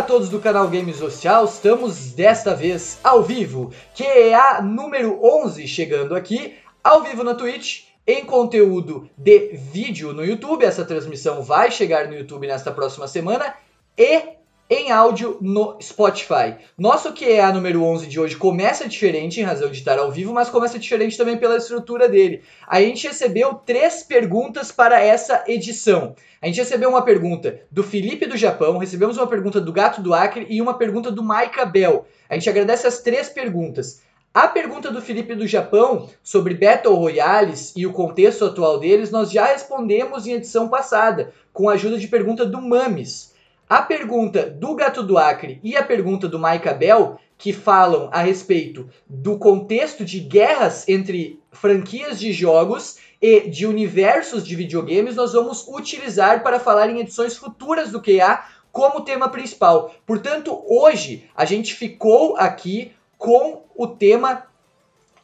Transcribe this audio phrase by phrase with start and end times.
[0.00, 5.22] a todos do canal Games Social, estamos desta vez ao vivo, que é a número
[5.22, 11.42] 11 chegando aqui, ao vivo na Twitch, em conteúdo de vídeo no YouTube, essa transmissão
[11.42, 13.54] vai chegar no YouTube nesta próxima semana,
[13.94, 14.39] e
[14.70, 16.54] em áudio no Spotify.
[16.78, 20.48] Nosso QA número 11 de hoje começa diferente em razão de estar ao vivo, mas
[20.48, 22.44] começa diferente também pela estrutura dele.
[22.68, 26.14] A gente recebeu três perguntas para essa edição.
[26.40, 30.14] A gente recebeu uma pergunta do Felipe do Japão, recebemos uma pergunta do Gato do
[30.14, 32.06] Acre e uma pergunta do Maika Bell.
[32.28, 34.02] A gente agradece as três perguntas.
[34.32, 39.32] A pergunta do Felipe do Japão sobre Battle Royales e o contexto atual deles, nós
[39.32, 43.29] já respondemos em edição passada, com a ajuda de pergunta do Mames.
[43.70, 48.20] A pergunta do Gato do Acre e a pergunta do Mike Bell, que falam a
[48.20, 55.34] respeito do contexto de guerras entre franquias de jogos e de universos de videogames, nós
[55.34, 58.42] vamos utilizar para falar em edições futuras do QA
[58.72, 59.94] como tema principal.
[60.04, 64.46] Portanto, hoje a gente ficou aqui com o tema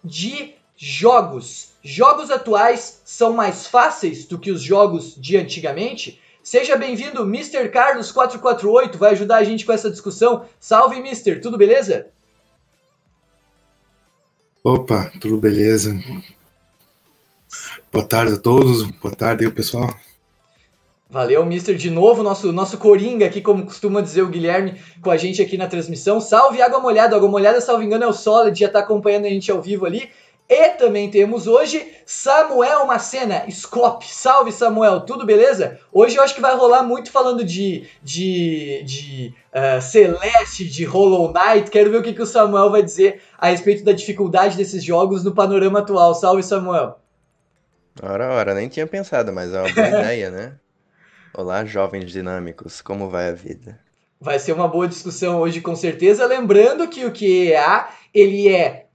[0.04, 1.70] de jogos.
[1.82, 6.20] Jogos atuais são mais fáceis do que os jogos de antigamente?
[6.46, 7.68] Seja bem-vindo, Mr.
[7.70, 10.44] Carlos 448, vai ajudar a gente com essa discussão.
[10.60, 12.06] Salve, Mister, tudo beleza?
[14.62, 16.00] Opa, tudo beleza.
[17.92, 19.92] Boa tarde a todos, boa tarde aí, pessoal.
[21.10, 25.16] Valeu, Mister, de novo, nosso, nosso Coringa aqui, como costuma dizer o Guilherme, com a
[25.16, 26.20] gente aqui na transmissão.
[26.20, 29.50] Salve Água Molhada, Água Molhada, salvo engano, é o Solid, já tá acompanhando a gente
[29.50, 30.10] ao vivo ali.
[30.48, 34.06] E também temos hoje Samuel Macena, Scop.
[34.06, 35.80] Salve Samuel, tudo beleza?
[35.92, 41.32] Hoje eu acho que vai rolar muito falando de, de, de uh, Celeste, de Hollow
[41.32, 41.68] Knight.
[41.68, 45.24] Quero ver o que, que o Samuel vai dizer a respeito da dificuldade desses jogos
[45.24, 46.14] no panorama atual.
[46.14, 47.00] Salve Samuel.
[48.00, 50.52] Ora, ora, nem tinha pensado, mas é uma boa ideia, né?
[51.34, 53.80] Olá, jovens dinâmicos, como vai a vida?
[54.20, 56.24] Vai ser uma boa discussão hoje, com certeza.
[56.24, 58.85] Lembrando que o QEA ele é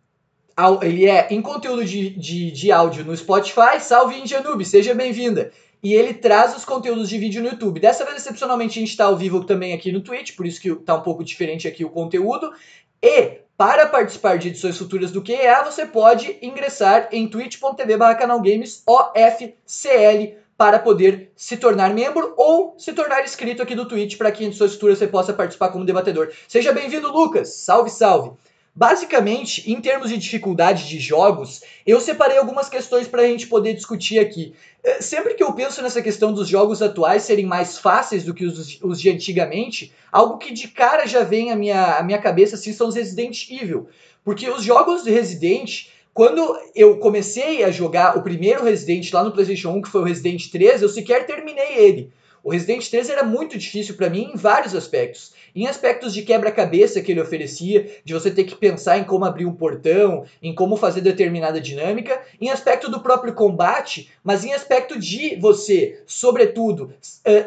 [0.81, 5.51] ele é em conteúdo de, de, de áudio no Spotify, salve Indianube, seja bem-vinda.
[5.83, 7.79] E ele traz os conteúdos de vídeo no YouTube.
[7.79, 10.69] Dessa vez, excepcionalmente, a gente está ao vivo também aqui no Twitch, por isso que
[10.69, 12.53] está um pouco diferente aqui o conteúdo.
[13.01, 20.35] E para participar de edições futuras do QEA, você pode ingressar em twitch.tv canalgames OFCL
[20.55, 24.47] para poder se tornar membro ou se tornar inscrito aqui do Twitch para que em
[24.47, 26.31] edições futuras você possa participar como debatedor.
[26.47, 27.55] Seja bem-vindo, Lucas!
[27.55, 28.37] Salve, salve!
[28.73, 33.73] Basicamente, em termos de dificuldade de jogos, eu separei algumas questões para a gente poder
[33.73, 34.53] discutir aqui.
[34.81, 38.45] É, sempre que eu penso nessa questão dos jogos atuais serem mais fáceis do que
[38.45, 42.55] os, os de antigamente, algo que de cara já vem à minha, à minha cabeça
[42.55, 43.89] assim, são os Resident Evil.
[44.23, 49.31] Porque os jogos de Resident, quando eu comecei a jogar o primeiro Resident lá no
[49.31, 52.13] PlayStation 1, que foi o Resident 3, eu sequer terminei ele.
[52.43, 55.33] O Resident 3 era muito difícil para mim em vários aspectos.
[55.55, 59.45] Em aspectos de quebra-cabeça que ele oferecia, de você ter que pensar em como abrir
[59.45, 64.97] um portão, em como fazer determinada dinâmica, em aspecto do próprio combate, mas em aspecto
[64.97, 66.93] de você, sobretudo,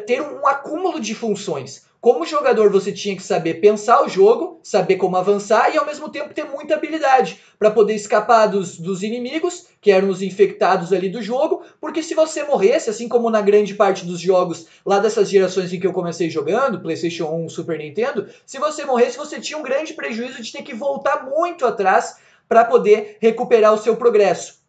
[0.05, 1.83] ter um acúmulo de funções.
[2.05, 6.07] Como jogador, você tinha que saber pensar o jogo, saber como avançar e ao mesmo
[6.07, 11.09] tempo ter muita habilidade para poder escapar dos, dos inimigos, que eram os infectados ali
[11.09, 15.31] do jogo, porque se você morresse, assim como na grande parte dos jogos lá dessas
[15.31, 19.57] gerações em que eu comecei jogando, PlayStation 1, Super Nintendo, se você morresse, você tinha
[19.57, 22.17] um grande prejuízo de ter que voltar muito atrás
[22.47, 24.63] para poder recuperar o seu progresso.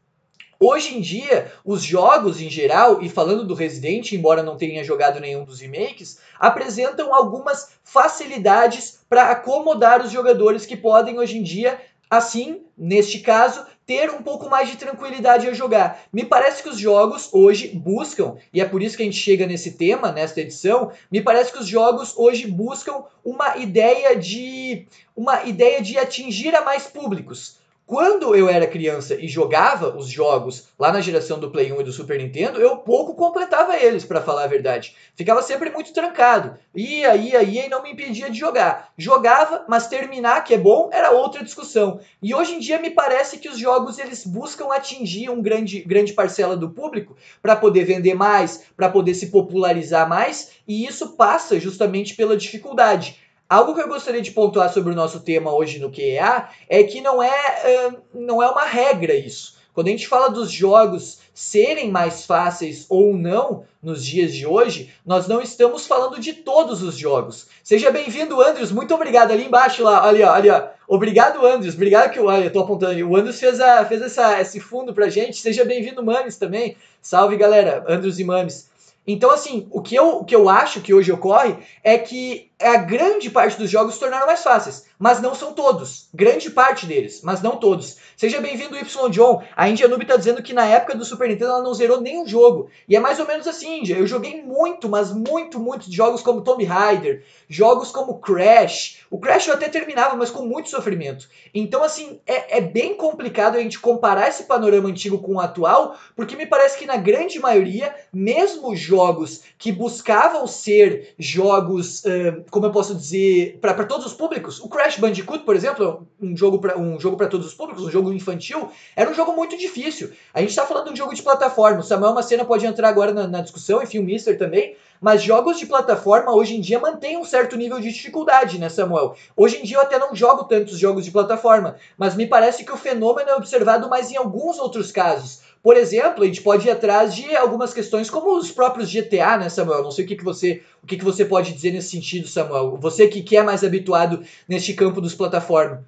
[0.59, 5.21] Hoje em dia, os jogos em geral, e falando do Resident, embora não tenha jogado
[5.21, 11.78] nenhum dos remakes, apresentam algumas facilidades para acomodar os jogadores que podem hoje em dia,
[12.09, 16.05] assim, neste caso, ter um pouco mais de tranquilidade a jogar.
[16.11, 19.47] Me parece que os jogos hoje buscam, e é por isso que a gente chega
[19.47, 25.44] nesse tema, nesta edição, me parece que os jogos hoje buscam uma ideia de uma
[25.44, 27.59] ideia de atingir a mais públicos.
[27.86, 31.84] Quando eu era criança e jogava os jogos lá na geração do Play 1 e
[31.84, 34.97] do Super Nintendo, eu pouco completava eles, para falar a verdade.
[35.14, 36.58] Ficava sempre muito trancado.
[36.75, 38.93] Ia, ia, ia e não me impedia de jogar.
[38.99, 42.00] Jogava, mas terminar, que é bom, era outra discussão.
[42.20, 46.12] E hoje em dia me parece que os jogos eles buscam atingir um grande, grande
[46.12, 51.61] parcela do público para poder vender mais, para poder se popularizar mais, e isso passa
[51.61, 53.25] justamente pela dificuldade.
[53.48, 57.00] Algo que eu gostaria de pontuar sobre o nosso tema hoje no QEA é que
[57.00, 59.54] não é, não é uma regra isso.
[59.72, 64.90] Quando a gente fala dos jogos serem mais fáceis ou não nos dias de hoje,
[65.04, 67.46] nós não estamos falando de todos os jogos.
[67.62, 68.72] Seja bem-vindo, Andrews.
[68.72, 69.31] Muito obrigado.
[69.31, 70.69] Ali embaixo, lá, ali, ó, ali, ó.
[70.88, 71.75] Obrigado, Andrews.
[71.75, 73.06] Obrigado que olha, eu tô apontando.
[73.06, 75.37] O Andrews fez, a, fez essa, esse fundo pra gente.
[75.37, 76.76] Seja bem-vindo, Mames, também.
[77.02, 77.84] Salve, galera.
[77.87, 78.70] Andrews e Mames.
[79.06, 81.54] Então, assim, o que, eu, o que eu acho que hoje ocorre
[81.84, 86.08] é que a grande parte dos jogos se tornaram mais fáceis, mas não são todos.
[86.14, 87.99] Grande parte deles, mas não todos.
[88.17, 89.43] Seja bem-vindo, Y John.
[89.55, 92.26] A India Noob tá dizendo que na época do Super Nintendo ela não zerou nenhum
[92.26, 92.70] jogo.
[92.88, 93.99] E é mais ou menos assim, India.
[93.99, 99.00] Eu joguei muito, mas muito, muito jogos como Tomb Raider, jogos como Crash.
[99.11, 101.29] O Crash eu até terminava, mas com muito sofrimento.
[101.55, 105.94] Então, assim, é, é bem complicado a gente comparar esse panorama antigo com o atual,
[106.17, 112.66] porque me parece que na grande maioria, mesmo jogos que buscavam ser jogos, uh, como
[112.66, 116.78] eu posso dizer, para todos os públicos, o Crash Bandicoot, por exemplo, um jogo para
[116.78, 120.12] um jogo para todos os públicos, um jogo infantil, era um jogo muito difícil.
[120.32, 121.81] A gente está falando de um jogo de plataforma.
[121.81, 124.76] O Samuel Macena pode entrar agora na, na discussão, enfim, o Mister também.
[125.00, 129.14] Mas jogos de plataforma hoje em dia mantêm um certo nível de dificuldade, né, Samuel?
[129.37, 132.72] Hoje em dia eu até não jogo tantos jogos de plataforma, mas me parece que
[132.72, 135.42] o fenômeno é observado mais em alguns outros casos.
[135.66, 139.48] Por exemplo, a gente pode ir atrás de algumas questões como os próprios GTA, né,
[139.48, 139.82] Samuel?
[139.82, 142.76] Não sei o que, que você o que, que você pode dizer nesse sentido, Samuel.
[142.76, 145.80] Você que, que é mais habituado neste campo dos plataformas.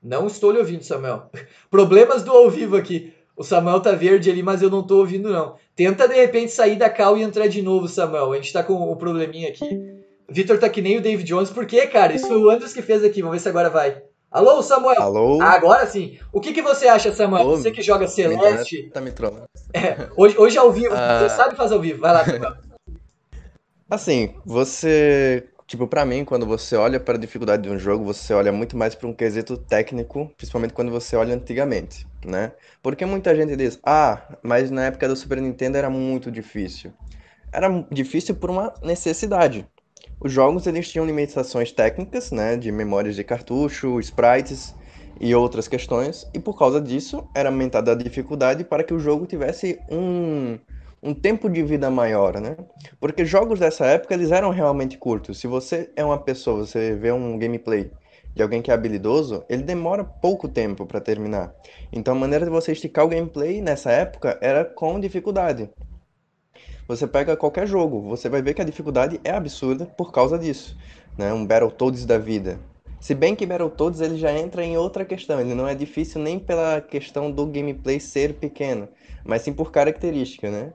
[0.00, 1.28] Não estou lhe ouvindo, Samuel.
[1.68, 3.12] Problemas do ao vivo aqui.
[3.36, 5.56] O Samuel tá verde ali, mas eu não tô ouvindo, não.
[5.74, 8.32] Tenta, de repente, sair da cal e entrar de novo, Samuel.
[8.32, 9.66] A gente tá com o probleminha aqui.
[10.28, 11.50] Vitor tá que nem o David Jones.
[11.50, 12.14] Por quê, cara?
[12.14, 13.22] Isso foi o Andros que fez aqui.
[13.22, 14.13] Vamos ver se agora vai.
[14.34, 15.00] Alô, Samuel?
[15.00, 15.40] Alô?
[15.40, 16.18] Agora sim.
[16.32, 17.44] O que, que você acha, Samuel?
[17.44, 18.90] Você que joga Celeste.
[18.90, 19.44] Tá me trolando.
[19.72, 20.92] É, hoje, hoje é ao vivo.
[20.92, 21.20] Ah...
[21.20, 22.00] Você sabe fazer ao vivo.
[22.00, 22.56] Vai lá, Samuel.
[23.88, 28.34] Assim, você Tipo, para mim, quando você olha para a dificuldade de um jogo, você
[28.34, 32.52] olha muito mais para um quesito técnico, principalmente quando você olha antigamente, né?
[32.82, 36.92] Porque muita gente diz: "Ah, mas na época do Super Nintendo era muito difícil".
[37.52, 39.64] Era difícil por uma necessidade.
[40.24, 44.74] Os jogos eles tinham limitações técnicas, né, de memórias de cartucho, sprites
[45.20, 49.26] e outras questões, e por causa disso era aumentada a dificuldade para que o jogo
[49.26, 50.58] tivesse um
[51.02, 52.56] um tempo de vida maior, né?
[52.98, 55.38] Porque jogos dessa época eles eram realmente curtos.
[55.38, 57.90] Se você é uma pessoa, você vê um gameplay
[58.34, 61.52] de alguém que é habilidoso, ele demora pouco tempo para terminar.
[61.92, 65.68] Então a maneira de você esticar o gameplay nessa época era com dificuldade.
[66.86, 70.76] Você pega qualquer jogo, você vai ver que a dificuldade é absurda por causa disso,
[71.16, 71.32] né?
[71.32, 72.60] Um Battletoads da vida.
[73.00, 76.38] Se bem que Battletoads ele já entra em outra questão, ele não é difícil nem
[76.38, 78.88] pela questão do gameplay ser pequeno,
[79.24, 80.72] mas sim por característica, né?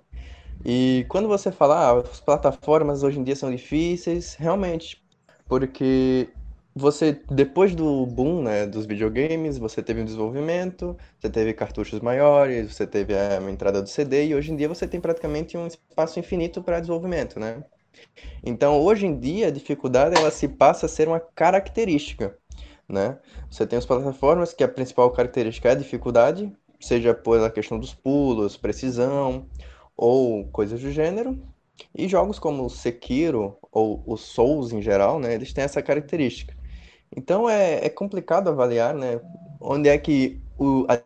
[0.65, 5.01] E quando você fala, ah, as plataformas hoje em dia são difíceis, realmente,
[5.47, 6.29] porque
[6.75, 12.73] você, depois do boom, né, dos videogames, você teve um desenvolvimento, você teve cartuchos maiores,
[12.73, 16.19] você teve a entrada do CD, e hoje em dia você tem praticamente um espaço
[16.19, 17.63] infinito para desenvolvimento, né?
[18.43, 22.37] Então, hoje em dia, a dificuldade, ela se passa a ser uma característica,
[22.87, 23.19] né?
[23.49, 27.93] Você tem as plataformas que a principal característica é a dificuldade, seja pela questão dos
[27.93, 29.47] pulos, precisão,
[29.97, 31.39] ou coisas do gênero.
[31.95, 36.58] E jogos como o Sekiro ou os Souls em geral, né, eles têm essa característica.
[37.15, 39.19] Então é, é complicado avaliar, né,
[39.59, 41.01] onde é que o, a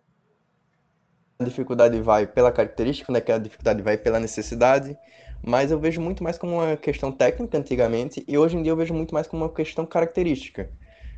[1.43, 4.97] dificuldade vai pela característica, onde é que a dificuldade vai pela necessidade,
[5.45, 8.77] mas eu vejo muito mais como uma questão técnica antigamente e hoje em dia eu
[8.77, 10.69] vejo muito mais como uma questão característica,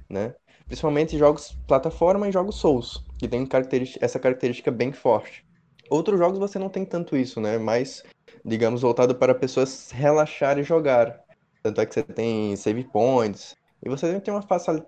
[0.09, 0.33] né?
[0.65, 5.45] Principalmente jogos plataforma e jogos Souls, que tem característica, essa característica bem forte.
[5.89, 7.59] Outros jogos você não tem tanto isso, né?
[7.59, 8.03] Mais,
[8.43, 11.21] digamos, voltado para pessoas relaxar e jogar.
[11.61, 13.55] Tanto é que você tem save points.
[13.83, 14.43] E você tem uma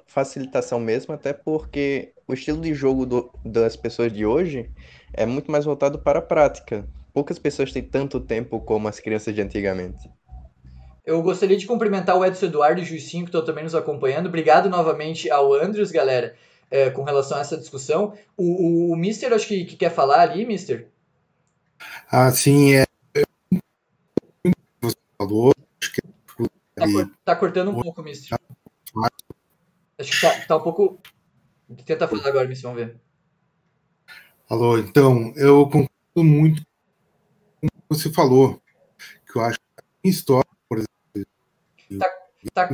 [0.07, 4.71] facilitação mesmo, até porque o estilo de jogo do, das pessoas de hoje
[5.13, 6.87] é muito mais voltado para a prática.
[7.13, 10.09] Poucas pessoas têm tanto tempo como as crianças de antigamente.
[11.05, 14.27] Eu gostaria de cumprimentar o Edson Eduardo e o Juicinho, que estão também nos acompanhando.
[14.27, 16.35] Obrigado novamente ao Andrews, galera
[16.69, 18.17] é, com relação a essa discussão.
[18.35, 20.89] O, o, o Mister, acho que, que, quer falar ali, Mister?
[22.11, 22.85] Ah, sim, é.
[24.81, 26.01] Você falou, acho que
[26.75, 26.85] tá,
[27.25, 28.37] tá cortando um pouco, Mister.
[29.99, 30.99] Acho que tá, tá um pouco.
[31.85, 32.99] Tenta falar agora, Mister, vamos ver.
[34.49, 35.89] Alô, então, eu concordo
[36.23, 36.61] muito
[37.59, 38.61] com o que você falou,
[39.31, 39.59] que eu acho
[40.01, 41.31] que história, por exemplo.
[41.99, 42.09] Tá,
[42.53, 42.69] tá,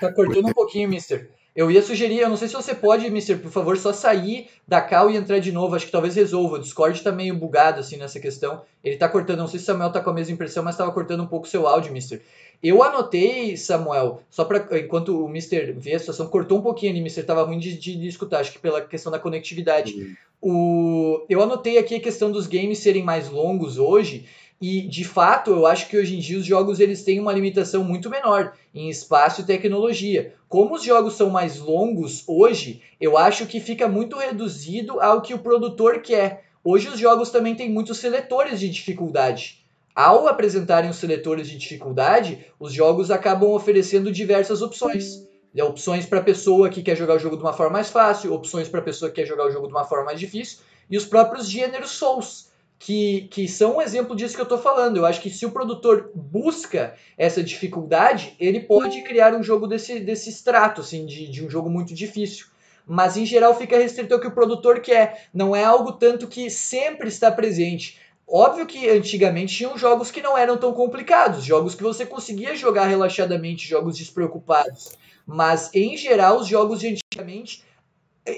[0.00, 1.30] tá cortando um pouquinho, Mister.
[1.54, 4.80] Eu ia sugerir, eu não sei se você pode, Mister, por favor, só sair da
[4.80, 5.74] cal e entrar de novo.
[5.74, 6.54] Acho que talvez resolva.
[6.54, 8.62] O Discord tá meio bugado assim nessa questão.
[8.82, 10.92] Ele tá cortando, não sei se o Samuel tá com a mesma impressão, mas tava
[10.92, 12.22] cortando um pouco o seu áudio, Mister.
[12.62, 17.00] Eu anotei, Samuel, só para enquanto o Mister vê a situação, cortou um pouquinho ali,
[17.00, 19.94] Mister, tava ruim de, de, de escutar, acho que pela questão da conectividade.
[19.94, 20.16] Uhum.
[20.40, 24.26] O, eu anotei aqui a questão dos games serem mais longos hoje.
[24.60, 27.84] E de fato, eu acho que hoje em dia os jogos eles têm uma limitação
[27.84, 30.34] muito menor em espaço e tecnologia.
[30.48, 35.32] Como os jogos são mais longos hoje, eu acho que fica muito reduzido ao que
[35.32, 36.44] o produtor quer.
[36.64, 39.57] Hoje os jogos também têm muitos seletores de dificuldade.
[39.98, 45.26] Ao apresentarem os seletores de dificuldade, os jogos acabam oferecendo diversas opções.
[45.52, 48.32] É, opções para a pessoa que quer jogar o jogo de uma forma mais fácil,
[48.32, 50.96] opções para a pessoa que quer jogar o jogo de uma forma mais difícil, e
[50.96, 54.98] os próprios gêneros Souls, que, que são um exemplo disso que eu estou falando.
[54.98, 59.98] Eu acho que se o produtor busca essa dificuldade, ele pode criar um jogo desse,
[59.98, 62.46] desse extrato, assim, de, de um jogo muito difícil.
[62.86, 65.28] Mas em geral fica restrito ao que o produtor quer.
[65.34, 67.98] Não é algo tanto que sempre está presente.
[68.30, 72.86] Óbvio que antigamente tinham jogos que não eram tão complicados, jogos que você conseguia jogar
[72.86, 74.90] relaxadamente, jogos despreocupados.
[75.26, 77.64] Mas em geral, os jogos de antigamente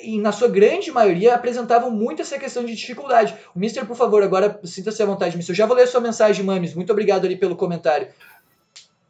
[0.02, 3.34] e na sua grande maioria, apresentavam muito essa questão de dificuldade.
[3.54, 5.52] O Mister, por favor, agora sinta-se à vontade, Mister.
[5.52, 6.74] Eu já vou ler a sua mensagem, Mames.
[6.74, 8.08] Muito obrigado ali pelo comentário.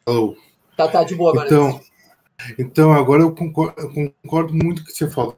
[0.06, 0.36] Alô.
[0.76, 1.46] Tá, tá, de boa agora.
[1.46, 1.80] Então,
[2.58, 5.36] então agora eu concordo, eu concordo muito com o que você falou,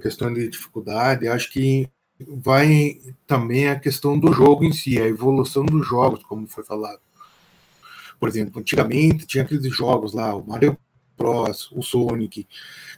[0.00, 1.28] questão de dificuldade.
[1.28, 1.88] Acho que
[2.28, 7.00] vai também a questão do jogo em si, a evolução dos jogos, como foi falado.
[8.18, 10.78] Por exemplo, antigamente tinha aqueles jogos lá, o Mario
[11.18, 12.46] Bros, o Sonic,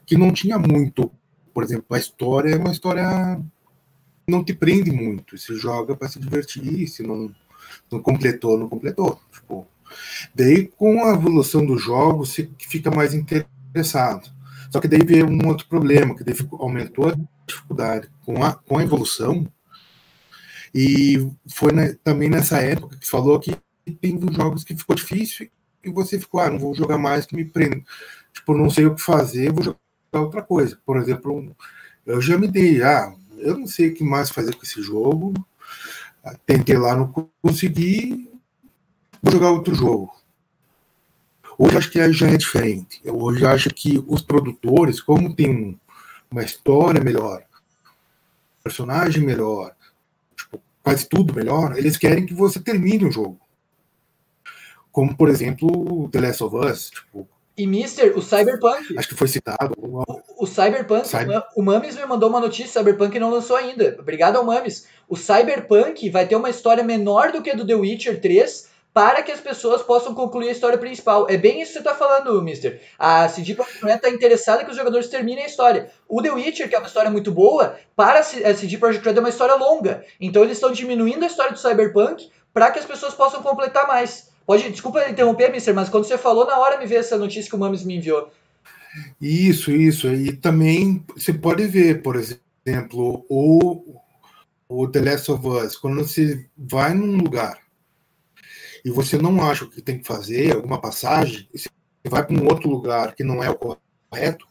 [0.05, 1.11] que não tinha muito
[1.55, 3.41] por exemplo, a história é uma história
[4.27, 5.39] não te prende muito.
[5.39, 7.33] Você joga para se divertir, se não,
[7.91, 9.21] não completou, não completou.
[9.33, 9.67] Tipo,
[10.35, 14.29] daí, com a evolução do jogo, você fica mais interessado.
[14.69, 17.17] Só que daí veio um outro problema, que daí aumentou a
[17.47, 19.47] dificuldade com a, com a evolução.
[20.75, 21.71] E foi
[22.03, 23.57] também nessa época que falou que
[24.01, 25.49] tem jogos que ficou difícil
[25.85, 27.83] e você ficou, ah, não vou jogar mais que me prenda.
[28.33, 29.79] Tipo, não sei o que fazer, vou jogar
[30.15, 30.79] outra coisa.
[30.85, 31.55] Por exemplo,
[32.05, 35.35] eu já me dei, ah, eu não sei o que mais fazer com esse jogo.
[36.47, 38.31] Tentei lá, não consegui,
[39.23, 40.13] vou jogar outro jogo.
[41.57, 43.01] Hoje acho que já é diferente.
[43.05, 45.79] Eu hoje acho que os produtores, como tem
[46.35, 47.45] uma história melhor,
[48.63, 49.73] personagem melhor,
[50.37, 53.39] tipo, quase tudo melhor, eles querem que você termine o jogo.
[54.91, 56.91] Como, por exemplo, The Last of Us.
[56.91, 58.99] Tipo, e Mister, o Cyberpunk.
[58.99, 59.75] Acho que foi citado.
[59.79, 60.03] O,
[60.43, 61.41] o Cyberpunk, Cyber...
[61.55, 63.97] o Mames me mandou uma notícia, o Cyberpunk não lançou ainda.
[64.01, 64.89] Obrigado ao Mames.
[65.09, 69.25] O Cyberpunk vai ter uma história menor do que a do The Witcher 3 para
[69.25, 71.27] que as pessoas possam concluir a história principal.
[71.29, 72.81] É bem isso que você está falando, Mister.
[72.97, 75.91] A CD Projekt Red está interessada que os jogadores terminem a história.
[76.09, 79.21] O The Witcher, que é uma história muito boa, para a CD Projekt Red é
[79.21, 80.05] uma história longa.
[80.21, 84.31] Então eles estão diminuindo a história do Cyberpunk para que as pessoas possam completar mais.
[84.47, 87.57] Pode, desculpa interromper, Mister, mas quando você falou, na hora me veio essa notícia que
[87.57, 88.31] o Mames me enviou.
[89.21, 90.07] Isso, isso.
[90.07, 94.01] E também você pode ver, por exemplo, o,
[94.69, 97.64] o The Last of Us, quando você vai num lugar
[98.85, 101.69] e você não acha o que tem que fazer, alguma passagem, e você
[102.09, 104.47] vai para um outro lugar que não é o correto,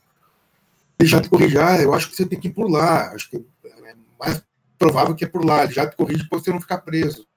[0.99, 3.29] ele já te corrige, ah, eu acho que você tem que ir por lá, acho
[3.29, 4.43] que é mais
[4.77, 7.27] provável que é por lá, ele já te corrige para você não ficar preso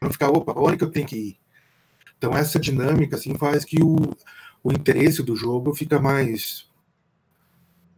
[0.00, 1.38] não ficar, opa, onde que eu tenho que ir?
[2.16, 3.96] Então essa dinâmica assim faz que o,
[4.62, 6.66] o interesse do jogo fica mais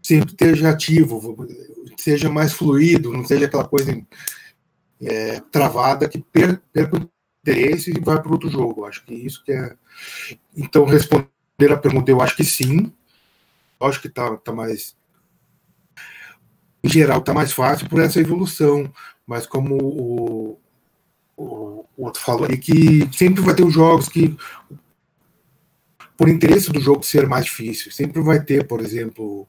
[0.03, 1.47] sempre esteja ativo,
[1.97, 4.01] seja mais fluido, não seja aquela coisa
[5.01, 7.09] é, travada que per, perca
[7.43, 8.85] interesse e vai para outro jogo.
[8.85, 9.75] Acho que isso que é.
[10.57, 11.29] Então, responder
[11.73, 12.93] a pergunta, eu acho que sim.
[13.81, 14.97] Eu acho que está tá mais.
[16.83, 18.93] Em geral, está mais fácil por essa evolução.
[19.27, 20.61] Mas como o,
[21.37, 24.37] o, outro falou aí, que sempre vai ter os jogos que,
[26.17, 29.47] por interesse do jogo ser mais difícil, sempre vai ter, por exemplo,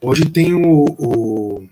[0.00, 1.68] hoje tem o, o,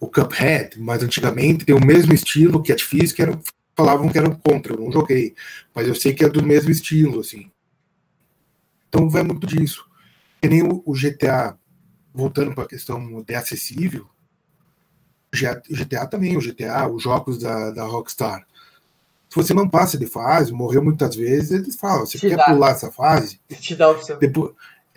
[0.00, 3.38] o Cuphead, mas antigamente tem o mesmo estilo, que é difícil, que era,
[3.76, 5.34] falavam que era contra, eu não joguei,
[5.74, 7.50] mas eu sei que é do mesmo estilo, assim.
[8.88, 9.88] Então vai muito disso.
[10.40, 11.56] Que nem o, o GTA,
[12.12, 14.06] voltando para a questão de acessível,
[15.32, 18.46] GTA também, o GTA, os jogos da, da Rockstar.
[19.28, 22.46] Se você não passa de fase, morreu muitas vezes, eles falam, você quer dá.
[22.46, 23.40] pular essa fase?
[23.48, 24.18] Te dá opção.
[24.18, 24.52] Depois,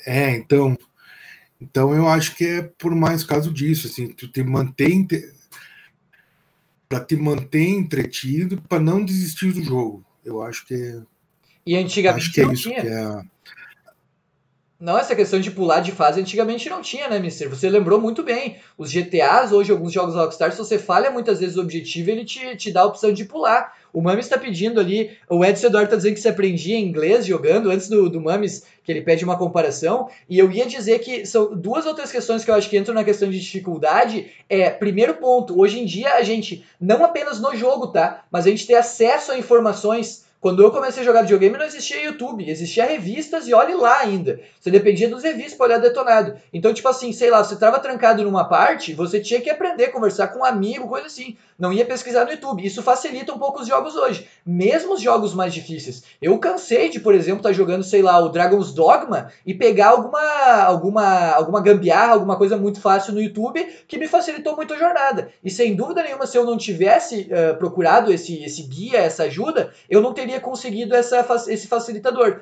[0.05, 0.75] é, então,
[1.61, 5.07] então eu acho que é por mais caso disso, assim, tu te mantém
[6.87, 10.05] para te manter entretido, para não desistir do jogo.
[10.23, 11.01] Eu acho que é,
[11.65, 13.21] e antigamente acho que é isso que é
[14.79, 17.49] não, essa questão de pular de fase antigamente não tinha, né, Mister?
[17.49, 18.57] Você lembrou muito bem.
[18.77, 22.57] Os GTAs, hoje, alguns jogos Rockstar, se você falha muitas vezes o objetivo, ele te,
[22.57, 23.73] te dá a opção de pular.
[23.93, 27.69] O Mames está pedindo ali, o Edson Eduardo está dizendo que se aprendia inglês jogando,
[27.69, 30.09] antes do, do Mames, que ele pede uma comparação.
[30.27, 33.03] E eu ia dizer que são duas outras questões que eu acho que entram na
[33.03, 34.31] questão de dificuldade.
[34.49, 38.25] É, primeiro ponto, hoje em dia a gente, não apenas no jogo, tá?
[38.31, 42.03] Mas a gente tem acesso a informações Quando eu comecei a jogar videogame não existia
[42.03, 44.41] YouTube, existia revistas e olhe lá ainda.
[44.59, 46.35] Você dependia dos revistas para olhar detonado.
[46.51, 50.27] Então, tipo assim, sei lá, você estava trancado numa parte, você tinha que aprender conversar
[50.27, 51.37] com um amigo, coisa assim.
[51.57, 52.65] Não ia pesquisar no YouTube.
[52.65, 54.27] Isso facilita um pouco os jogos hoje.
[54.45, 56.03] Mesmo os jogos mais difíceis.
[56.21, 59.91] Eu cansei de, por exemplo, estar tá jogando, sei lá, o Dragon's Dogma e pegar
[59.91, 64.77] alguma, alguma, alguma gambiarra, alguma coisa muito fácil no YouTube que me facilitou muito a
[64.77, 65.29] jornada.
[65.41, 69.71] E sem dúvida nenhuma, se eu não tivesse uh, procurado esse, esse guia, essa ajuda,
[69.89, 72.41] eu não teria conseguido essa, esse facilitador.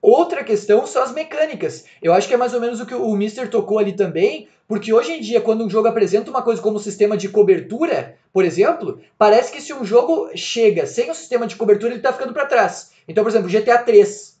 [0.00, 1.84] Outra questão são as mecânicas.
[2.02, 4.92] Eu acho que é mais ou menos o que o Mister tocou ali também, porque
[4.92, 9.00] hoje em dia, quando um jogo apresenta uma coisa como sistema de cobertura, por exemplo,
[9.16, 12.46] parece que se um jogo chega sem o sistema de cobertura, ele está ficando para
[12.46, 12.92] trás.
[13.06, 14.32] Então, por exemplo, GTA 3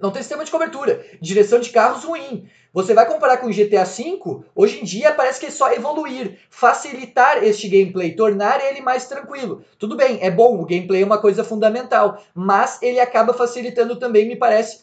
[0.00, 2.48] não tem sistema de cobertura, direção de carros ruim.
[2.78, 6.38] Você vai comparar com o GTA V, hoje em dia parece que é só evoluir,
[6.48, 9.64] facilitar este gameplay, tornar ele mais tranquilo.
[9.80, 14.28] Tudo bem, é bom, o gameplay é uma coisa fundamental, mas ele acaba facilitando também,
[14.28, 14.82] me parece,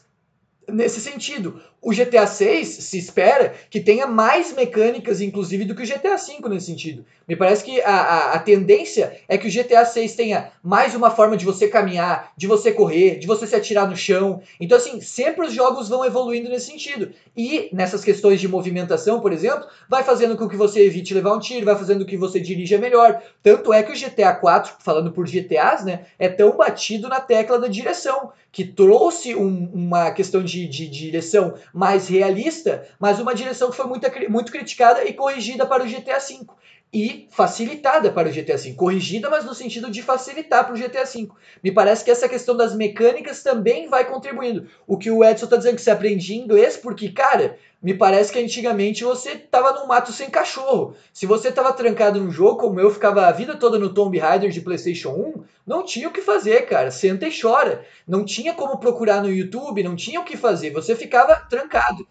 [0.67, 1.61] nesse sentido.
[1.85, 6.49] O GTA 6 se espera que tenha mais mecânicas, inclusive, do que o GTA 5
[6.49, 7.05] nesse sentido.
[7.27, 11.11] Me parece que a, a, a, tendência é que o GTA 6 tenha mais uma
[11.11, 14.41] forma de você caminhar, de você correr, de você se atirar no chão.
[14.59, 17.11] Então, assim, sempre os jogos vão evoluindo nesse sentido.
[17.37, 21.39] E nessas questões de movimentação, por exemplo, vai fazendo com que você evite levar um
[21.39, 23.21] tiro, vai fazendo com que você dirija melhor.
[23.43, 27.59] Tanto é que o GTA 4, falando por GTAs, né, é tão batido na tecla
[27.59, 33.35] da direção, que trouxe um, uma questão de, de, de direção mais realista, mas uma
[33.35, 36.45] direção que foi muito, muito criticada e corrigida para o GTA V.
[36.93, 38.73] E facilitada para o GTA V.
[38.75, 41.27] Corrigida, mas no sentido de facilitar para o GTA V.
[41.61, 44.69] Me parece que essa questão das mecânicas também vai contribuindo.
[44.87, 48.39] O que o Edson está dizendo que você aprendia inglês, porque, cara, me parece que
[48.39, 50.95] antigamente você estava no mato sem cachorro.
[51.13, 54.49] Se você estava trancado num jogo, como eu ficava a vida toda no Tomb Raider
[54.49, 56.89] de PlayStation 1, não tinha o que fazer, cara.
[56.89, 57.85] Senta e chora.
[58.07, 60.71] Não tinha como procurar no YouTube, não tinha o que fazer.
[60.71, 62.07] Você ficava trancado.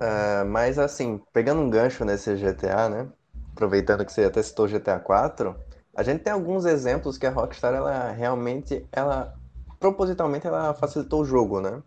[0.00, 3.06] Uh, mas assim, pegando um gancho nesse GTA, né?
[3.52, 5.54] Aproveitando que você até citou GTA 4,
[5.94, 9.32] a gente tem alguns exemplos que a Rockstar ela realmente, ela
[9.78, 11.80] propositalmente ela facilitou o jogo, né?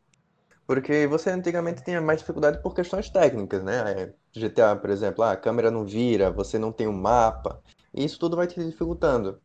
[0.74, 4.12] Porque você antigamente tinha mais dificuldade por questões técnicas, né?
[4.36, 7.62] GTA, por exemplo, ah, a câmera não vira, você não tem um mapa.
[7.93, 9.39] E isso tudo vai te dificultando.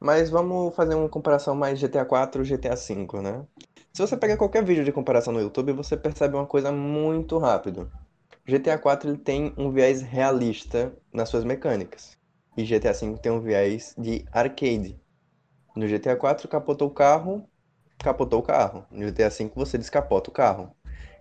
[0.00, 3.44] Mas vamos fazer uma comparação mais GTA 4 e GTA 5, né?
[3.92, 7.92] Se você pegar qualquer vídeo de comparação no YouTube, você percebe uma coisa muito rápido.
[8.46, 12.16] GTA 4 ele tem um viés realista nas suas mecânicas.
[12.56, 14.98] E GTA 5 tem um viés de arcade.
[15.76, 17.46] No GTA 4 capotou o carro,
[17.98, 18.86] capotou o carro.
[18.90, 20.74] No GTA V você descapota o carro.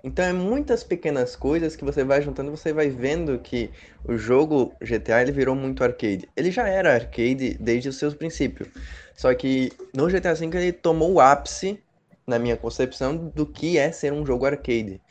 [0.03, 3.69] Então é muitas pequenas coisas que você vai juntando, você vai vendo que
[4.05, 6.29] o jogo GTA ele virou muito arcade.
[6.35, 8.69] Ele já era arcade desde os seus princípios.
[9.15, 11.83] Só que no GTA V ele tomou o ápice,
[12.25, 15.01] na minha concepção, do que é ser um jogo arcade.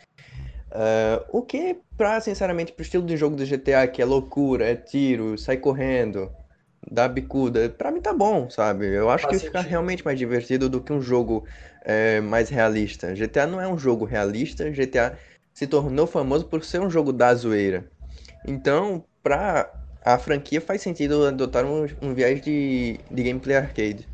[0.70, 4.76] Uh, o que, pra, sinceramente, pro estilo de jogo do GTA, que é loucura, é
[4.76, 6.30] tiro, sai correndo,
[6.90, 8.86] da bicuda, pra mim tá bom, sabe?
[8.86, 11.44] Eu acho Faz que fica realmente mais divertido do que um jogo
[11.88, 13.14] é, mais realista.
[13.14, 15.18] GTA não é um jogo realista, GTA
[15.54, 17.90] se tornou famoso por ser um jogo da zoeira.
[18.46, 19.72] Então, pra
[20.04, 24.06] a franquia faz sentido adotar um, um viés de, de gameplay arcade.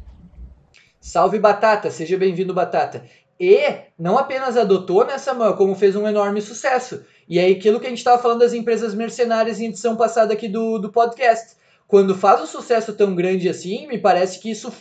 [1.00, 3.04] Salve Batata, seja bem-vindo Batata.
[3.38, 3.58] E
[3.98, 7.04] não apenas adotou, né, Samuel, como fez um enorme sucesso.
[7.28, 10.48] E é aquilo que a gente estava falando das empresas mercenárias em edição passada aqui
[10.48, 11.56] do, do podcast
[11.94, 14.72] quando faz um sucesso tão grande assim, me parece que isso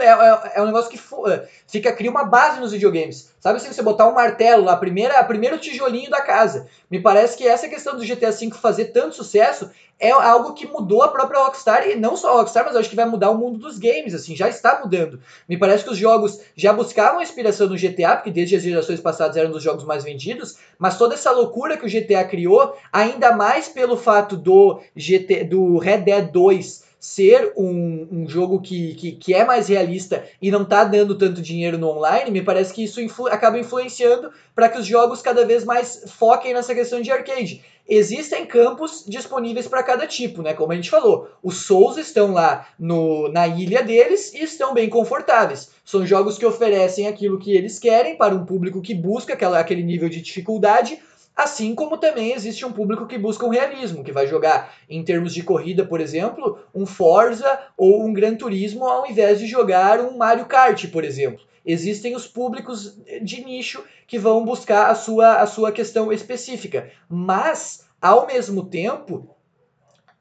[0.00, 0.98] é, é, é um negócio que
[1.30, 3.30] é, fica cria uma base nos videogames.
[3.42, 6.68] Sabe assim, você botar um martelo a primeira, primeiro tijolinho da casa.
[6.88, 11.02] Me parece que essa questão do GTA V fazer tanto sucesso é algo que mudou
[11.02, 13.58] a própria Rockstar, e não só a Rockstar, mas acho que vai mudar o mundo
[13.58, 15.18] dos games, assim, já está mudando.
[15.48, 19.36] Me parece que os jogos já buscavam inspiração no GTA, porque desde as gerações passadas
[19.36, 23.68] eram dos jogos mais vendidos, mas toda essa loucura que o GTA criou, ainda mais
[23.68, 29.34] pelo fato do, GT, do Red Dead 2 ser um, um jogo que, que, que,
[29.34, 33.00] é mais realista e não está dando tanto dinheiro no online, me parece que isso
[33.00, 37.64] influ acaba influenciando para que os jogos cada vez mais foquem nessa questão de arcade.
[37.88, 40.54] Existem campos disponíveis para cada tipo, né?
[40.54, 44.88] Como a gente falou, os Souls estão lá no, na ilha deles e estão bem
[44.88, 45.72] confortáveis.
[45.84, 49.82] São jogos que oferecem aquilo que eles querem para um público que busca aquela, aquele
[49.82, 51.00] nível de dificuldade,
[51.34, 55.32] Assim como também existe um público que busca um realismo, que vai jogar, em termos
[55.32, 60.16] de corrida, por exemplo, um Forza ou um Gran Turismo ao invés de jogar um
[60.16, 61.40] Mario Kart, por exemplo.
[61.64, 66.90] Existem os públicos de nicho que vão buscar a sua, a sua questão específica.
[67.08, 69.34] Mas, ao mesmo tempo,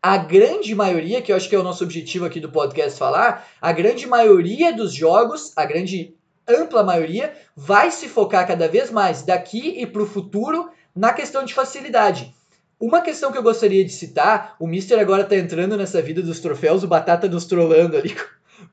[0.02, 3.48] a grande maioria, que eu acho que é o nosso objetivo aqui do podcast falar,
[3.60, 6.16] a grande maioria dos jogos, a grande
[6.48, 11.44] ampla maioria, vai se focar cada vez mais daqui e para o futuro na questão
[11.44, 12.34] de facilidade.
[12.80, 16.40] Uma questão que eu gostaria de citar, o Mister agora está entrando nessa vida dos
[16.40, 18.16] troféus, o Batata nos trollando ali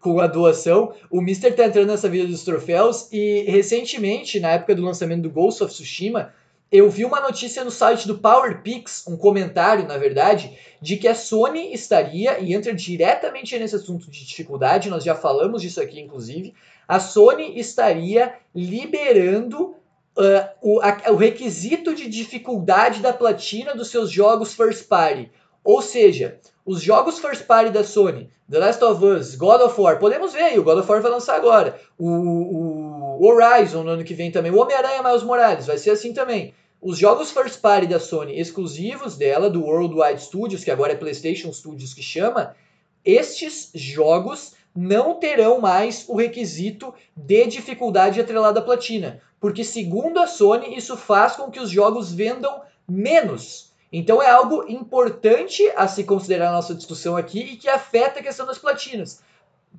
[0.01, 0.95] com a doação.
[1.11, 5.31] O Mister tá entrando nessa vida dos troféus e recentemente, na época do lançamento do
[5.31, 6.33] Ghost of Tsushima,
[6.71, 11.15] eu vi uma notícia no site do PowerPix, um comentário, na verdade, de que a
[11.15, 16.55] Sony estaria, e entra diretamente nesse assunto de dificuldade, nós já falamos disso aqui, inclusive,
[16.87, 19.77] a Sony estaria liberando
[20.19, 25.31] uh, o, a, o requisito de dificuldade da platina dos seus jogos first party.
[25.65, 29.99] Ou seja, os jogos first party da Sony, The Last of Us, God of War,
[29.99, 31.81] podemos ver aí, o God of War vai lançar agora.
[31.99, 32.09] O,
[33.21, 34.51] o Horizon no ano que vem também.
[34.51, 36.55] O Homem-Aranha Miles Morales vai ser assim também.
[36.81, 41.53] Os jogos first party da Sony exclusivos dela, do Worldwide Studios, que agora é PlayStation
[41.53, 42.55] Studios que chama,
[43.05, 49.21] estes jogos não terão mais o requisito de dificuldade atrelada à platina.
[49.41, 54.65] Porque, segundo a Sony, isso faz com que os jogos vendam menos então é algo
[54.69, 59.23] importante a se considerar na nossa discussão aqui e que afeta a questão das platinas.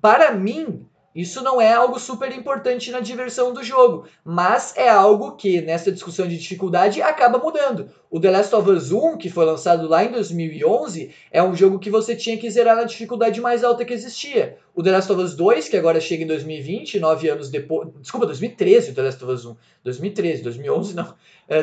[0.01, 5.33] Para mim, isso não é algo super importante na diversão do jogo, mas é algo
[5.33, 7.91] que nessa discussão de dificuldade acaba mudando.
[8.11, 11.77] O The Last of Us 1, que foi lançado lá em 2011, é um jogo
[11.77, 14.57] que você tinha que zerar na dificuldade mais alta que existia.
[14.73, 17.87] O The Last of Us 2, que agora chega em 2020, nove anos depois.
[18.01, 19.55] Desculpa, 2013 o The Last of Us 1.
[19.83, 21.13] 2013, 2011 não.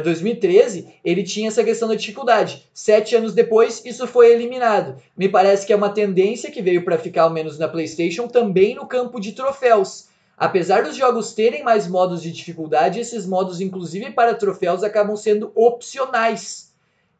[0.05, 2.69] 2013, é, ele tinha essa questão da dificuldade.
[2.73, 5.03] Sete anos depois, isso foi eliminado.
[5.17, 8.73] Me parece que é uma tendência que veio para ficar, ao menos na PlayStation, também
[8.73, 10.07] no campo de troféus.
[10.37, 15.51] Apesar dos jogos terem mais modos de dificuldade, esses modos, inclusive para troféus, acabam sendo
[15.55, 16.75] opcionais.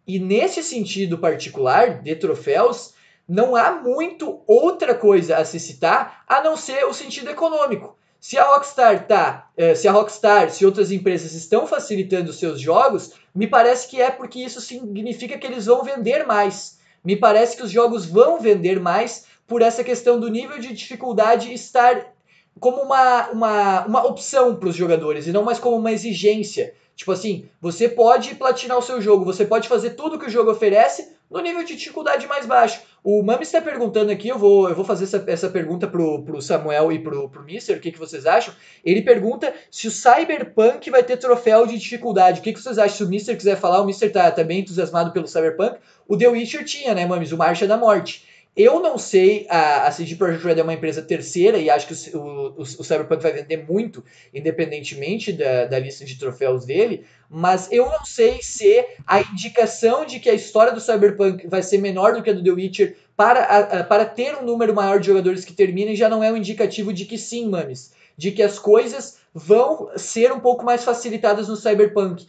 [0.07, 2.95] E nesse sentido particular de troféus,
[3.27, 7.97] não há muito outra coisa a se citar a não ser o sentido econômico.
[8.21, 13.13] Se a Rockstar tá, é, se a Rockstar, se outras empresas estão facilitando seus jogos,
[13.35, 16.79] me parece que é porque isso significa que eles vão vender mais.
[17.05, 21.53] Me parece que os jogos vão vender mais por essa questão do nível de dificuldade
[21.53, 22.16] estar
[22.59, 26.75] como uma, uma, uma opção para os jogadores e não mais como uma exigência.
[26.95, 30.51] Tipo assim, você pode platinar o seu jogo, você pode fazer tudo que o jogo
[30.51, 32.81] oferece no nível de dificuldade mais baixo.
[33.05, 36.41] O Mami está perguntando aqui, eu vou, eu vou fazer essa, essa pergunta pro, pro
[36.41, 38.55] Samuel e pro, pro Mister, o que, que vocês acham?
[38.85, 42.41] Ele pergunta se o Cyberpunk vai ter troféu de dificuldade.
[42.41, 42.97] O que, que vocês acham?
[42.97, 45.79] Se o Mister quiser falar, o Mister tá, tá bem entusiasmado pelo Cyberpunk.
[46.09, 47.31] O The Witcher tinha, né, Mamis?
[47.31, 48.26] O Marcha da Morte.
[48.57, 52.17] Eu não sei, a, a CD Projekt Red é uma empresa terceira e acho que
[52.17, 57.71] o, o, o, Cyberpunk vai vender muito, independentemente da, da lista de troféus dele, mas
[57.71, 62.15] eu não sei se a indicação de que a história do Cyberpunk vai ser menor
[62.15, 65.53] do que a do The Witcher para, para ter um número maior de jogadores que
[65.53, 69.91] terminem já não é um indicativo de que sim, mames, de que as coisas vão
[69.97, 72.27] ser um pouco mais facilitadas no Cyberpunk.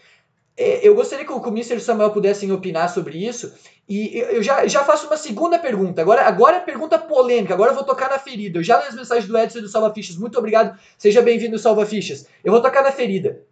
[0.58, 1.80] É, eu gostaria que o, que o.
[1.80, 3.54] Samuel pudessem opinar sobre isso.
[3.88, 6.02] E eu já, já faço uma segunda pergunta.
[6.02, 7.54] Agora, agora é pergunta polêmica.
[7.54, 8.58] Agora eu vou tocar na ferida.
[8.58, 10.18] Eu já li as mensagens do Edson e do Salva Fichas.
[10.18, 10.78] Muito obrigado.
[10.98, 12.28] Seja bem-vindo, Salva Fichas.
[12.44, 13.44] Eu vou tocar na ferida.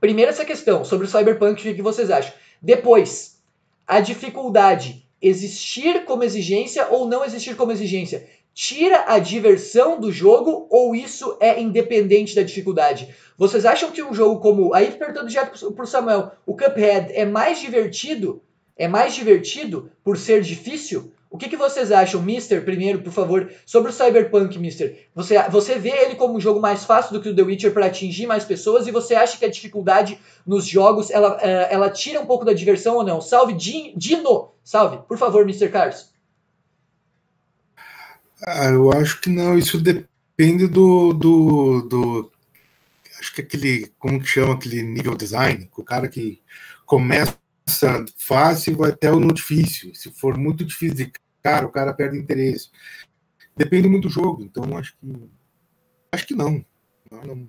[0.00, 1.70] Primeiro, essa questão sobre o Cyberpunk.
[1.70, 2.34] O que vocês acham?
[2.60, 3.40] Depois,
[3.86, 10.68] a dificuldade existir como exigência ou não existir como exigência tira a diversão do jogo
[10.70, 13.14] ou isso é independente da dificuldade?
[13.36, 14.74] Vocês acham que um jogo como.
[14.74, 18.42] Aí perguntando já pro Samuel, o Cuphead é mais divertido?
[18.76, 21.12] É mais divertido por ser difícil?
[21.34, 25.08] O que, que vocês acham, Mister, primeiro, por favor, sobre o Cyberpunk, Mister?
[25.16, 27.86] Você, você vê ele como um jogo mais fácil do que o The Witcher para
[27.86, 30.16] atingir mais pessoas e você acha que a dificuldade
[30.46, 33.20] nos jogos ela, eh, ela tira um pouco da diversão ou não?
[33.20, 34.52] Salve, Dino!
[34.62, 35.70] Salve, por favor, Mr.
[35.70, 36.08] Carlos.
[38.46, 42.30] Ah, eu acho que não, isso depende do, do, do
[43.34, 46.40] acho que aquele, como que chama aquele nível design, o cara que
[46.86, 47.36] começa
[48.16, 49.94] fácil vai até o no difícil.
[49.94, 52.70] Se for muito difícil de cara, o cara perde interesse.
[53.56, 55.30] Depende muito do jogo, então acho que
[56.12, 56.64] acho que não.
[57.10, 57.48] Não, não,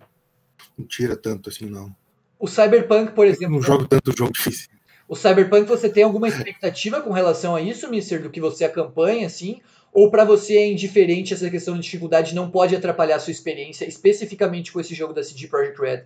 [0.78, 1.96] não tira tanto assim não.
[2.40, 4.70] O Cyberpunk, por exemplo, não jogo tanto jogo difícil.
[5.08, 9.28] O Cyberpunk, você tem alguma expectativa com relação a isso, Mister, do que você acompanha,
[9.28, 9.62] assim?
[9.96, 13.88] Ou para você é indiferente essa questão de dificuldade não pode atrapalhar a sua experiência,
[13.88, 16.04] especificamente com esse jogo da CD Projekt Red?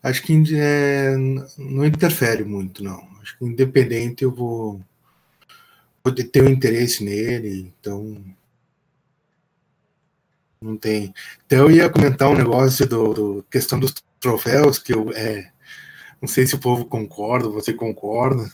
[0.00, 1.16] Acho que é,
[1.58, 3.04] não interfere muito, não.
[3.20, 4.80] Acho que independente eu vou,
[6.04, 8.16] vou ter um interesse nele, então
[10.60, 11.12] não tem.
[11.44, 15.50] Então eu ia comentar um negócio do, do questão dos troféus que eu é,
[16.20, 18.48] não sei se o povo concorda, você concorda,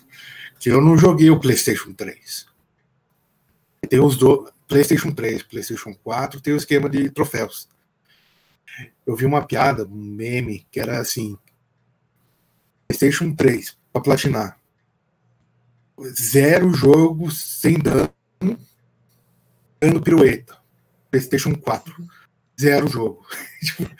[0.58, 2.47] que eu não joguei o PlayStation 3.
[3.88, 7.68] Tem os do PlayStation 3, PlayStation 4, tem o esquema de troféus.
[9.06, 11.38] eu vi uma piada, um meme, que era assim:
[12.86, 14.58] PlayStation 3 para platinar.
[16.00, 18.12] Zero jogo sem dano,
[19.80, 20.56] dando pirueta.
[21.10, 21.94] PlayStation 4.
[22.60, 23.26] Zero jogo.
[23.60, 23.90] Tipo,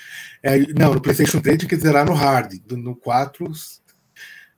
[0.41, 2.61] é, não, no PlayStation 3 tinha que zerar no hard.
[2.71, 3.51] No 4,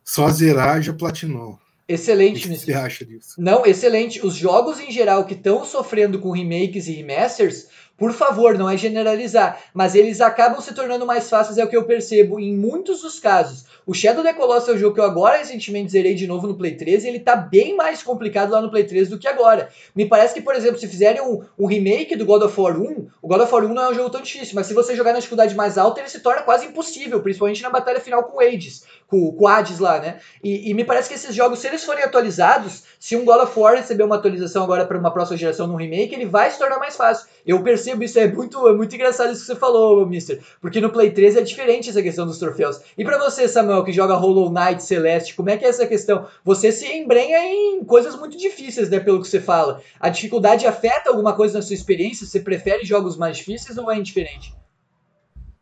[0.05, 1.59] só zerar já platinou.
[1.93, 3.35] Excelente, O que você acha disso?
[3.37, 4.25] Não, excelente.
[4.25, 7.67] Os jogos em geral que estão sofrendo com remakes e remasters,
[8.01, 11.77] por favor, não é generalizar, mas eles acabam se tornando mais fáceis, é o que
[11.77, 13.67] eu percebo em muitos dos casos.
[13.87, 16.55] O Shadow the Colossus é o jogo que eu agora recentemente zerei de novo no
[16.55, 19.69] Play 3 e ele tá bem mais complicado lá no Play 3 do que agora.
[19.95, 23.09] Me parece que, por exemplo, se fizerem um, um remake do God of War 1,
[23.21, 25.13] o God of War 1 não é um jogo tão difícil, mas se você jogar
[25.13, 28.41] na dificuldade mais alta, ele se torna quase impossível, principalmente na batalha final com o
[28.41, 30.21] Hades, com, com o Hades lá, né?
[30.43, 33.59] E, e me parece que esses jogos, se eles forem atualizados, se um God of
[33.59, 36.79] War receber uma atualização agora para uma próxima geração no remake, ele vai se tornar
[36.79, 37.27] mais fácil.
[37.45, 40.43] Eu percebo isso, é muito, é muito engraçado isso que você falou, Mister.
[40.61, 42.81] Porque no Play 3 é diferente essa questão dos troféus.
[42.97, 46.27] E para você, Samuel, que joga Hollow Knight, Celeste, como é que é essa questão?
[46.45, 49.81] Você se embrenha em coisas muito difíceis, né, pelo que você fala.
[49.99, 52.27] A dificuldade afeta alguma coisa na sua experiência?
[52.27, 54.55] Você prefere jogos mais difíceis ou é indiferente?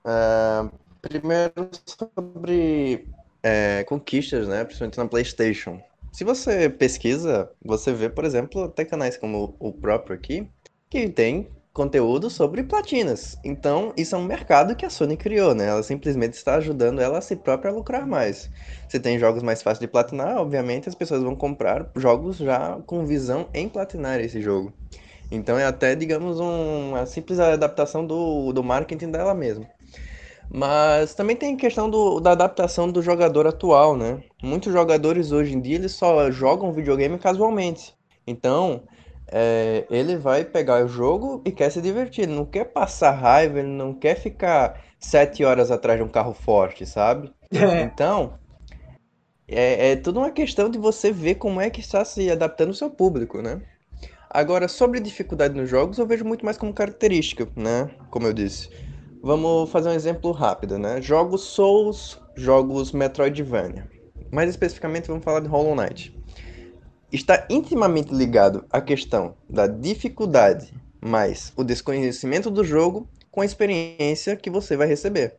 [0.04, 0.68] É,
[1.00, 3.06] primeiro sobre
[3.42, 4.64] é, conquistas, né?
[4.64, 5.80] Principalmente na PlayStation.
[6.12, 10.48] Se você pesquisa, você vê, por exemplo, até canais como o próprio aqui,
[10.90, 13.38] que tem conteúdo sobre platinas.
[13.44, 15.68] Então, isso é um mercado que a Sony criou, né?
[15.68, 18.50] Ela simplesmente está ajudando ela a si própria a lucrar mais.
[18.88, 23.06] Se tem jogos mais fáceis de platinar, obviamente as pessoas vão comprar jogos já com
[23.06, 24.72] visão em platinar esse jogo.
[25.30, 29.64] Então é até, digamos, um, uma simples adaptação do, do marketing dela mesma.
[30.50, 34.20] Mas também tem a questão do, da adaptação do jogador atual, né?
[34.42, 37.94] Muitos jogadores hoje em dia eles só jogam videogame casualmente.
[38.26, 38.82] Então,
[39.30, 42.24] é, ele vai pegar o jogo e quer se divertir.
[42.24, 46.32] Ele não quer passar raiva, ele não quer ficar sete horas atrás de um carro
[46.32, 47.32] forte, sabe?
[47.52, 47.82] É.
[47.82, 48.38] Então,
[49.46, 52.74] é, é tudo uma questão de você ver como é que está se adaptando o
[52.74, 53.62] seu público, né?
[54.30, 57.90] Agora, sobre dificuldade nos jogos, eu vejo muito mais como característica, né?
[58.10, 58.68] Como eu disse.
[59.22, 61.00] Vamos fazer um exemplo rápido, né?
[61.00, 63.88] Jogos Souls, jogos Metroidvania.
[64.30, 66.17] Mais especificamente, vamos falar de Hollow Knight.
[67.10, 74.36] Está intimamente ligado à questão da dificuldade mais o desconhecimento do jogo com a experiência
[74.36, 75.36] que você vai receber.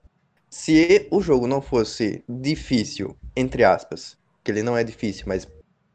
[0.50, 5.48] Se o jogo não fosse difícil, entre aspas, que ele não é difícil, mas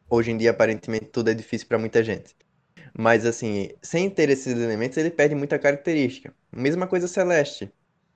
[0.08, 2.36] hoje em dia aparentemente tudo é difícil para muita gente.
[2.96, 6.32] Mas assim, sem ter esses elementos, ele perde muita característica.
[6.52, 7.68] Mesma coisa Celeste.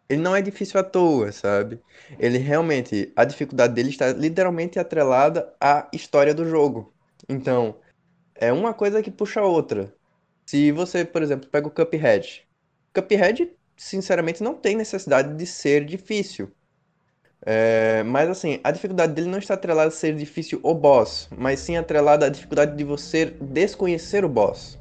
[0.08, 1.80] Ele não é difícil à toa, sabe?
[2.20, 6.94] Ele realmente, a dificuldade dele está literalmente atrelada à história do jogo.
[7.28, 7.76] Então,
[8.34, 9.92] é uma coisa que puxa a outra.
[10.46, 12.46] Se você, por exemplo, pega o Cuphead.
[12.94, 16.50] Cuphead, sinceramente, não tem necessidade de ser difícil.
[17.44, 21.60] É, mas assim, a dificuldade dele não está atrelada a ser difícil o boss, mas
[21.60, 24.78] sim atrelada à dificuldade de você desconhecer o boss,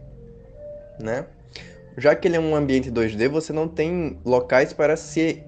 [0.99, 1.27] né?
[1.97, 5.43] Já que ele é um ambiente 2D, você não tem locais para se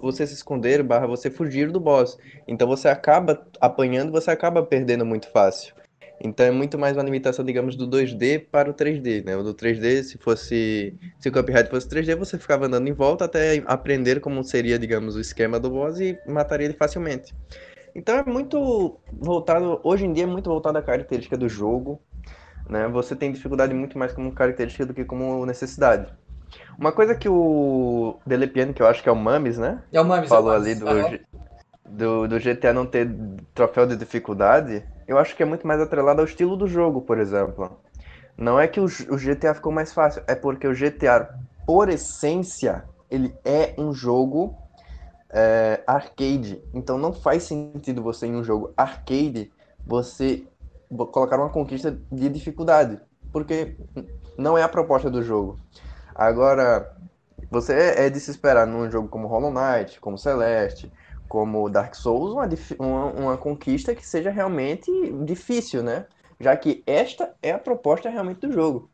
[0.00, 2.18] você se esconder barra você fugir do boss.
[2.46, 5.74] Então você acaba apanhando, você acaba perdendo muito fácil.
[6.20, 9.36] Então é muito mais uma limitação, digamos, do 2D para o 3D, né?
[9.36, 10.94] O do 3D, se fosse.
[11.18, 15.14] Se o Cuphead fosse 3D, você ficava andando em volta até aprender como seria, digamos,
[15.14, 17.34] o esquema do boss e mataria ele facilmente.
[17.94, 19.80] Então é muito voltado.
[19.84, 22.00] Hoje em dia é muito voltado à característica do jogo.
[22.68, 22.88] Né?
[22.88, 26.12] Você tem dificuldade muito mais como característica do que como necessidade.
[26.78, 29.82] Uma coisa que o Delepiano, que eu acho que é o Mames, né?
[29.92, 31.20] É o Mames, Falou é o ali Mames.
[31.84, 33.08] do, do, do GTA não ter
[33.54, 37.18] troféu de dificuldade eu acho que é muito mais atrelado ao estilo do jogo, por
[37.18, 37.78] exemplo.
[38.36, 42.84] Não é que o, o GTA ficou mais fácil, é porque o GTA, por essência,
[43.10, 44.54] ele é um jogo
[45.30, 46.62] é, arcade.
[46.74, 49.50] Então não faz sentido você, em um jogo arcade,
[49.86, 50.44] você
[51.12, 53.00] colocar uma conquista de dificuldade.
[53.32, 53.76] Porque
[54.36, 55.58] não é a proposta do jogo.
[56.14, 56.94] Agora,
[57.50, 60.90] você é, é de se esperar num jogo como Hollow Knight, como Celeste,
[61.28, 64.90] como Dark Souls, uma, uma, uma, conquista que seja realmente
[65.24, 66.06] difícil, né?
[66.38, 68.90] Já que esta é a proposta realmente do jogo.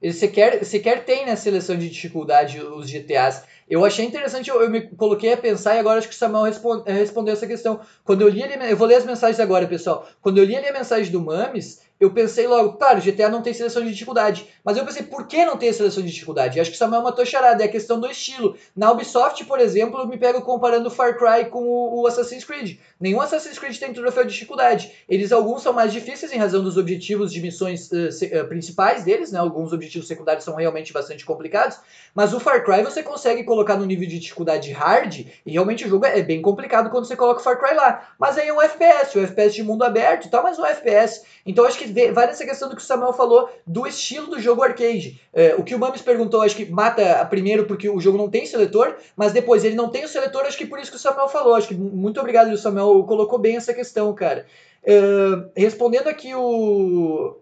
[0.00, 3.44] Você quer, você quer ter na seleção de dificuldade os GTAs.
[3.68, 6.44] Eu achei interessante, eu, eu, me coloquei a pensar e agora acho que o Samuel
[6.44, 7.80] responde, respondeu essa questão.
[8.04, 10.06] Quando eu li ali, eu vou ler as mensagens agora, pessoal.
[10.22, 13.52] Quando eu li ali a mensagem do Mames, eu pensei logo, claro, GTA não tem
[13.52, 16.60] seleção de dificuldade, mas eu pensei, por que não tem seleção de dificuldade?
[16.60, 18.56] Acho que isso é uma charada, é a questão do estilo.
[18.76, 22.78] Na Ubisoft, por exemplo, eu me pego comparando Far Cry com o Assassin's Creed.
[23.00, 24.92] Nenhum Assassin's Creed tem troféu de dificuldade.
[25.08, 29.02] Eles, alguns são mais difíceis em razão dos objetivos de missões uh, se, uh, principais
[29.04, 29.40] deles, né?
[29.40, 31.78] Alguns objetivos secundários são realmente bastante complicados,
[32.14, 35.88] mas o Far Cry você consegue colocar no nível de dificuldade hard, e realmente o
[35.88, 38.08] jogo é bem complicado quando você coloca o Far Cry lá.
[38.18, 41.24] Mas aí é um FPS, um FPS de mundo aberto e tal, mas um FPS.
[41.44, 44.62] Então acho que vai nessa questão do que o Samuel falou do estilo do jogo
[44.62, 45.20] arcade.
[45.32, 48.46] É, o que o Mames perguntou, acho que mata primeiro porque o jogo não tem
[48.46, 51.28] seletor, mas depois ele não tem o seletor, acho que por isso que o Samuel
[51.28, 51.54] falou.
[51.54, 54.46] Acho que muito obrigado, o Samuel colocou bem essa questão, cara.
[54.84, 57.36] É, respondendo aqui o.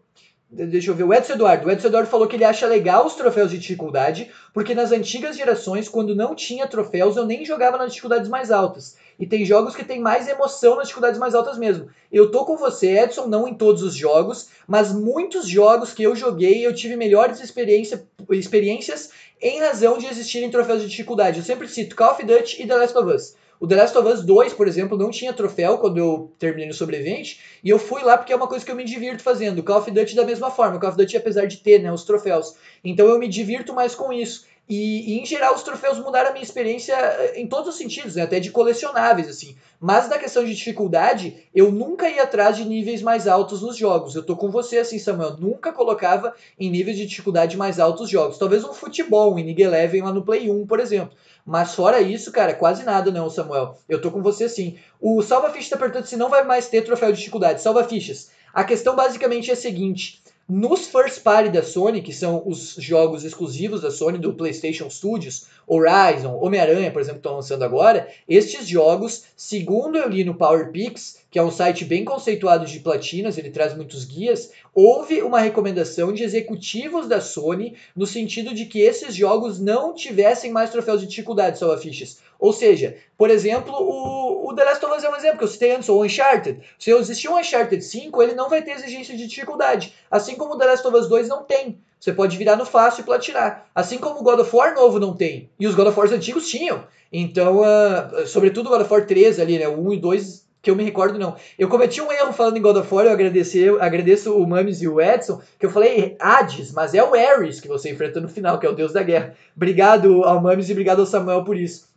[0.49, 1.67] Deixa eu ver, o Edson Eduardo.
[1.67, 5.37] O Edson Eduardo falou que ele acha legal os troféus de dificuldade, porque nas antigas
[5.37, 8.97] gerações, quando não tinha troféus, eu nem jogava nas dificuldades mais altas.
[9.19, 11.89] E tem jogos que tem mais emoção nas dificuldades mais altas mesmo.
[12.13, 16.15] Eu tô com você, Edson, não em todos os jogos, mas muitos jogos que eu
[16.15, 21.39] joguei eu tive melhores experiência, experiências em razão de existirem troféus de dificuldade.
[21.39, 23.35] Eu sempre cito Call of Duty e The Last of Us.
[23.59, 26.75] O The Last of Us 2, por exemplo, não tinha troféu quando eu terminei no
[26.75, 29.63] sobrevivente, e eu fui lá porque é uma coisa que eu me divirto fazendo.
[29.63, 32.55] Call of Duty da mesma forma, Call of Duty apesar de ter né, os troféus.
[32.85, 34.45] Então eu me divirto mais com isso.
[34.69, 38.17] E, e, em geral os troféus mudaram a minha experiência eh, em todos os sentidos,
[38.17, 38.23] né?
[38.23, 39.57] até de colecionáveis assim.
[39.79, 44.15] Mas na questão de dificuldade, eu nunca ia atrás de níveis mais altos nos jogos.
[44.15, 48.11] Eu tô com você assim, Samuel, nunca colocava em níveis de dificuldade mais altos os
[48.11, 48.39] jogos.
[48.39, 51.17] Talvez um futebol, um Inning Eleven lá no Play 1, por exemplo.
[51.45, 53.79] Mas fora isso, cara, quase nada não, Samuel.
[53.89, 54.77] Eu tô com você assim.
[55.01, 57.63] O Salva Fichas tá perguntando se não vai mais ter troféu de dificuldade.
[57.63, 58.31] Salva Fichas.
[58.53, 63.25] A questão basicamente é a seguinte: nos first party da Sony, que são os jogos
[63.25, 68.69] exclusivos da Sony do PlayStation Studios, Horizon, Homem-Aranha, por exemplo, que estão lançando agora, estes
[68.69, 73.51] jogos, segundo eu li no PowerPix, que é um site bem conceituado de platinas, ele
[73.51, 79.15] traz muitos guias, houve uma recomendação de executivos da Sony no sentido de que esses
[79.15, 82.19] jogos não tivessem mais troféus de dificuldade, salva fichas.
[82.39, 85.49] Ou seja, por exemplo, o, o The Last of Us é um exemplo que eu
[85.49, 86.61] citei antes, o Uncharted.
[86.79, 89.95] Se existir um Uncharted 5, ele não vai ter exigência de dificuldade.
[90.11, 91.79] Assim como o The Last of Us 2 não tem.
[91.99, 93.67] Você pode virar no fácil e platinar.
[93.75, 95.51] Assim como o God of War novo não tem.
[95.59, 96.85] E os God of War antigos tinham.
[97.13, 99.69] Então, uh, sobretudo o God of War 3 ali, né?
[99.69, 101.37] O 1 e 2 que eu me recordo, não.
[101.57, 104.83] Eu cometi um erro falando em God of War, eu agradeço, eu agradeço o Mames
[104.83, 108.29] e o Edson, que eu falei Hades, mas é o Ares que você enfrenta no
[108.29, 109.37] final, que é o deus da guerra.
[109.55, 111.89] Obrigado ao Mames e obrigado ao Samuel por isso.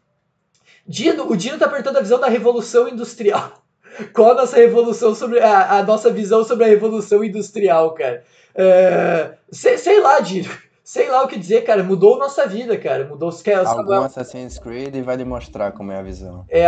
[0.88, 3.54] Dino, o Dino tá perguntando a visão da Revolução Industrial.
[4.14, 5.40] Qual a nossa revolução sobre.
[5.40, 8.24] A, a nossa visão sobre a Revolução Industrial, cara?
[8.62, 10.50] É, sei, sei lá, Dino
[10.90, 11.84] sei lá o que dizer, cara.
[11.84, 13.06] Mudou nossa vida, cara.
[13.06, 16.46] Mudou os Algum Assassin's Creed vai demonstrar como é a visão.
[16.50, 16.68] É,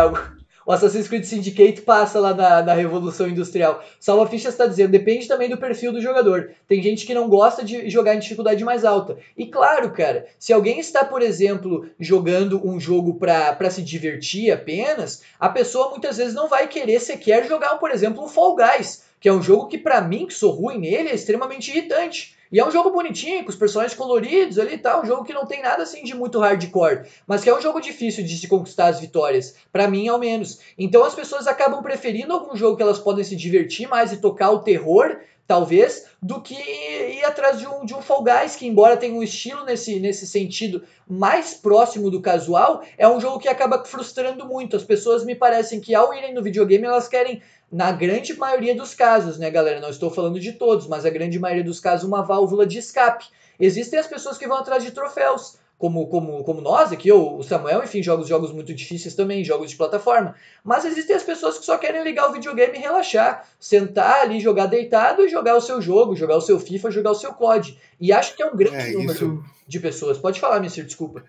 [0.64, 3.84] o Assassin's Creed Syndicate passa lá na, na Revolução Industrial.
[4.00, 6.52] Salva Ficha está dizendo, depende também do perfil do jogador.
[6.68, 9.18] Tem gente que não gosta de jogar em dificuldade mais alta.
[9.36, 15.24] E claro, cara, se alguém está, por exemplo, jogando um jogo para se divertir apenas,
[15.40, 19.30] a pessoa muitas vezes não vai querer sequer jogar, por exemplo, um Fall Guys, que
[19.30, 22.36] é um jogo que para mim, que sou ruim nele, é extremamente irritante.
[22.52, 25.34] E é um jogo bonitinho, com os personagens coloridos ali e tal, um jogo que
[25.34, 28.48] não tem nada assim de muito hardcore, mas que é um jogo difícil de se
[28.48, 30.60] conquistar as vitórias, para mim ao menos.
[30.78, 34.50] Então as pessoas acabam preferindo algum jogo que elas podem se divertir mais e tocar
[34.50, 38.98] o terror, talvez, do que ir atrás de um, de um Fall Guys, que embora
[38.98, 43.84] tenha um estilo nesse, nesse sentido mais próximo do casual, é um jogo que acaba
[43.86, 44.76] frustrando muito.
[44.76, 48.94] As pessoas me parecem que ao irem no videogame, elas querem na grande maioria dos
[48.94, 49.80] casos, né, galera?
[49.80, 53.26] Não estou falando de todos, mas a grande maioria dos casos, uma válvula de escape.
[53.60, 57.44] Existem as pessoas que vão atrás de troféus, como, como, como nós aqui, ou o
[57.44, 60.36] Samuel, enfim, jogos jogos muito difíceis também, jogos de plataforma.
[60.64, 64.66] Mas existem as pessoas que só querem ligar o videogame e relaxar, sentar ali, jogar
[64.66, 67.80] deitado e jogar o seu jogo, jogar o seu FIFA, jogar o seu COD.
[68.00, 69.44] E acho que é um grande é, número isso...
[69.68, 70.18] de pessoas.
[70.18, 70.84] Pode falar, Mr.
[70.84, 71.24] Desculpa.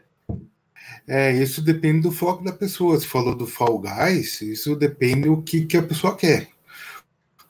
[1.06, 2.98] É, isso depende do foco da pessoa.
[2.98, 6.48] Se falou do Fall Guys, isso depende do que, que a pessoa quer.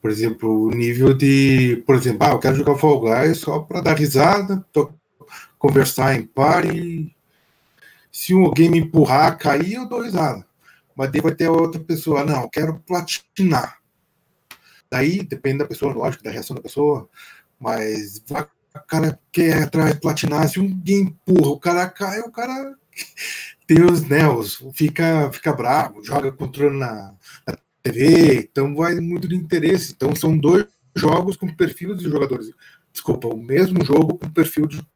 [0.01, 1.83] Por exemplo, o nível de.
[1.87, 4.65] Por exemplo, ah, eu quero jogar Fall Guys só para dar risada,
[5.59, 7.15] conversar em party.
[8.11, 10.45] Se alguém me empurrar, cair, eu dou risada.
[10.95, 13.79] Mas daí vai ter outra pessoa, não, eu quero platinar.
[14.91, 17.09] Daí depende da pessoa, lógico, da reação da pessoa.
[17.59, 22.77] Mas o cara quer atrás platinar, se alguém empurra, o cara cai, o cara
[23.67, 27.15] Deus, né, os, fica, fica bravo, joga controle na,
[27.47, 29.93] na TV, então vai muito de interesse.
[29.93, 32.51] Então são dois jogos com perfil de jogadores.
[32.93, 34.87] Desculpa, o mesmo jogo com perfil de,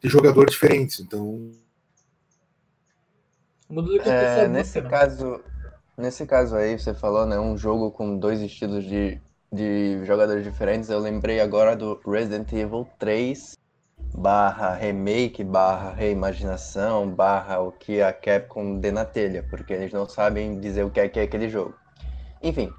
[0.00, 1.00] de jogadores diferentes.
[1.00, 1.50] Então.
[4.04, 5.40] É, nesse caso,
[5.96, 7.38] nesse caso aí, você falou, né?
[7.38, 9.20] Um jogo com dois estilos de
[9.52, 13.58] de jogadores diferentes, eu lembrei agora do Resident Evil 3
[14.14, 20.08] barra remake, barra reimaginação, barra o que a Capcom dê na telha, porque eles não
[20.08, 21.74] sabem dizer o que é que é aquele jogo.
[22.42, 22.72] Enfim,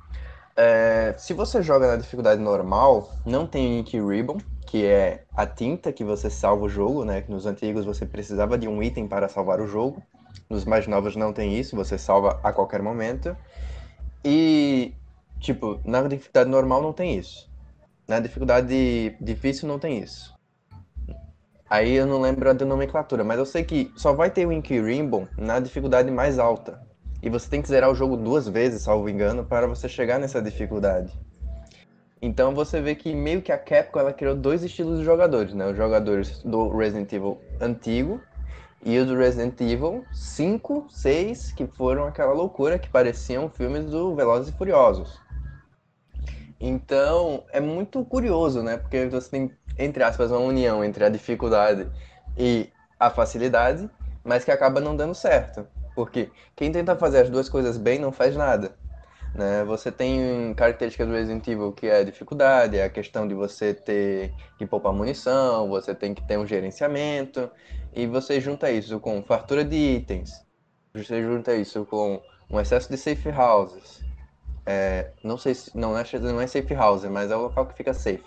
[0.55, 5.91] é, se você joga na dificuldade normal, não tem Ink Ribbon, que é a tinta
[5.91, 7.23] que você salva o jogo, né?
[7.27, 10.01] Nos antigos você precisava de um item para salvar o jogo.
[10.49, 13.35] Nos mais novos não tem isso, você salva a qualquer momento.
[14.23, 14.93] E,
[15.39, 17.49] tipo, na dificuldade normal não tem isso.
[18.07, 20.30] Na dificuldade difícil não tem isso.
[21.71, 25.25] Aí eu não lembro a nomenclatura, mas eu sei que só vai ter o Ribbon
[25.37, 26.81] na dificuldade mais alta.
[27.23, 30.41] E você tem que zerar o jogo duas vezes, salvo engano, para você chegar nessa
[30.41, 31.17] dificuldade.
[32.21, 35.65] Então você vê que meio que a Capcom ela criou dois estilos de jogadores, né?
[35.65, 38.19] Os jogadores do Resident Evil antigo
[38.83, 44.13] e o do Resident Evil 5, 6, que foram aquela loucura que pareciam filmes do
[44.13, 45.21] Velozes e Furiosos.
[46.61, 48.77] Então, é muito curioso, né?
[48.77, 51.89] Porque você tem, entre aspas, uma união entre a dificuldade
[52.37, 53.89] e a facilidade,
[54.23, 55.67] mas que acaba não dando certo.
[55.95, 58.75] Porque quem tenta fazer as duas coisas bem não faz nada.
[59.33, 59.63] Né?
[59.63, 63.73] Você tem características do Resident Evil que é a dificuldade, é a questão de você
[63.73, 67.49] ter que poupar munição, você tem que ter um gerenciamento,
[67.93, 70.45] e você junta isso com fartura de itens,
[70.93, 74.00] você junta isso com um excesso de safe houses,
[74.65, 77.75] é, não sei se não é, não é safe house, mas é o local que
[77.75, 78.23] fica safe,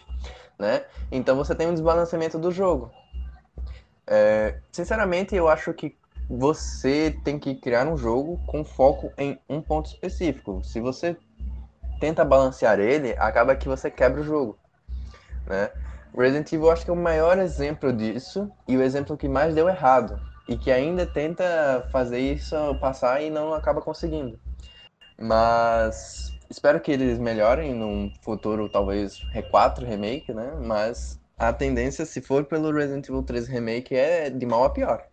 [0.58, 0.84] né?
[1.10, 2.90] Então você tem um desbalanceamento do jogo.
[4.06, 5.96] É, sinceramente, eu acho que
[6.28, 10.62] você tem que criar um jogo com foco em um ponto específico.
[10.64, 11.16] Se você
[12.00, 14.58] tenta balancear ele, acaba que você quebra o jogo,
[15.46, 15.70] né?
[16.16, 19.68] Resident Evil acho que é o maior exemplo disso e o exemplo que mais deu
[19.68, 24.38] errado e que ainda tenta fazer isso passar e não acaba conseguindo.
[25.18, 30.52] Mas espero que eles melhorem num futuro talvez R4 remake, né?
[30.60, 35.06] Mas a tendência, se for pelo Resident Evil 3 remake, é de mal a pior.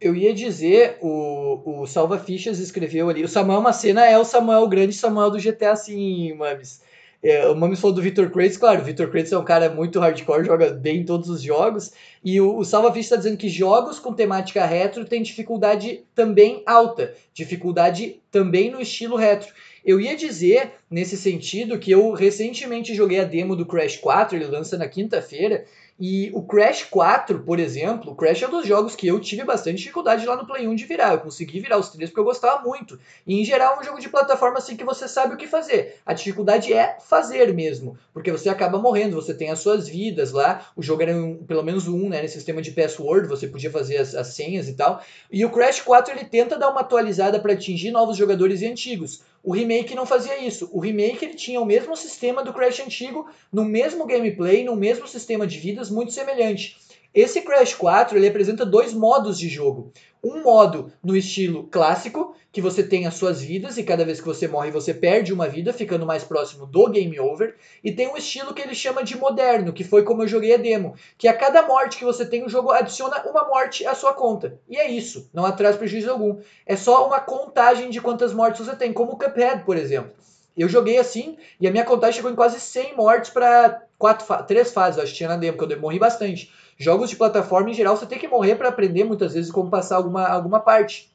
[0.00, 4.62] Eu ia dizer, o, o Salva Fichas escreveu ali, o Samuel Macena é o Samuel,
[4.62, 6.82] o grande Samuel do GTA, sim, Mames.
[7.28, 9.98] É, o Mames falou do Victor Kratos, claro, o Victor Kratos é um cara muito
[9.98, 11.90] hardcore, joga bem em todos os jogos,
[12.24, 17.14] e o, o Salva está dizendo que jogos com temática retro têm dificuldade também alta,
[17.34, 19.52] dificuldade também no estilo retro.
[19.84, 24.46] Eu ia dizer, nesse sentido, que eu recentemente joguei a demo do Crash 4, ele
[24.46, 25.64] lança na quinta-feira,
[25.98, 29.44] e o Crash 4, por exemplo, o Crash é um dos jogos que eu tive
[29.44, 31.14] bastante dificuldade lá no Play 1 de virar.
[31.14, 33.00] Eu consegui virar os três porque eu gostava muito.
[33.26, 35.96] E em geral é um jogo de plataforma assim que você sabe o que fazer.
[36.04, 40.66] A dificuldade é fazer mesmo, porque você acaba morrendo, você tem as suas vidas lá.
[40.76, 43.96] O jogo era um, pelo menos um, né, nesse sistema de password, você podia fazer
[43.96, 45.02] as, as senhas e tal.
[45.32, 49.22] E o Crash 4 ele tenta dar uma atualizada para atingir novos jogadores e antigos.
[49.46, 50.68] O remake não fazia isso.
[50.72, 55.06] O remake ele tinha o mesmo sistema do Crash antigo, no mesmo gameplay, no mesmo
[55.06, 56.76] sistema de vidas, muito semelhante.
[57.14, 59.92] Esse Crash 4 ele apresenta dois modos de jogo.
[60.26, 64.26] Um modo no estilo clássico, que você tem as suas vidas e cada vez que
[64.26, 67.54] você morre você perde uma vida, ficando mais próximo do game over.
[67.84, 70.56] E tem um estilo que ele chama de moderno, que foi como eu joguei a
[70.56, 74.14] demo, que a cada morte que você tem o jogo adiciona uma morte à sua
[74.14, 74.58] conta.
[74.68, 76.40] E é isso, não traz prejuízo algum.
[76.66, 80.10] É só uma contagem de quantas mortes você tem, como o Cuphead, por exemplo.
[80.56, 84.72] Eu joguei assim e a minha contagem chegou em quase 100 mortes para quatro três
[84.72, 86.50] fases, acho que tinha na demo, que eu morri bastante.
[86.76, 89.96] Jogos de plataforma, em geral, você tem que morrer para aprender muitas vezes como passar
[89.96, 91.10] alguma, alguma parte.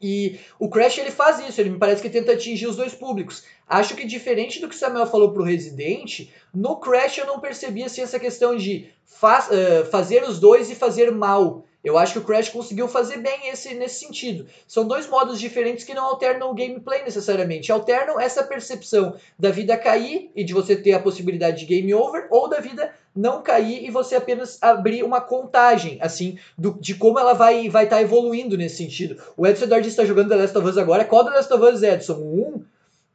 [0.00, 3.44] E o Crash ele faz isso, ele me parece que tenta atingir os dois públicos.
[3.68, 7.84] Acho que diferente do que o Samuel falou pro Resident, no Crash eu não percebi
[7.84, 11.64] assim, essa questão de faz, uh, fazer os dois e fazer mal.
[11.82, 14.46] Eu acho que o Crash conseguiu fazer bem esse nesse sentido.
[14.68, 17.72] São dois modos diferentes que não alternam o gameplay necessariamente.
[17.72, 22.28] Alternam essa percepção da vida cair e de você ter a possibilidade de game over,
[22.30, 27.18] ou da vida não cair e você apenas abrir uma contagem, assim, do, de como
[27.18, 29.20] ela vai vai estar tá evoluindo nesse sentido.
[29.36, 31.04] O Edson Eduardo está jogando The Last of Us agora.
[31.04, 32.14] Qual The Last of Us, Edson?
[32.14, 32.64] Um?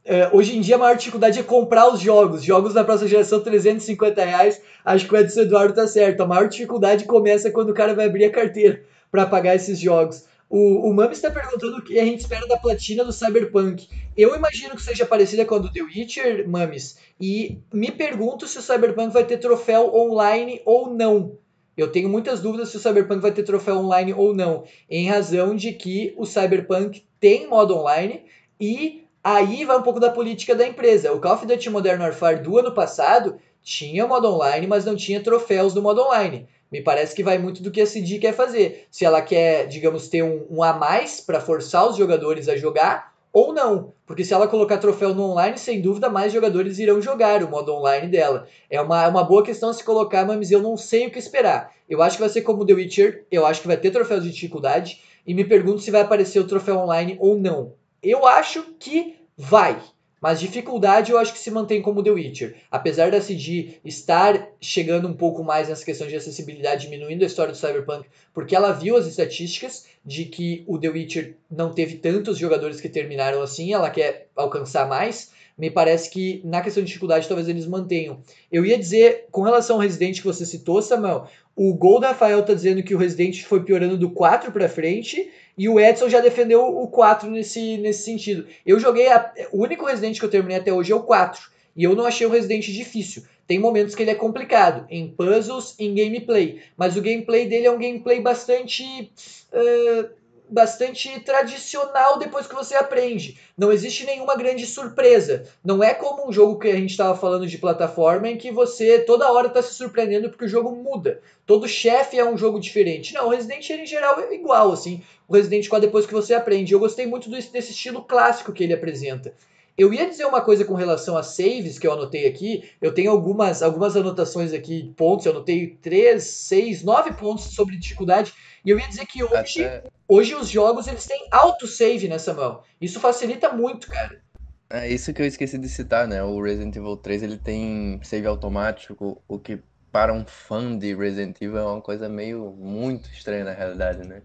[0.10, 2.42] É, hoje em dia a maior dificuldade é comprar os jogos.
[2.42, 4.62] Jogos da próxima geração, 350 reais.
[4.86, 6.22] Acho que o Edson Eduardo tá certo.
[6.22, 8.82] A maior dificuldade começa quando o cara vai abrir a carteira
[9.12, 10.26] para pagar esses jogos.
[10.50, 13.86] O, o Mami está perguntando o que a gente espera da platina do Cyberpunk.
[14.16, 16.98] Eu imagino que seja parecida com a do The Witcher, Mames.
[17.20, 21.38] E me pergunto se o Cyberpunk vai ter troféu online ou não.
[21.76, 25.54] Eu tenho muitas dúvidas se o Cyberpunk vai ter troféu online ou não, em razão
[25.54, 28.24] de que o Cyberpunk tem modo online
[28.60, 31.12] e Aí vai um pouco da política da empresa.
[31.12, 35.22] O Call of Duty Modern Warfare do ano passado tinha modo online, mas não tinha
[35.22, 36.48] troféus do modo online.
[36.72, 38.88] Me parece que vai muito do que a CD quer fazer.
[38.90, 43.14] Se ela quer, digamos, ter um, um a mais para forçar os jogadores a jogar,
[43.32, 43.94] ou não.
[44.06, 47.74] Porque se ela colocar troféu no online, sem dúvida mais jogadores irão jogar o modo
[47.74, 48.48] online dela.
[48.70, 51.72] É uma, é uma boa questão se colocar, mas eu não sei o que esperar.
[51.90, 54.32] Eu acho que vai ser como The Witcher, eu acho que vai ter troféu de
[54.32, 57.74] dificuldade, e me pergunto se vai aparecer o troféu online ou não.
[58.02, 59.82] Eu acho que vai.
[60.20, 62.56] Mas dificuldade eu acho que se mantém como The Witcher.
[62.72, 67.52] Apesar da CD estar chegando um pouco mais nessa questão de acessibilidade, diminuindo a história
[67.52, 72.38] do Cyberpunk, porque ela viu as estatísticas de que o The Witcher não teve tantos
[72.38, 75.32] jogadores que terminaram assim, ela quer alcançar mais.
[75.58, 78.20] Me parece que na questão de dificuldade talvez eles mantenham.
[78.52, 82.44] Eu ia dizer, com relação ao Resident que você citou, Samuel, o Gol da Rafael
[82.46, 86.20] tá dizendo que o Resident foi piorando do 4 para frente e o Edson já
[86.20, 88.46] defendeu o 4 nesse, nesse sentido.
[88.64, 89.08] Eu joguei.
[89.08, 91.50] A, o único Resident que eu terminei até hoje é o 4.
[91.76, 93.24] E eu não achei o Resident difícil.
[93.48, 96.60] Tem momentos que ele é complicado, em puzzles, em gameplay.
[96.76, 99.12] Mas o gameplay dele é um gameplay bastante.
[99.52, 100.10] Uh,
[100.50, 103.40] bastante tradicional depois que você aprende.
[103.58, 105.44] Não existe nenhuma grande surpresa.
[105.64, 109.00] Não é como um jogo que a gente estava falando de plataforma em que você
[109.00, 111.22] toda hora está se surpreendendo porque o jogo muda.
[111.46, 113.14] Todo chefe é um jogo diferente.
[113.14, 115.04] Não, o Resident Evil em geral é igual, assim.
[115.28, 116.74] O Resident 4 depois que você aprende.
[116.74, 119.34] Eu gostei muito desse estilo clássico que ele apresenta.
[119.78, 122.64] Eu ia dizer uma coisa com relação a saves que eu anotei aqui.
[122.82, 125.28] Eu tenho algumas, algumas anotações aqui, pontos.
[125.28, 128.34] Eu anotei 3, 6, 9 pontos sobre dificuldade.
[128.68, 129.84] E eu ia dizer que hoje, Até...
[130.06, 132.62] hoje os jogos eles têm autosave nessa mão.
[132.82, 134.22] Isso facilita muito, cara.
[134.70, 136.22] É isso que eu esqueci de citar, né?
[136.22, 141.38] O Resident Evil 3 ele tem save automático, o que para um fã de Resident
[141.40, 144.22] Evil é uma coisa meio muito estranha na realidade, né?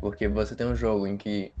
[0.00, 1.52] Porque você tem um jogo em que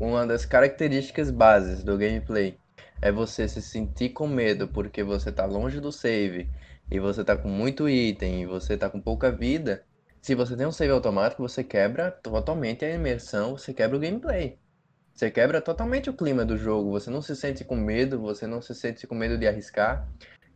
[0.00, 2.56] uma das características bases do gameplay
[3.02, 6.48] é você se sentir com medo porque você tá longe do save
[6.90, 9.84] e você tá com muito item e você tá com pouca vida.
[10.26, 14.58] Se você tem um save automático, você quebra totalmente a imersão, você quebra o gameplay.
[15.14, 18.60] Você quebra totalmente o clima do jogo, você não se sente com medo, você não
[18.60, 20.04] se sente com medo de arriscar.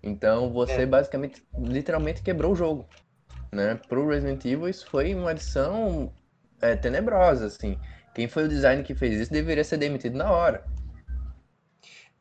[0.02, 0.86] Então você é.
[0.86, 2.88] basicamente, literalmente quebrou o jogo.
[3.52, 3.78] Né?
[3.88, 6.12] Pro Resident Evil isso foi uma adição
[6.60, 7.78] é, tenebrosa, assim.
[8.12, 10.64] Quem foi o design que fez isso deveria ser demitido na hora.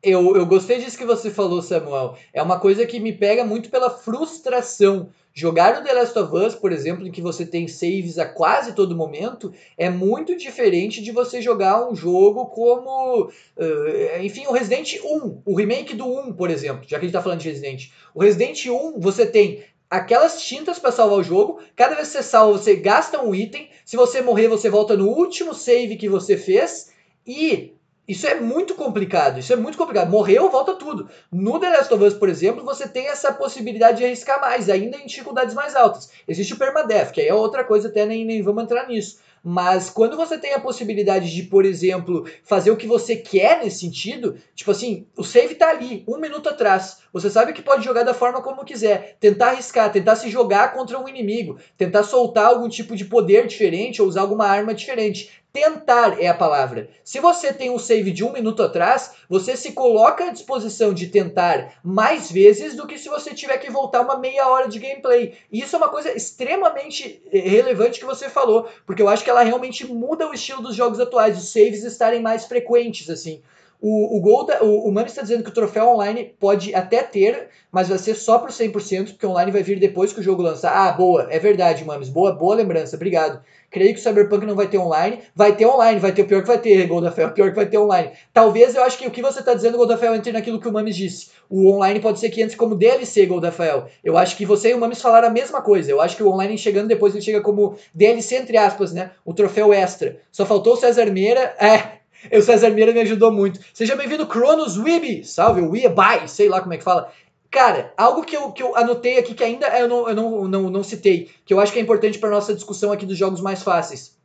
[0.02, 2.16] Eu, eu gostei disso que você falou, Samuel.
[2.32, 5.10] É uma coisa que me pega muito pela frustração.
[5.32, 8.74] Jogar o The Last of Us, por exemplo, em que você tem saves a quase
[8.74, 13.30] todo momento, é muito diferente de você jogar um jogo como.
[13.56, 17.12] Uh, enfim, o Resident 1, o remake do 1, por exemplo, já que a gente
[17.12, 17.90] tá falando de Resident.
[18.14, 21.60] O Resident 1, você tem aquelas tintas para salvar o jogo.
[21.76, 23.68] Cada vez que você salva, você gasta um item.
[23.84, 26.90] Se você morrer, você volta no último save que você fez.
[27.26, 27.74] E
[28.10, 30.10] isso é muito complicado, isso é muito complicado.
[30.10, 31.08] Morreu, volta tudo.
[31.30, 34.96] No The Last of Us, por exemplo, você tem essa possibilidade de arriscar mais, ainda
[34.96, 36.10] em dificuldades mais altas.
[36.26, 39.20] Existe o permadeath, que aí é outra coisa, até nem, nem vamos entrar nisso.
[39.42, 43.80] Mas quando você tem a possibilidade de, por exemplo, fazer o que você quer nesse
[43.80, 46.98] sentido, tipo assim, o save tá ali, um minuto atrás.
[47.12, 49.16] Você sabe que pode jogar da forma como quiser.
[49.18, 54.02] Tentar arriscar, tentar se jogar contra um inimigo, tentar soltar algum tipo de poder diferente
[54.02, 55.30] ou usar alguma arma diferente.
[55.52, 56.88] Tentar é a palavra.
[57.02, 61.08] Se você tem um save de um minuto atrás, você se coloca à disposição de
[61.08, 65.34] tentar mais vezes do que se você tiver que voltar uma meia hora de gameplay.
[65.50, 69.30] E isso é uma coisa extremamente eh, relevante que você falou, porque eu acho que
[69.30, 73.42] ela realmente muda o estilo dos jogos atuais, os saves estarem mais frequentes, assim.
[73.82, 77.48] O, o, Gol o, o Mami está dizendo que o troféu online pode até ter,
[77.72, 80.72] mas vai ser só por 100%, porque online vai vir depois que o jogo lançar.
[80.72, 82.08] Ah, boa, é verdade, Mames.
[82.08, 83.40] Boa, boa lembrança, obrigado.
[83.70, 85.20] Creio que o Cyberpunk não vai ter online.
[85.34, 87.66] Vai ter online, vai ter o pior que vai ter, Goldafel, o pior que vai
[87.66, 88.10] ter online.
[88.34, 90.96] Talvez eu acho que o que você está dizendo, Goldafel, entre naquilo que o Mames
[90.96, 91.30] disse.
[91.48, 93.86] O online pode ser que entre como DLC, Goldafel.
[94.02, 95.90] Eu acho que você e o Mames falaram a mesma coisa.
[95.90, 99.12] Eu acho que o online chegando depois ele chega como DLC, entre aspas, né?
[99.24, 100.18] O troféu extra.
[100.32, 101.54] Só faltou o César Meira.
[101.60, 101.99] É,
[102.32, 103.60] o César Meira me ajudou muito.
[103.72, 105.24] Seja bem-vindo, Cronos Weeby.
[105.24, 107.10] Salve, Weeby, sei lá como é que fala.
[107.50, 110.70] Cara, algo que eu, que eu anotei aqui que ainda eu não, eu não, não,
[110.70, 113.62] não citei, que eu acho que é importante para nossa discussão aqui dos jogos mais
[113.62, 114.16] fáceis.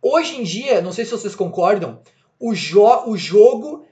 [0.00, 2.00] Hoje em dia, não sei se vocês concordam,
[2.38, 3.84] o, jo o jogo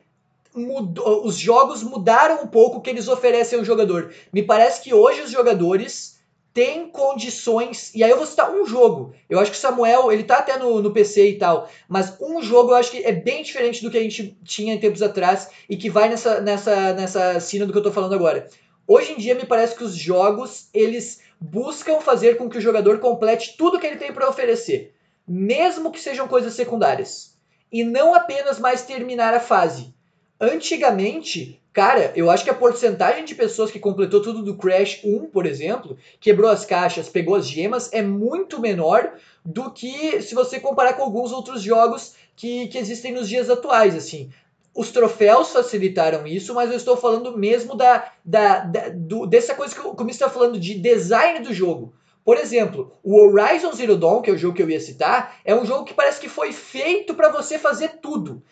[0.54, 4.12] mudou, os jogos mudaram um pouco o que eles oferecem ao jogador.
[4.32, 6.17] Me parece que hoje os jogadores
[6.52, 7.94] tem condições.
[7.94, 9.14] E aí eu vou citar um jogo.
[9.28, 11.68] Eu acho que o Samuel, ele tá até no, no PC e tal.
[11.88, 14.78] Mas um jogo eu acho que é bem diferente do que a gente tinha em
[14.78, 18.48] tempos atrás e que vai nessa, nessa, nessa cena do que eu tô falando agora.
[18.86, 22.98] Hoje em dia me parece que os jogos, eles buscam fazer com que o jogador
[22.98, 24.94] complete tudo que ele tem para oferecer.
[25.26, 27.36] Mesmo que sejam coisas secundárias.
[27.70, 29.94] E não apenas mais terminar a fase.
[30.40, 35.26] Antigamente, Cara, eu acho que a porcentagem de pessoas que completou tudo do Crash 1,
[35.26, 39.12] por exemplo, quebrou as caixas, pegou as gemas, é muito menor
[39.44, 43.94] do que se você comparar com alguns outros jogos que, que existem nos dias atuais,
[43.94, 44.28] assim.
[44.74, 49.72] os troféus facilitaram isso, mas eu estou falando mesmo da, da, da do, dessa coisa
[49.72, 51.94] que o, o está falando de design do jogo.
[52.24, 55.54] Por exemplo, o Horizon Zero Dawn, que é o jogo que eu ia citar, é
[55.54, 58.42] um jogo que parece que foi feito para você fazer tudo.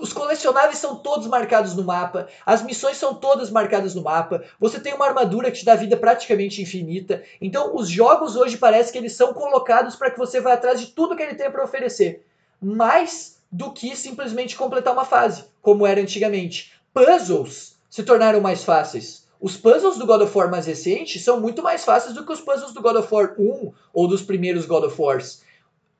[0.00, 4.80] Os colecionáveis são todos marcados no mapa, as missões são todas marcadas no mapa, você
[4.80, 7.22] tem uma armadura que te dá vida praticamente infinita.
[7.38, 10.86] Então, os jogos hoje parece que eles são colocados para que você vá atrás de
[10.86, 12.24] tudo que ele tem para oferecer.
[12.62, 16.72] Mais do que simplesmente completar uma fase, como era antigamente.
[16.94, 19.28] Puzzles se tornaram mais fáceis.
[19.38, 22.40] Os puzzles do God of War mais recente são muito mais fáceis do que os
[22.40, 25.42] puzzles do God of War 1 ou dos primeiros God of Wars.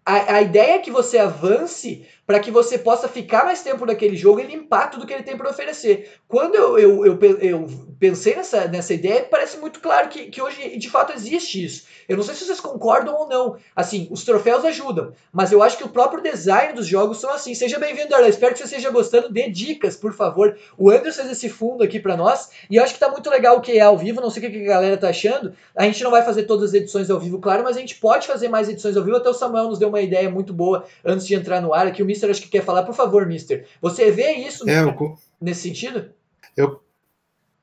[0.05, 4.17] A, a ideia é que você avance para que você possa ficar mais tempo naquele
[4.17, 6.21] jogo e limpar tudo que ele tem para oferecer.
[6.27, 7.67] Quando eu, eu, eu, eu,
[7.99, 11.87] pensei nessa, nessa ideia, parece muito claro que, que hoje de fato existe isso.
[12.11, 13.57] Eu não sei se vocês concordam ou não.
[13.75, 17.55] Assim, os troféus ajudam, mas eu acho que o próprio design dos jogos são assim.
[17.55, 18.29] Seja bem-vindo, Arla.
[18.29, 19.31] Espero que você esteja gostando.
[19.31, 20.59] Dê dicas, por favor.
[20.77, 23.59] O Anderson fez esse fundo aqui para nós e eu acho que tá muito legal
[23.59, 24.21] o que é ao vivo.
[24.21, 25.55] Não sei o que a galera tá achando.
[25.77, 28.27] A gente não vai fazer todas as edições ao vivo, claro, mas a gente pode
[28.27, 29.17] fazer mais edições ao vivo.
[29.17, 32.03] Até o Samuel nos deu uma ideia muito boa antes de entrar no ar aqui.
[32.03, 32.83] O Mister acho que quer falar.
[32.83, 33.69] Por favor, Mister.
[33.81, 36.11] Você vê isso é, eu, nesse sentido?
[36.57, 36.81] Eu,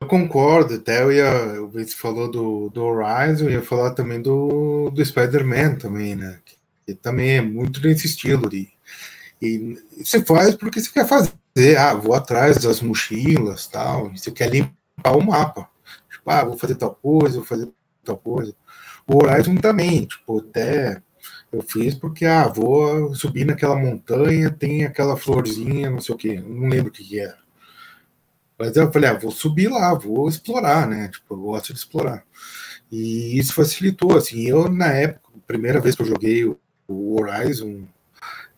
[0.02, 0.76] eu concordo.
[0.76, 1.62] Até eu ia.
[1.74, 6.39] Você falou do, do Horizon, eu ia falar também do, do Spider-Man também, né?
[6.86, 8.50] Que também é muito nesse estilo.
[8.50, 8.70] De,
[9.41, 11.34] e você faz porque você quer fazer.
[11.78, 14.10] Ah, vou atrás das mochilas tal.
[14.12, 15.70] Você quer limpar o mapa.
[16.10, 17.70] Tipo, ah, vou fazer tal coisa, vou fazer
[18.04, 18.56] tal coisa.
[19.08, 21.02] O Horizon também, tipo, até
[21.52, 26.43] eu fiz porque, ah, vou subir naquela montanha, tem aquela florzinha, não sei o quê,
[26.45, 27.38] não lembro o que, que era.
[28.58, 31.10] Mas eu falei, ah, vou subir lá, vou explorar, né?
[31.10, 32.24] Tipo, eu gosto de explorar.
[32.91, 37.84] E isso facilitou, assim, eu na época, primeira vez que eu joguei o, Horizon,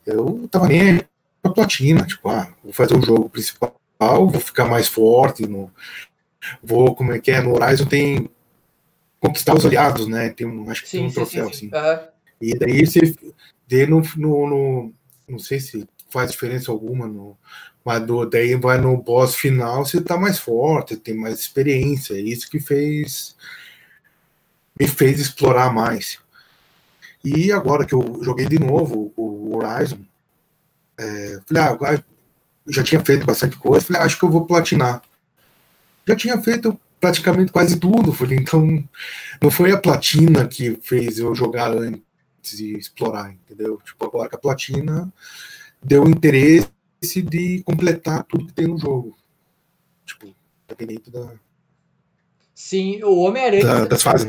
[0.05, 1.01] eu tava nem
[1.41, 5.71] pra platina, tipo, ah, vou fazer o jogo principal, vou ficar mais forte, no,
[6.63, 8.29] vou, como é que é, no Horizon tem
[9.19, 10.29] conquistar os aliados, né?
[10.29, 11.75] Tem um, acho que sim, tem um troféu, sim, sim, sim.
[11.75, 11.87] assim.
[11.87, 12.07] Uhum.
[12.41, 13.15] E daí você
[13.67, 14.93] vê no, no, no,
[15.27, 17.37] não sei se faz diferença alguma, no,
[17.89, 22.13] mas do, daí vai no boss final, você tá mais forte, tem mais experiência.
[22.13, 23.35] É isso que fez
[24.79, 26.19] me fez explorar mais.
[27.25, 30.01] E agora que eu joguei de novo o Horizon,
[30.99, 32.03] é, falei, ah,
[32.67, 35.01] já tinha feito bastante coisa, falei, ah, acho que eu vou platinar.
[36.07, 38.87] Já tinha feito praticamente quase tudo, falei, então
[39.41, 43.81] não foi a platina que fez eu jogar antes de explorar, entendeu?
[43.83, 45.11] Tipo, agora que a platina
[45.81, 46.69] deu interesse
[47.01, 49.17] de completar tudo que tem no jogo.
[50.05, 50.33] Tipo,
[50.65, 51.33] independente da.
[52.53, 53.63] Sim, o Homem-Aranha.
[53.63, 54.27] Da, das fases.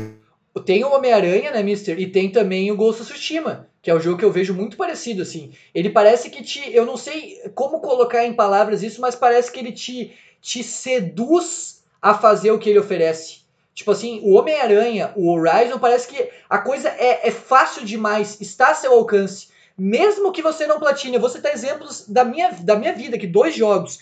[0.65, 1.99] Tem o Homem-Aranha, né, Mister?
[1.99, 4.75] E tem também o Ghost of Tsushima, que é um jogo que eu vejo muito
[4.75, 5.51] parecido, assim.
[5.73, 6.61] Ele parece que te.
[6.73, 11.83] Eu não sei como colocar em palavras isso, mas parece que ele te, te seduz
[12.01, 13.41] a fazer o que ele oferece.
[13.73, 18.71] Tipo assim, o Homem-Aranha, o Horizon, parece que a coisa é, é fácil demais, está
[18.71, 19.47] a seu alcance.
[19.77, 23.27] Mesmo que você não platine, eu vou citar exemplos da minha, da minha vida, que
[23.27, 23.99] dois jogos.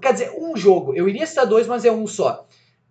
[0.00, 0.94] Quer dizer, um jogo.
[0.94, 2.46] Eu iria citar dois, mas é um só.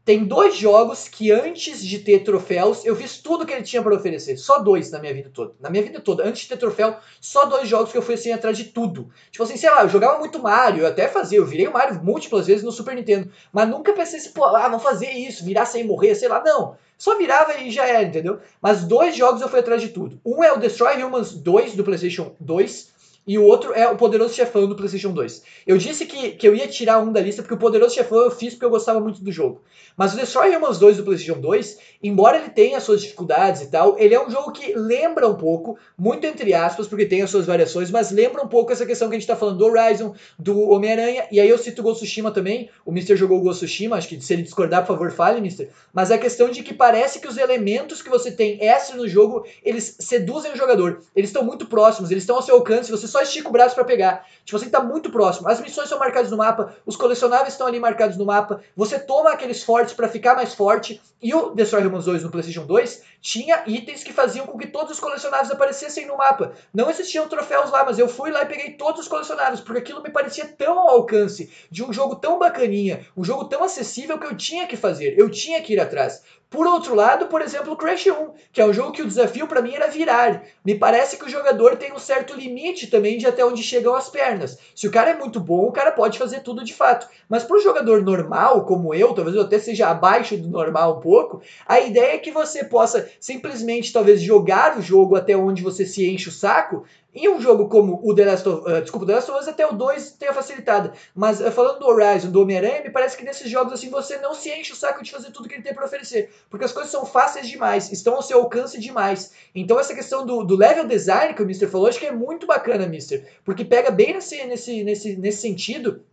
[0.08, 3.94] Tem dois jogos que antes de ter troféus, eu fiz tudo que ele tinha para
[3.94, 4.38] oferecer.
[4.38, 5.52] Só dois na minha vida toda.
[5.60, 8.32] Na minha vida toda, antes de ter troféu, só dois jogos que eu fui assim
[8.32, 9.10] atrás de tudo.
[9.30, 12.02] Tipo assim, sei lá, eu jogava muito Mario, eu até fazia, eu virei o Mario
[12.02, 13.30] múltiplas vezes no Super Nintendo.
[13.52, 16.42] Mas nunca pensei assim, pô, ah, vou fazer isso, virar sem morrer, sei lá.
[16.42, 16.78] Não.
[16.98, 18.40] Só virava e já era, entendeu?
[18.62, 20.22] Mas dois jogos eu fui atrás de tudo.
[20.26, 22.96] Um é o Destroy Humans 2 do PlayStation 2
[23.28, 25.44] e o outro é o Poderoso Chefão do PlayStation 2.
[25.68, 28.32] Eu disse que, que eu ia tirar um da lista porque o Poderoso Chefão eu
[28.32, 29.62] fiz porque eu gostava muito do jogo.
[29.98, 33.98] Mas o Destroy Humans 2 do PlayStation 2, embora ele tenha suas dificuldades e tal,
[33.98, 37.48] ele é um jogo que lembra um pouco, muito entre aspas, porque tem as suas
[37.48, 40.70] variações, mas lembra um pouco essa questão que a gente tá falando do Horizon, do
[40.70, 42.70] Homem-Aranha, e aí eu cito o Ghost Tsushima também.
[42.86, 43.16] O Mr.
[43.16, 45.68] jogou o Ghost Tsushima, acho que se ele discordar, por favor, fale, Mr.
[45.92, 49.46] Mas a questão de que parece que os elementos que você tem extra no jogo,
[49.64, 51.02] eles seduzem o jogador.
[51.16, 53.86] Eles estão muito próximos, eles estão ao seu alcance, você só estica o braço para
[53.86, 54.26] pegar.
[54.44, 55.48] Tipo, você tá muito próximo.
[55.48, 59.32] As missões são marcadas no mapa, os colecionáveis estão ali marcados no mapa, você toma
[59.32, 61.00] aqueles fortes fortes para ficar mais forte.
[61.22, 64.94] E o Destroy Humans 2 no PlayStation 2 tinha itens que faziam com que todos
[64.94, 66.54] os colecionáveis aparecessem no mapa.
[66.74, 70.02] Não existiam troféus lá, mas eu fui lá e peguei todos os colecionáveis, porque aquilo
[70.02, 74.28] me parecia tão ao alcance de um jogo tão bacaninha, um jogo tão acessível que
[74.28, 76.24] eu tinha que fazer, eu tinha que ir atrás.
[76.50, 79.62] Por outro lado, por exemplo, Crash 1, que é um jogo que o desafio para
[79.62, 80.44] mim era virar.
[80.64, 84.10] Me parece que o jogador tem um certo limite também de até onde chegam as
[84.10, 84.58] pernas.
[84.74, 87.06] Se o cara é muito bom, o cara pode fazer tudo de fato.
[87.28, 91.02] Mas para o jogador normal, como eu, talvez eu até seja abaixo do normal um
[91.02, 95.86] pouco, a ideia é que você possa simplesmente talvez jogar o jogo até onde você
[95.86, 99.16] se enche o saco, Em um jogo como o The Last of, uh, desculpa, The
[99.16, 102.42] Last of Us até o 2 tem a facilitada, mas uh, falando do Horizon, do
[102.42, 105.32] Homem-Aranha, me parece que nesses jogos assim você não se enche o saco de fazer
[105.32, 108.40] tudo que ele tem para oferecer, porque as coisas são fáceis demais, estão ao seu
[108.40, 109.34] alcance demais.
[109.56, 111.68] Então essa questão do, do level design que o Mr.
[111.68, 116.04] falou, acho que é muito bacana, Mr., porque pega bem nesse, nesse, nesse, nesse sentido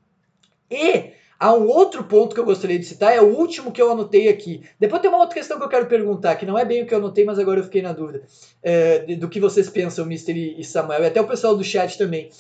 [0.71, 1.13] e
[1.45, 4.31] Há um outro ponto que eu gostaria de citar, é o último que eu anotei
[4.31, 4.67] aqui.
[4.81, 6.95] Depois tem uma outra questão que eu quero perguntar, que não é bem o que
[6.95, 8.23] eu anotei, mas agora eu fiquei na dúvida.
[8.63, 12.31] É, do que vocês pensam, Mister e Samuel, e até o pessoal do chat também.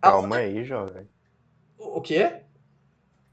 [0.00, 1.08] Calma aí, jovem.
[1.76, 2.34] O quê?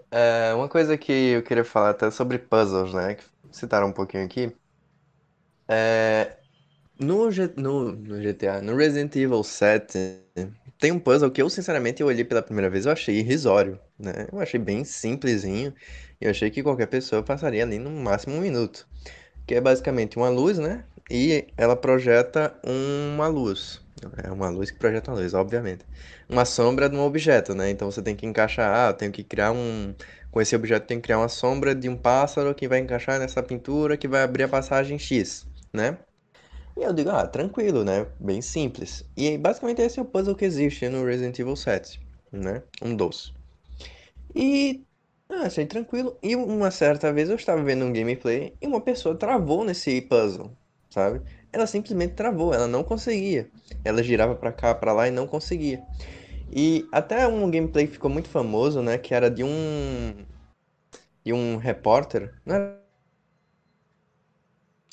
[0.09, 3.14] É, uma coisa que eu queria falar até sobre puzzles, né?
[3.14, 4.51] Que citaram um pouquinho aqui.
[5.68, 6.38] É,
[6.99, 10.24] no, no, no GTA, no Resident Evil 7,
[10.80, 14.28] tem um puzzle que eu, sinceramente, eu olhei pela primeira vez, eu achei irrisório, né?
[14.32, 15.74] Eu achei bem simplesinho,
[16.20, 18.88] e achei que qualquer pessoa passaria ali no máximo um minuto.
[19.45, 20.86] Que é basicamente uma luz, né?
[21.10, 23.82] E ela projeta uma luz.
[24.24, 25.86] É uma luz que projeta uma luz, obviamente.
[26.30, 27.70] Uma sombra de um objeto, né?
[27.70, 29.93] Então você tem que encaixar, ah, eu tenho que criar um...
[30.32, 33.43] Com esse objeto tem que criar uma sombra de um pássaro que vai encaixar nessa
[33.43, 35.97] pintura que vai abrir a passagem X, né?
[36.76, 38.08] E eu digo, ah, tranquilo, né?
[38.20, 39.06] Bem simples.
[39.16, 42.01] E basicamente esse é o puzzle que existe no Resident Evil 7,
[42.32, 42.64] né?
[42.82, 43.32] Um doce.
[44.36, 44.84] E
[45.29, 46.17] ah, achei tranquilo.
[46.21, 50.51] E uma certa vez eu estava vendo um gameplay e uma pessoa travou nesse puzzle,
[50.89, 51.21] sabe?
[51.51, 53.49] Ela simplesmente travou, ela não conseguia.
[53.84, 55.84] Ela girava para cá, para lá e não conseguia.
[56.51, 60.13] E até um gameplay ficou muito famoso, né, que era de um
[61.23, 62.79] de um repórter, era...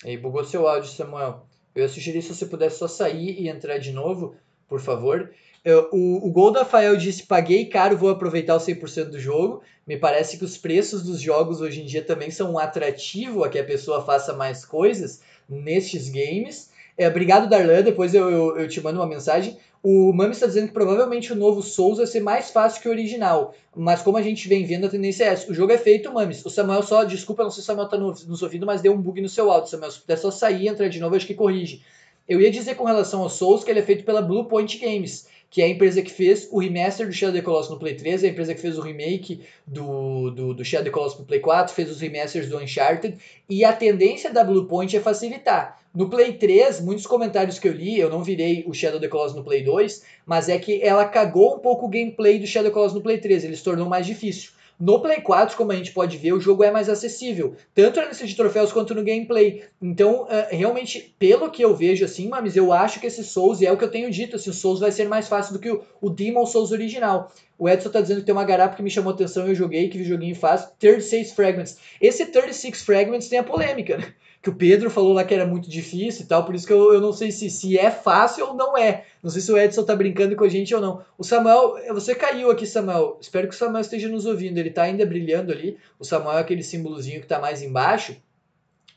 [0.04, 1.46] Aí bugou seu áudio, Samuel.
[1.74, 4.36] Eu sugeri se você pudesse só sair e entrar de novo,
[4.68, 5.30] por favor.
[5.64, 9.62] Eu, o, o Gol do Rafael disse: paguei caro, vou aproveitar o 100% do jogo.
[9.86, 13.48] Me parece que os preços dos jogos hoje em dia também são um atrativo a
[13.48, 16.70] que a pessoa faça mais coisas nestes games.
[16.96, 17.82] É, obrigado, Darlan.
[17.82, 19.58] Depois eu, eu, eu te mando uma mensagem.
[19.82, 22.90] O Mami está dizendo que provavelmente o novo Souls vai ser mais fácil que o
[22.90, 23.54] original.
[23.74, 25.50] Mas como a gente vem vendo, a tendência é essa.
[25.50, 26.44] O jogo é feito, Mames.
[26.44, 27.02] O Samuel só.
[27.04, 29.50] Desculpa, não sei se o Samuel está nos ouvindo, mas deu um bug no seu
[29.50, 29.90] áudio, Samuel.
[29.90, 31.82] Se puder só sair e entrar de novo, acho que corrige.
[32.28, 35.26] Eu ia dizer com relação ao Souls que ele é feito pela Blue Point Games
[35.50, 37.94] que é a empresa que fez o remaster do Shadow of the Colossus no Play
[37.94, 41.18] 3, é a empresa que fez o remake do, do, do Shadow of the Colossus
[41.18, 45.80] no Play 4, fez os remasters do Uncharted, e a tendência da Bluepoint é facilitar.
[45.92, 49.08] No Play 3, muitos comentários que eu li, eu não virei o Shadow of the
[49.08, 52.68] Colossus no Play 2, mas é que ela cagou um pouco o gameplay do Shadow
[52.68, 54.52] of the Colossus no Play 3, ele se tornou mais difícil.
[54.80, 58.06] No Play 4, como a gente pode ver, o jogo é mais acessível, tanto na
[58.06, 59.62] lista de troféus quanto no gameplay.
[59.80, 63.66] Então, uh, realmente, pelo que eu vejo, assim, mas eu acho que esse Souls, e
[63.66, 65.70] é o que eu tenho dito, assim, o Souls vai ser mais fácil do que
[65.70, 67.30] o, o Demon Souls original.
[67.58, 69.90] O Edson tá dizendo que tem uma garapa que me chamou atenção e eu joguei,
[69.90, 70.70] que joguinho fácil.
[70.78, 71.76] 36 Fragments.
[72.00, 74.14] Esse 36 Fragments tem a polêmica, né?
[74.42, 76.94] Que o Pedro falou lá que era muito difícil e tal, por isso que eu,
[76.94, 79.04] eu não sei se, se é fácil ou não é.
[79.22, 81.04] Não sei se o Edson tá brincando com a gente ou não.
[81.18, 83.18] O Samuel, você caiu aqui, Samuel.
[83.20, 84.56] Espero que o Samuel esteja nos ouvindo.
[84.56, 85.76] Ele tá ainda brilhando ali.
[85.98, 88.16] O Samuel é aquele símbolozinho que tá mais embaixo.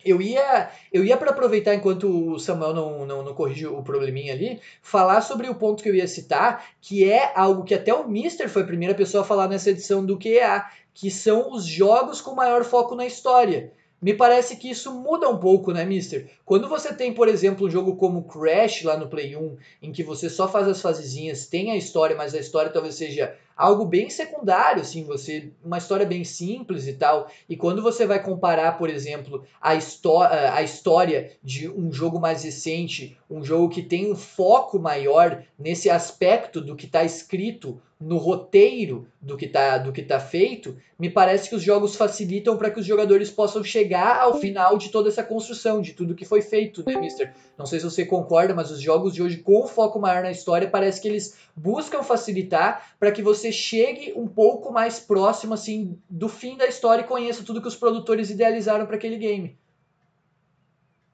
[0.06, 4.34] Eu ia, eu ia para aproveitar enquanto o Samuel não, não, não corrige o probleminha
[4.34, 8.08] ali, falar sobre o ponto que eu ia citar, que é algo que até o
[8.08, 12.20] Mister foi a primeira pessoa a falar nessa edição do QA, que são os jogos
[12.20, 13.72] com maior foco na história.
[14.04, 16.30] Me parece que isso muda um pouco, né, Mister?
[16.44, 20.04] Quando você tem, por exemplo, um jogo como Crash lá no Play 1, em que
[20.04, 24.10] você só faz as fasezinhas, tem a história, mas a história talvez seja algo bem
[24.10, 27.30] secundário, assim, você uma história bem simples e tal.
[27.48, 33.18] E quando você vai comparar, por exemplo, a, a história de um jogo mais recente,
[33.30, 39.08] um jogo que tem um foco maior nesse aspecto do que está escrito no roteiro
[39.22, 42.80] do que está do que tá feito, me parece que os jogos facilitam para que
[42.80, 46.84] os jogadores possam chegar ao final de toda essa construção, de tudo que foi feito,
[46.86, 47.34] né, Mister?
[47.58, 50.70] Não sei se você concorda, mas os jogos de hoje com foco maior na história
[50.70, 56.28] parece que eles buscam facilitar para que você chegue um pouco mais próximo assim do
[56.28, 59.58] fim da história e conheça tudo que os produtores idealizaram para aquele game.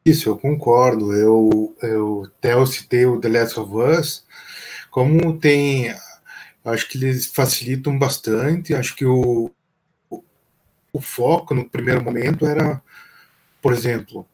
[0.05, 1.13] Isso, eu concordo.
[1.13, 4.25] Eu, eu até eu citei o The Last of Us,
[4.89, 5.93] como tem.
[6.63, 8.73] Acho que eles facilitam bastante.
[8.73, 9.51] Acho que o,
[10.09, 10.23] o,
[10.93, 12.81] o foco no primeiro momento era,
[13.61, 14.27] por exemplo,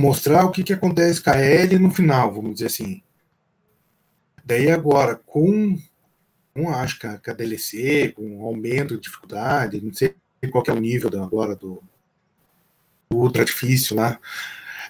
[0.00, 3.02] mostrar o que, que acontece com a Ellie no final, vamos dizer assim.
[4.44, 5.78] Daí agora, com,
[6.54, 10.14] com acho que a, com a DLC, com aumento de dificuldade, não sei
[10.50, 11.82] qual é o nível agora do,
[13.08, 14.18] do ultra difícil lá.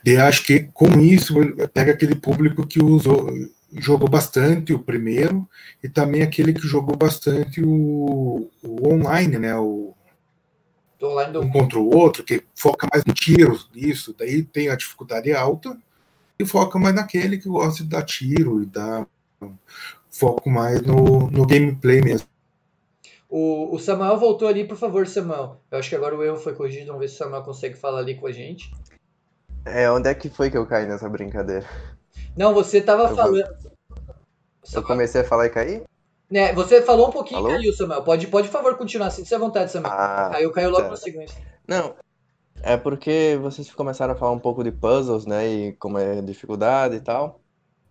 [0.05, 1.35] Daí acho que com isso
[1.75, 3.29] pega aquele público que usou,
[3.73, 5.49] jogou bastante o primeiro
[5.83, 9.57] e também aquele que jogou bastante o, o online, né?
[9.57, 9.95] O,
[11.03, 15.77] um contra o outro, que foca mais no tiro, isso, daí tem a dificuldade alta,
[16.39, 19.07] e foca mais naquele que gosta de dar tiro e dar
[20.11, 22.29] foco mais no, no gameplay mesmo.
[23.29, 25.61] O, o Samuel voltou ali, por favor, Samuel.
[25.71, 26.87] Eu acho que agora o erro foi corrigido.
[26.87, 28.73] Vamos ver se o Samuel consegue falar ali com a gente.
[29.65, 31.67] É, onde é que foi que eu caí nessa brincadeira?
[32.37, 33.45] Não, você tava Eu falando.
[34.73, 35.83] Eu comecei a falar e caí?
[36.31, 37.51] Né, você falou um pouquinho Alô?
[37.51, 38.03] e caiu, Samuel.
[38.03, 39.11] Pode, pode, por favor, continuar.
[39.11, 39.93] Sinta-se à vontade, Samuel.
[39.93, 40.91] Ah, Caiu, caiu logo certo.
[40.93, 41.37] na sequência.
[41.67, 41.95] Não,
[42.63, 46.97] é porque vocês começaram a falar um pouco de puzzles, né, e como é dificuldade
[46.97, 47.41] e tal.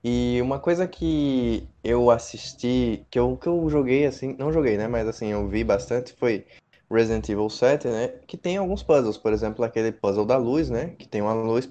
[0.02, 4.88] E uma coisa que eu assisti, que eu, que eu joguei assim, não joguei, né,
[4.88, 6.46] mas assim, eu vi bastante, foi
[6.90, 10.96] Resident Evil 7, né, que tem alguns puzzles, por exemplo, aquele puzzle da luz, né,
[10.98, 11.66] que tem uma luz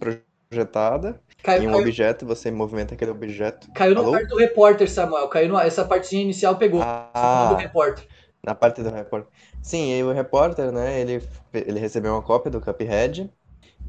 [0.49, 3.69] projetada Caiu, em um caiu, objeto, você movimenta aquele objeto.
[3.75, 4.11] caiu no Alô?
[4.11, 5.29] parte do repórter, Samuel.
[5.29, 6.83] Caiu no, essa partezinha inicial pegou.
[7.21, 8.07] Falou do Ah, repórter.
[8.45, 9.31] Na parte do repórter.
[9.63, 11.23] Sim, e o repórter, né, ele,
[11.55, 13.31] ele recebeu uma cópia do Cuphead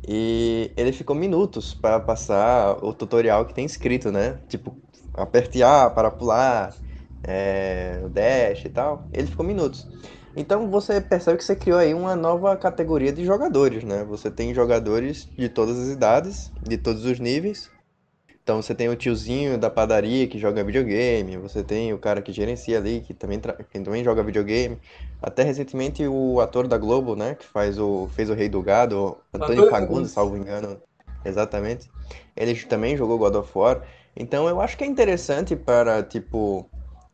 [0.08, 4.40] e ele ficou minutos para passar o tutorial que tem escrito, né?
[4.50, 4.78] Tipo,
[5.14, 6.76] aperte A para pular,
[7.24, 9.08] é, o dash e tal.
[9.14, 9.88] Ele ficou minutos.
[10.36, 14.04] Então você percebe que você criou aí uma nova categoria de jogadores, né?
[14.06, 17.72] Você tem jogadores de todas as idades, de todos os níveis.
[18.44, 22.32] Então você tem o tiozinho da padaria que joga videogame, você tem o cara que
[22.34, 24.80] gerencia ali, que também, tra- que também joga videogame.
[25.22, 29.18] Até recentemente o ator da Globo, né, que faz o, fez o Rei do Gado,
[29.34, 30.12] Antônio Fagundes.
[30.12, 30.82] salvo engano,
[31.24, 31.92] exatamente.
[32.36, 33.84] Ele também jogou God of War.
[34.16, 36.70] Então eu acho que é interessante para, tipo,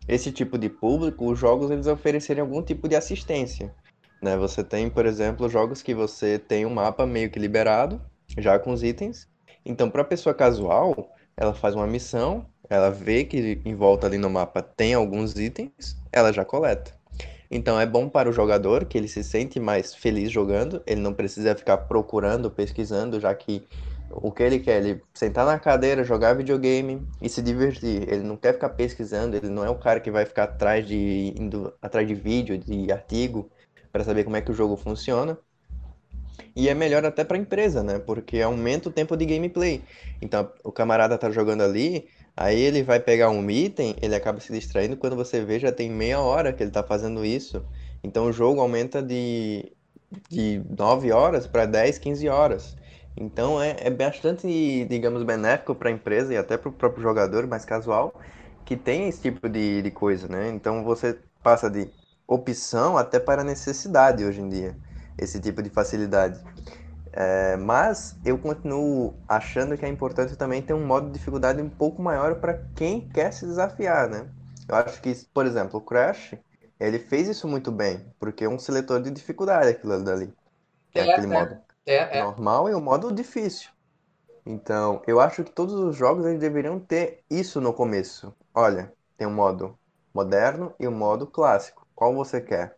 [0.08, 3.74] esse tipo de público, os jogos eles oferecerem algum tipo de assistência,
[4.22, 4.38] né?
[4.38, 8.01] Você tem, por exemplo, jogos que você tem um mapa meio que liberado,
[8.38, 9.28] já com os itens.
[9.66, 14.18] Então, para a pessoa casual, ela faz uma missão, ela vê que em volta ali
[14.18, 16.93] no mapa tem alguns itens, ela já coleta.
[17.49, 21.14] Então é bom para o jogador que ele se sente mais feliz jogando, ele não
[21.14, 23.64] precisa ficar procurando, pesquisando, já que
[24.16, 28.07] o que ele quer, ele sentar na cadeira, jogar videogame e se divertir.
[28.09, 31.34] Ele não quer ficar pesquisando, ele não é o cara que vai ficar atrás de
[31.38, 33.49] indo atrás de vídeo, de artigo
[33.91, 35.38] para saber como é que o jogo funciona.
[36.55, 37.99] E é melhor até para a empresa, né?
[37.99, 39.84] Porque aumenta o tempo de gameplay.
[40.22, 44.53] Então, o camarada tá jogando ali, aí ele vai pegar um item, ele acaba se
[44.53, 47.66] distraindo, quando você vê já tem meia hora que ele tá fazendo isso.
[48.03, 49.72] Então, o jogo aumenta de,
[50.30, 52.76] de 9 horas para 10, 15 horas.
[53.18, 57.47] Então, é, é bastante, digamos, benéfico para a empresa e até para o próprio jogador
[57.47, 58.13] mais casual
[58.66, 60.49] que tem esse tipo de, de coisa, né?
[60.49, 61.89] Então, você passa de
[62.28, 64.76] opção até para necessidade hoje em dia,
[65.18, 66.41] esse tipo de facilidade.
[67.13, 71.70] É, mas eu continuo achando que é importante também ter um modo de dificuldade um
[71.70, 74.28] pouco maior para quem quer se desafiar, né?
[74.68, 76.34] Eu acho que, por exemplo, o Crash,
[76.80, 80.34] ele fez isso muito bem, porque é um seletor de dificuldade aquilo dali.
[80.93, 81.39] É, aquele é.
[81.39, 82.22] modo É, é.
[82.22, 83.70] normal e o modo difícil.
[84.46, 88.34] Então, eu acho que todos os jogos eles deveriam ter isso no começo.
[88.54, 89.78] Olha, tem um modo
[90.14, 91.86] moderno e um modo clássico.
[91.96, 92.76] Qual você quer?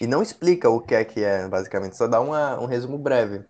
[0.00, 3.44] E não explica o que é que é, basicamente, só dá uma, um resumo breve.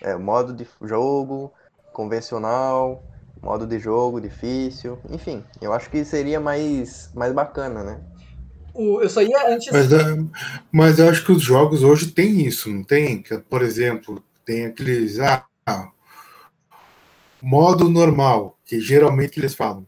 [0.00, 1.52] É, modo de jogo,
[1.92, 3.02] convencional,
[3.40, 8.00] modo de jogo difícil, enfim, eu acho que seria mais, mais bacana, né?
[8.74, 9.72] O- eu só ia antes.
[9.72, 9.98] Mas, é,
[10.70, 13.22] mas eu acho que os jogos hoje têm isso, não tem?
[13.48, 15.18] Por exemplo, tem aqueles.
[15.20, 15.44] Ah,
[17.40, 19.80] modo normal, que geralmente eles falam.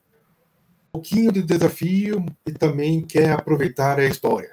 [0.88, 4.52] Um pouquinho de desafio e também quer aproveitar a história.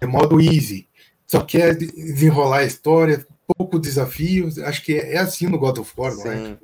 [0.00, 0.88] É modo easy.
[1.26, 4.48] Só quer de- desenrolar a história, pouco desafio.
[4.64, 6.36] Acho que é, é assim no God of War, não é?
[6.36, 6.58] Sim.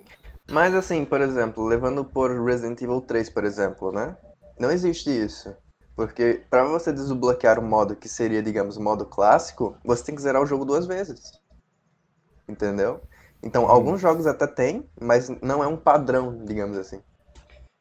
[0.50, 4.16] Mas assim, por exemplo, levando por Resident Evil 3, por exemplo, né?
[4.58, 5.54] Não existe isso.
[5.94, 10.42] Porque para você desbloquear um modo que seria, digamos, modo clássico, você tem que zerar
[10.42, 11.32] o jogo duas vezes.
[12.48, 13.00] Entendeu?
[13.42, 17.02] Então, alguns jogos até tem, mas não é um padrão, digamos assim.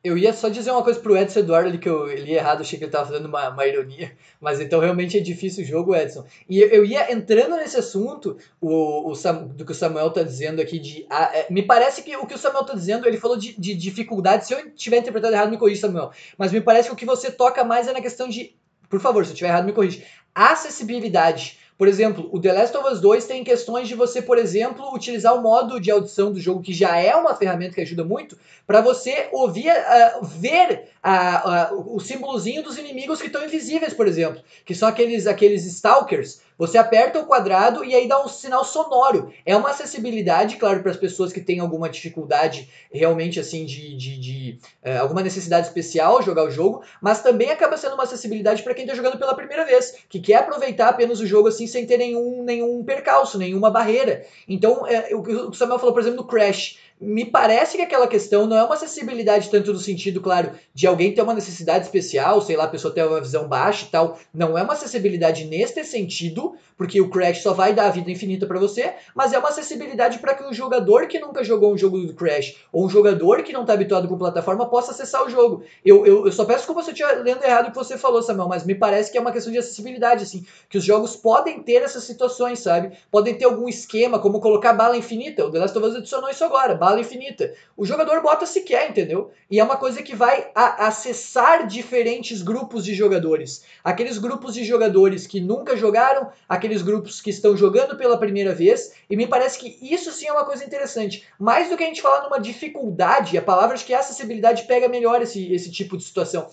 [0.03, 2.79] Eu ia só dizer uma coisa pro Edson Eduardo ali que eu li errado, achei
[2.79, 6.25] que ele tava fazendo uma, uma ironia, mas então realmente é difícil o jogo, Edson.
[6.49, 10.23] E eu, eu ia entrando nesse assunto, o, o Sam- do que o Samuel tá
[10.23, 11.05] dizendo aqui de.
[11.07, 13.75] ah, é, me parece que o que o Samuel tá dizendo, ele falou de, de
[13.75, 14.47] dificuldade.
[14.47, 16.11] Se eu tiver interpretado errado, me corrija, Samuel.
[16.35, 18.55] Mas me parece que o que você toca mais é na questão de.
[18.89, 20.03] Por favor, se eu tiver errado, me corrija.
[20.33, 21.59] Acessibilidade.
[21.81, 25.35] Por exemplo, o The Last of Us 2 tem questões de você, por exemplo, utilizar
[25.35, 28.81] o modo de audição do jogo, que já é uma ferramenta que ajuda muito, para
[28.81, 34.43] você ouvir, ah, ver ah, ah, o símbolozinho dos inimigos que estão invisíveis, por exemplo,
[34.63, 36.41] que são aqueles, aqueles stalkers.
[36.61, 39.33] Você aperta o quadrado e aí dá um sinal sonoro.
[39.43, 44.19] É uma acessibilidade, claro, para as pessoas que têm alguma dificuldade realmente assim de, de,
[44.19, 48.75] de, eh, alguma necessidade especial jogar o jogo, mas também acaba sendo uma acessibilidade para
[48.75, 51.97] quem está jogando pela primeira vez, que quer aproveitar apenas o jogo assim sem ter
[51.97, 54.23] nenhum, nenhum percalço, nenhuma barreira.
[54.47, 56.77] Então, é, o que o Samuel falou, por exemplo, do Crash.
[57.01, 61.11] Me parece que aquela questão não é uma acessibilidade tanto no sentido, claro, de alguém
[61.11, 64.19] ter uma necessidade especial, sei lá, a pessoa ter uma visão baixa e tal.
[64.31, 68.45] Não é uma acessibilidade neste sentido, porque o Crash só vai dar a vida infinita
[68.45, 71.99] para você, mas é uma acessibilidade para que o jogador que nunca jogou um jogo
[71.99, 75.63] do Crash ou um jogador que não tá habituado com plataforma possa acessar o jogo.
[75.85, 78.21] Eu, eu, eu só peço desculpa se eu estiver lendo errado o que você falou,
[78.21, 81.61] Samuel, mas me parece que é uma questão de acessibilidade, assim, que os jogos podem
[81.61, 82.97] ter essas situações, sabe?
[83.09, 85.45] Podem ter algum esquema, como colocar bala infinita.
[85.45, 87.53] O The Last of Us adicionou isso agora, bala infinita.
[87.77, 89.31] O jogador bota se quer, entendeu?
[89.49, 93.63] E é uma coisa que vai acessar diferentes grupos de jogadores.
[93.83, 98.93] Aqueles grupos de jogadores que nunca jogaram, aqueles grupos que estão jogando pela primeira vez,
[99.09, 101.25] e me parece que isso sim é uma coisa interessante.
[101.39, 104.87] Mais do que a gente falar numa dificuldade, a palavra de que a acessibilidade pega
[104.87, 106.47] melhor esse, esse tipo de situação.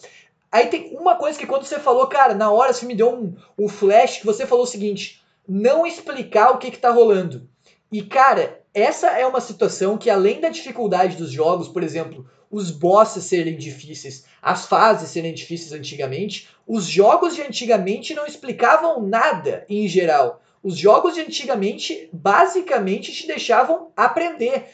[0.51, 3.35] Aí tem uma coisa que quando você falou, cara, na hora você me deu um,
[3.59, 7.49] um flash que você falou o seguinte: não explicar o que, que tá rolando.
[7.91, 12.71] E, cara, essa é uma situação que, além da dificuldade dos jogos, por exemplo, os
[12.71, 19.65] bosses serem difíceis, as fases serem difíceis antigamente, os jogos de antigamente não explicavam nada
[19.69, 20.43] em geral.
[20.63, 24.67] Os jogos de antigamente basicamente te deixavam aprender.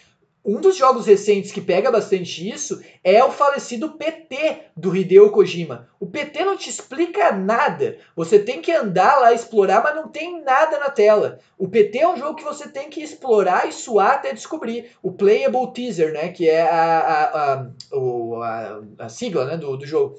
[0.45, 5.89] Um dos jogos recentes que pega bastante isso é o falecido PT do Hideo Kojima.
[5.99, 7.97] O PT não te explica nada.
[8.15, 11.39] Você tem que andar lá explorar, mas não tem nada na tela.
[11.57, 14.91] O PT é um jogo que você tem que explorar e suar até descobrir.
[15.03, 16.29] O Playable Teaser, né?
[16.29, 20.19] Que é a, a, a, a, sigla né, do, do jogo.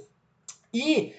[0.74, 1.14] E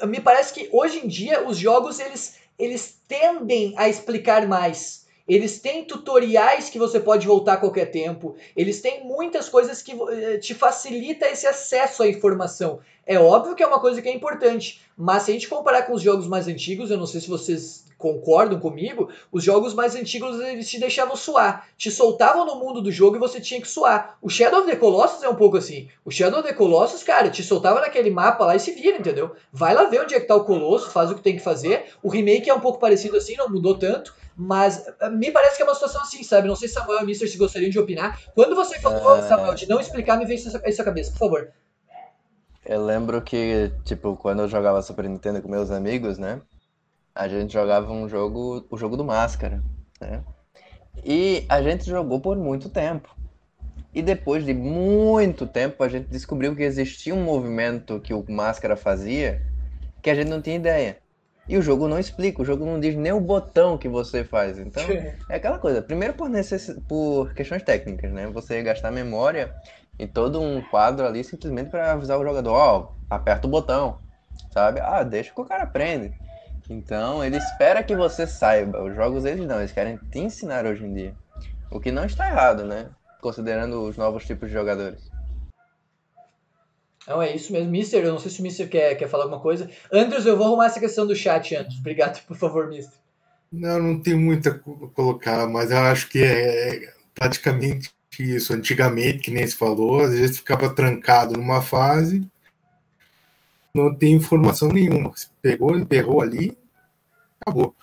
[0.00, 5.03] ah, me parece que hoje em dia os jogos eles, eles tendem a explicar mais
[5.26, 8.36] eles têm tutoriais que você pode voltar a qualquer tempo.
[8.54, 12.80] Eles têm muitas coisas que eh, te facilita esse acesso à informação.
[13.06, 15.94] É óbvio que é uma coisa que é importante, mas se a gente comparar com
[15.94, 20.38] os jogos mais antigos, eu não sei se vocês concordam comigo, os jogos mais antigos
[20.40, 24.18] eles te deixavam suar, te soltavam no mundo do jogo e você tinha que suar.
[24.20, 25.88] O Shadow of the Colossus é um pouco assim.
[26.04, 29.34] O Shadow of the Colossus, cara, te soltava naquele mapa lá e se vira, entendeu?
[29.50, 31.86] Vai lá ver onde é que tá o Colosso, faz o que tem que fazer.
[32.02, 35.62] O remake é um pouco parecido assim, não mudou tanto, mas eh, me parece que
[35.62, 36.48] é uma situação assim, sabe?
[36.48, 38.20] Não sei se Samuel e Mister se gostariam de opinar.
[38.34, 39.22] Quando você falou, é...
[39.28, 41.52] Samuel, de não explicar, me veio isso à cabeça, por favor.
[42.64, 46.40] Eu lembro que, tipo, quando eu jogava Super Nintendo com meus amigos, né?
[47.14, 49.62] A gente jogava um jogo, o jogo do Máscara,
[50.00, 50.24] né?
[51.04, 53.14] E a gente jogou por muito tempo.
[53.94, 58.76] E depois de muito tempo, a gente descobriu que existia um movimento que o Máscara
[58.76, 59.42] fazia
[60.02, 60.98] que a gente não tinha ideia.
[61.48, 64.58] E o jogo não explica, o jogo não diz nem o botão que você faz.
[64.58, 64.82] Então,
[65.28, 65.82] é aquela coisa.
[65.82, 66.74] Primeiro por, necess...
[66.88, 68.26] por questões técnicas, né?
[68.28, 69.54] Você gastar memória
[69.98, 73.98] em todo um quadro ali simplesmente para avisar o jogador, ó, oh, aperta o botão,
[74.50, 74.80] sabe?
[74.80, 76.12] Ah, deixa que o cara aprende.
[76.68, 78.82] Então, ele espera que você saiba.
[78.82, 81.14] Os jogos, eles não, eles querem te ensinar hoje em dia.
[81.70, 82.88] O que não está errado, né?
[83.20, 85.10] Considerando os novos tipos de jogadores.
[87.06, 87.70] Não, é isso mesmo.
[87.70, 89.70] Mister, eu não sei se o Mister quer, quer falar alguma coisa.
[89.92, 91.78] Andrews, eu vou arrumar essa questão do chat antes.
[91.78, 92.98] Obrigado, por favor, Mister.
[93.52, 94.58] Não, não tem muito a
[94.94, 98.52] colocar, mas eu acho que é praticamente isso.
[98.52, 102.26] Antigamente, que nem se falou, às vezes ficava trancado numa fase,
[103.74, 105.10] não tem informação nenhuma.
[105.10, 106.56] Você pegou, emperrou ali,
[107.40, 107.74] acabou.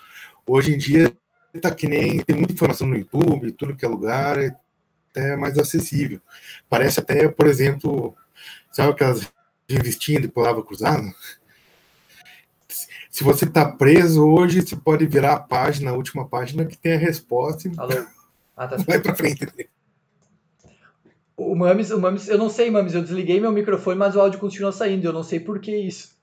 [0.48, 1.14] Hoje em dia
[1.62, 4.56] tá que nem tem muita informação no YouTube, tudo que é lugar, é
[5.12, 6.22] até mais acessível.
[6.70, 8.16] Parece até, por exemplo,
[8.72, 9.32] Sabe aquelas
[9.68, 11.14] revistinhas de palavra cruzada?
[13.10, 16.94] Se você está preso hoje, você pode virar a página, a última página, que tem
[16.94, 18.06] a resposta e Alô?
[18.56, 19.46] Ah, tá vai para frente.
[21.36, 24.40] O Mames, o Mames, eu não sei, Mames, eu desliguei meu microfone, mas o áudio
[24.40, 25.06] continua saindo.
[25.06, 26.16] Eu não sei por que isso.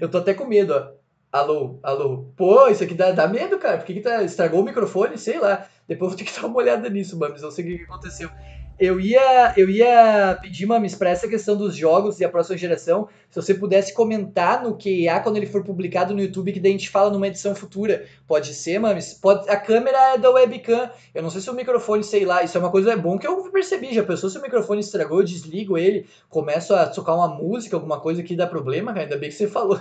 [0.00, 0.92] Eu tô até com medo, ó.
[1.32, 2.32] Alô, alô.
[2.36, 3.78] Pô, isso aqui dá, dá medo, cara.
[3.78, 5.18] Por que, que tá, estragou o microfone?
[5.18, 5.66] Sei lá.
[5.88, 7.42] Depois eu vou ter que dar uma olhada nisso, Mames.
[7.42, 8.30] Não sei o que aconteceu.
[8.78, 13.08] Eu ia, eu ia pedir, Mames, para essa questão dos jogos e a próxima geração,
[13.30, 16.74] se você pudesse comentar no QA quando ele for publicado no YouTube, que daí a
[16.74, 18.04] gente fala numa edição futura.
[18.26, 19.14] Pode ser, Mames?
[19.14, 20.90] Pode, a câmera é da webcam.
[21.14, 23.26] Eu não sei se o microfone, sei lá, isso é uma coisa é bom que
[23.26, 23.94] eu percebi.
[23.94, 27.98] Já pensou se o microfone estragou, eu desligo ele, começo a tocar uma música, alguma
[27.98, 29.80] coisa que dá problema, Ainda bem que você falou.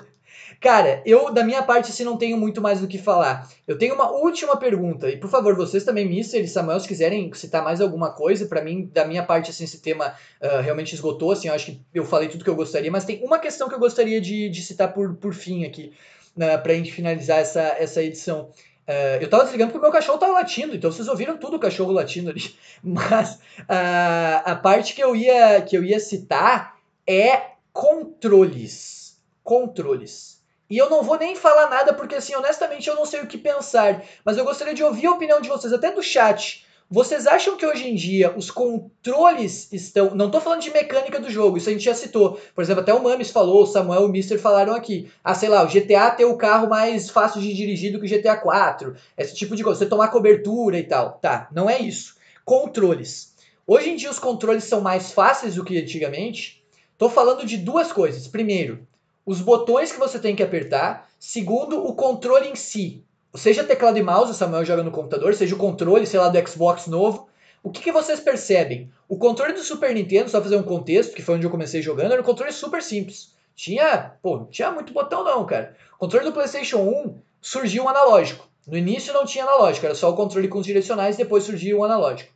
[0.60, 3.50] Cara, eu, da minha parte, assim, não tenho muito mais do que falar.
[3.68, 7.32] Eu tenho uma última pergunta, e por favor, vocês também, Mister e Samuel, se quiserem
[7.34, 11.32] citar mais alguma coisa, para mim, da minha parte, assim, esse tema uh, realmente esgotou,
[11.32, 13.76] assim, eu acho que eu falei tudo que eu gostaria, mas tem uma questão que
[13.76, 15.94] eu gostaria de, de citar por, por fim aqui,
[16.38, 18.50] uh, pra gente finalizar essa, essa edição.
[18.88, 21.60] Uh, eu tava desligando porque o meu cachorro tava latindo, então vocês ouviram tudo o
[21.60, 22.56] cachorro latindo ali.
[22.84, 26.78] Mas uh, a parte que eu, ia, que eu ia citar
[27.08, 29.20] é controles.
[29.44, 30.35] Controles.
[30.70, 33.38] E eu não vou nem falar nada porque, assim, honestamente, eu não sei o que
[33.38, 34.04] pensar.
[34.24, 36.66] Mas eu gostaria de ouvir a opinião de vocês, até do chat.
[36.90, 40.14] Vocês acham que hoje em dia os controles estão.
[40.14, 42.40] Não estou falando de mecânica do jogo, isso a gente já citou.
[42.54, 45.12] Por exemplo, até o Mames falou, o Samuel e o Mister falaram aqui.
[45.24, 48.20] Ah, sei lá, o GTA tem o carro mais fácil de dirigir do que o
[48.20, 48.96] GTA 4.
[49.18, 49.80] Esse tipo de coisa.
[49.80, 51.14] Você tomar cobertura e tal.
[51.14, 52.18] Tá, não é isso.
[52.44, 53.34] Controles.
[53.66, 56.64] Hoje em dia os controles são mais fáceis do que antigamente.
[56.94, 58.28] Estou falando de duas coisas.
[58.28, 58.88] Primeiro,
[59.26, 61.10] os botões que você tem que apertar.
[61.20, 63.04] Segundo, o controle em si.
[63.34, 66.48] Seja teclado e mouse, o Samuel joga no computador, seja o controle, sei lá, do
[66.48, 67.28] Xbox novo.
[67.62, 68.92] O que, que vocês percebem?
[69.10, 72.12] O controle do Super Nintendo, só fazer um contexto, que foi onde eu comecei jogando,
[72.12, 73.34] era um controle super simples.
[73.56, 75.76] Tinha, pô, não tinha muito botão não, cara.
[75.96, 78.48] O controle do PlayStation 1 surgiu um analógico.
[78.68, 81.82] No início não tinha analógico, era só o controle com os direcionais, depois surgiu o
[81.82, 82.32] um analógico.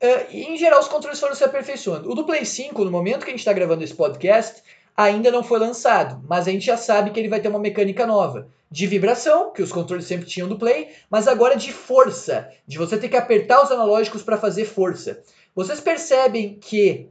[0.00, 2.10] Uh, e, em geral, os controles foram se aperfeiçoando.
[2.10, 4.62] O do Play 5, no momento que a gente está gravando esse podcast,
[4.98, 8.04] ainda não foi lançado, mas a gente já sabe que ele vai ter uma mecânica
[8.04, 12.76] nova de vibração, que os controles sempre tinham do Play, mas agora de força, de
[12.76, 15.22] você ter que apertar os analógicos para fazer força.
[15.54, 17.06] Vocês percebem que,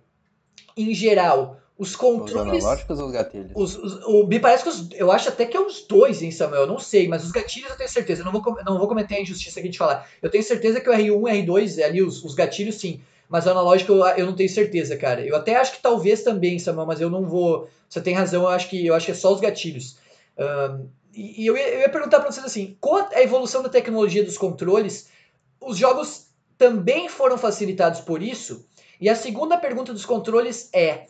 [0.76, 2.58] em geral, os controles.
[2.58, 3.52] Os analógicos ou os gatilhos?
[3.56, 6.30] Os, os, o, me parece que os, eu acho até que é os dois, hein,
[6.30, 6.64] Samuel?
[6.64, 8.22] Eu não sei, mas os gatilhos eu tenho certeza.
[8.22, 10.08] Eu não vou, não vou cometer a injustiça aqui de falar.
[10.22, 13.00] Eu tenho certeza que o R1 e R2, ali, os, os gatilhos, sim.
[13.30, 15.22] Mas o analógico eu, não tenho certeza, cara.
[15.22, 17.68] Eu até acho que talvez também, Samuel, mas eu não vou.
[17.90, 19.98] Você tem razão, eu acho que, eu acho que é só os gatilhos.
[20.38, 23.70] Um, e, e eu, ia, eu ia perguntar para vocês assim: com a evolução da
[23.70, 25.10] tecnologia dos controles,
[25.60, 28.66] os jogos também foram facilitados por isso?
[29.00, 31.08] E a segunda pergunta dos controles é: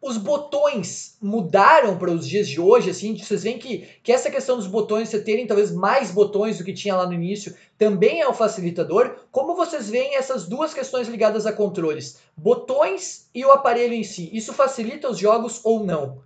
[0.00, 4.56] os botões mudaram para os dias de hoje, assim, vocês veem que, que essa questão
[4.56, 8.28] dos botões, você terem talvez mais botões do que tinha lá no início, também é
[8.28, 9.16] o facilitador.
[9.32, 12.20] Como vocês veem essas duas questões ligadas a controles?
[12.36, 16.22] Botões e o aparelho em si, isso facilita os jogos ou não?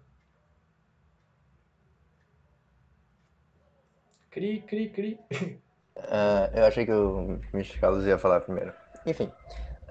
[4.30, 5.18] Cri, cri, cri.
[5.96, 7.78] Uh, eu achei que o Mr.
[7.78, 8.72] Carlos ia falar primeiro.
[9.06, 9.30] Enfim,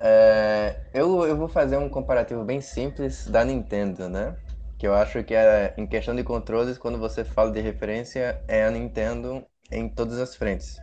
[0.01, 4.35] é, eu, eu vou fazer um comparativo bem simples da Nintendo, né?
[4.77, 8.65] Que eu acho que é, em questão de controles, quando você fala de referência, é
[8.65, 10.79] a Nintendo em todas as frentes.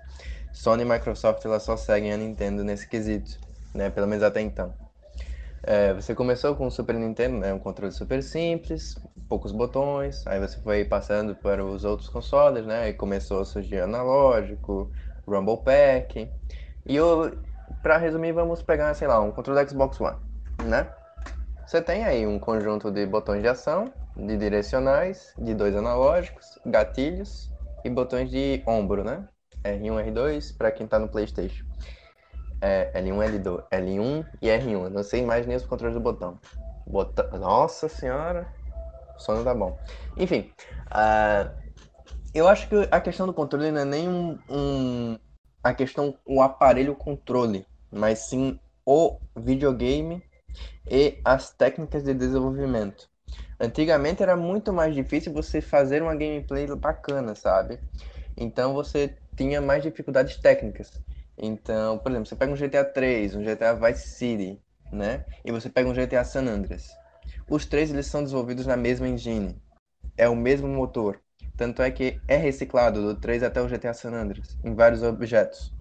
[0.52, 3.38] Sony e Microsoft elas só seguem a Nintendo nesse quesito,
[3.74, 3.90] né?
[3.90, 4.72] Pelo menos até então.
[5.62, 7.52] É, você começou com o Super Nintendo, né?
[7.52, 8.96] Um controle super simples,
[9.28, 10.26] poucos botões.
[10.26, 12.88] Aí você foi passando para os outros consoles, né?
[12.88, 14.90] E começou a surgir analógico,
[15.26, 16.30] Rumble Pack.
[16.86, 17.36] E eu,
[17.82, 20.16] para resumir, vamos pegar, sei lá, um controle do Xbox One,
[20.64, 20.88] né?
[21.66, 27.52] Você tem aí um conjunto de botões de ação, de direcionais, de dois analógicos, gatilhos
[27.84, 29.28] e botões de ombro, né?
[29.62, 31.64] R1, R2 para quem está no PlayStation.
[32.60, 34.84] É, L1, L2, L1 e R1.
[34.84, 36.38] Eu não sei mais nem os controles do botão.
[36.86, 37.24] Bota...
[37.38, 38.48] Nossa senhora,
[39.16, 39.78] o sono tá bom.
[40.16, 40.50] Enfim,
[40.86, 41.50] uh,
[42.34, 45.18] eu acho que a questão do controle não é nem um, um
[45.62, 50.22] a questão, o aparelho controle, mas sim o videogame
[50.90, 53.08] e as técnicas de desenvolvimento.
[53.60, 57.78] Antigamente era muito mais difícil você fazer uma gameplay bacana, sabe?
[58.36, 61.00] Então você tinha mais dificuldades técnicas.
[61.36, 64.60] Então, por exemplo, você pega um GTA 3, um GTA Vice City,
[64.92, 65.24] né?
[65.44, 66.88] E você pega um GTA San Andreas.
[67.48, 69.56] Os três eles são desenvolvidos na mesma engine.
[70.16, 71.20] É o mesmo motor.
[71.58, 75.74] Tanto é que é reciclado do 3 até o GTA San Andreas, em vários objetos.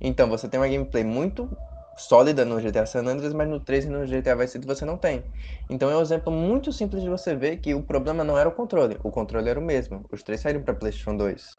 [0.00, 1.50] Então, você tem uma gameplay muito
[1.96, 4.98] sólida no GTA San Andreas, mas no 3 e no GTA Vice City você não
[4.98, 5.24] tem.
[5.70, 8.52] Então é um exemplo muito simples de você ver que o problema não era o
[8.52, 10.04] controle, o controle era o mesmo.
[10.12, 11.58] Os três saíram para PlayStation 2.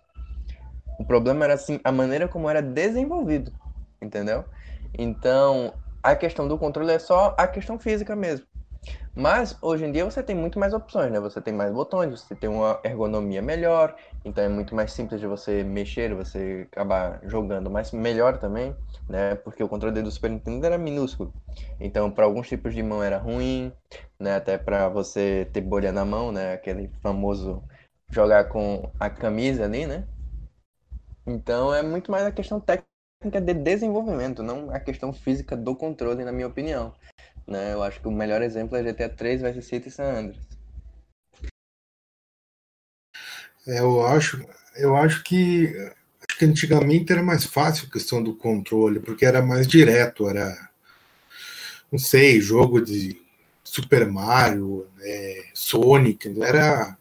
[0.97, 3.53] O problema era assim a maneira como era desenvolvido,
[4.01, 4.45] entendeu?
[4.97, 8.45] Então, a questão do controle é só a questão física mesmo.
[9.15, 11.19] Mas hoje em dia você tem muito mais opções, né?
[11.19, 15.27] Você tem mais botões, você tem uma ergonomia melhor, então é muito mais simples de
[15.27, 18.73] você mexer, você acabar jogando mais melhor também,
[19.09, 19.35] né?
[19.35, 21.33] Porque o controle do Super Nintendo era minúsculo.
[21.79, 23.73] Então, para alguns tipos de mão era ruim,
[24.17, 24.35] né?
[24.35, 26.53] Até para você ter bolha na mão, né?
[26.53, 27.61] Aquele famoso
[28.09, 30.07] jogar com a camisa ali, né?
[31.27, 36.23] Então é muito mais a questão técnica de desenvolvimento, não a questão física do controle,
[36.23, 36.93] na minha opinião.
[37.49, 37.73] Né?
[37.73, 40.47] Eu acho que o melhor exemplo é GTA 3, Vice City San Andreas.
[43.67, 44.45] É, eu acho,
[44.75, 45.67] eu acho que
[46.27, 50.69] acho que antigamente era mais fácil a questão do controle, porque era mais direto, era
[51.91, 53.19] não sei, jogo de
[53.63, 56.97] Super Mario, é, Sonic, era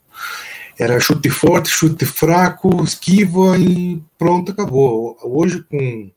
[0.78, 5.18] era chute forte, chute fraco, esquiva e pronto, acabou.
[5.22, 6.10] Hoje com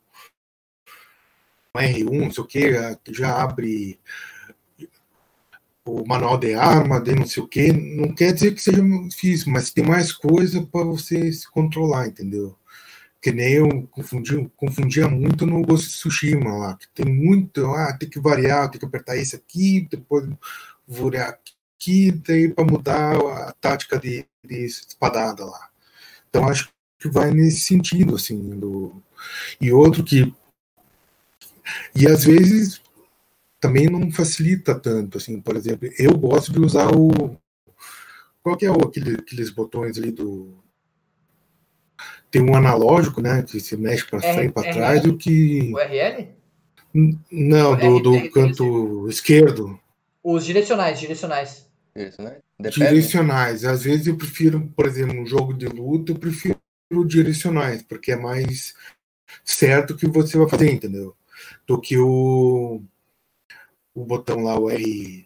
[1.78, 4.00] R1, não sei o que, já abre
[5.86, 9.52] o manual de arma, de não sei o que, não quer dizer que seja difícil,
[9.52, 12.56] mas tem mais coisa para você se controlar, entendeu?
[13.22, 17.94] Que nem eu confundi, confundia muito no Ghost of Tsushima lá, que tem muito, ah,
[17.98, 20.28] tem que variar, tem que apertar esse aqui, depois
[20.88, 21.30] variar
[21.80, 25.70] aqui, daí para mudar a tática de, de espadada lá.
[26.30, 26.70] Então acho
[27.00, 29.02] que vai nesse sentido, assim, do...
[29.60, 30.34] e outro que
[31.96, 32.82] e às vezes
[33.60, 37.38] também não facilita tanto, assim, por exemplo, eu gosto de usar o
[38.42, 40.58] qual que é o, aquele, aqueles botões ali do
[42.32, 45.78] tem um analógico, né, que se mexe para frente e para trás, o que o
[45.78, 46.30] RL?
[47.32, 49.80] Não, do, do canto esquerdo.
[50.24, 51.68] Os direcionais, direcionais.
[51.96, 52.38] Isso, né?
[52.60, 53.66] Direcionais.
[53.66, 56.58] Às vezes eu prefiro, por exemplo, um jogo de luta, eu prefiro
[57.06, 58.74] direcionais, porque é mais
[59.44, 61.16] certo que você vai fazer, entendeu?
[61.72, 62.82] Do que o
[63.96, 65.26] o botão lá, o R.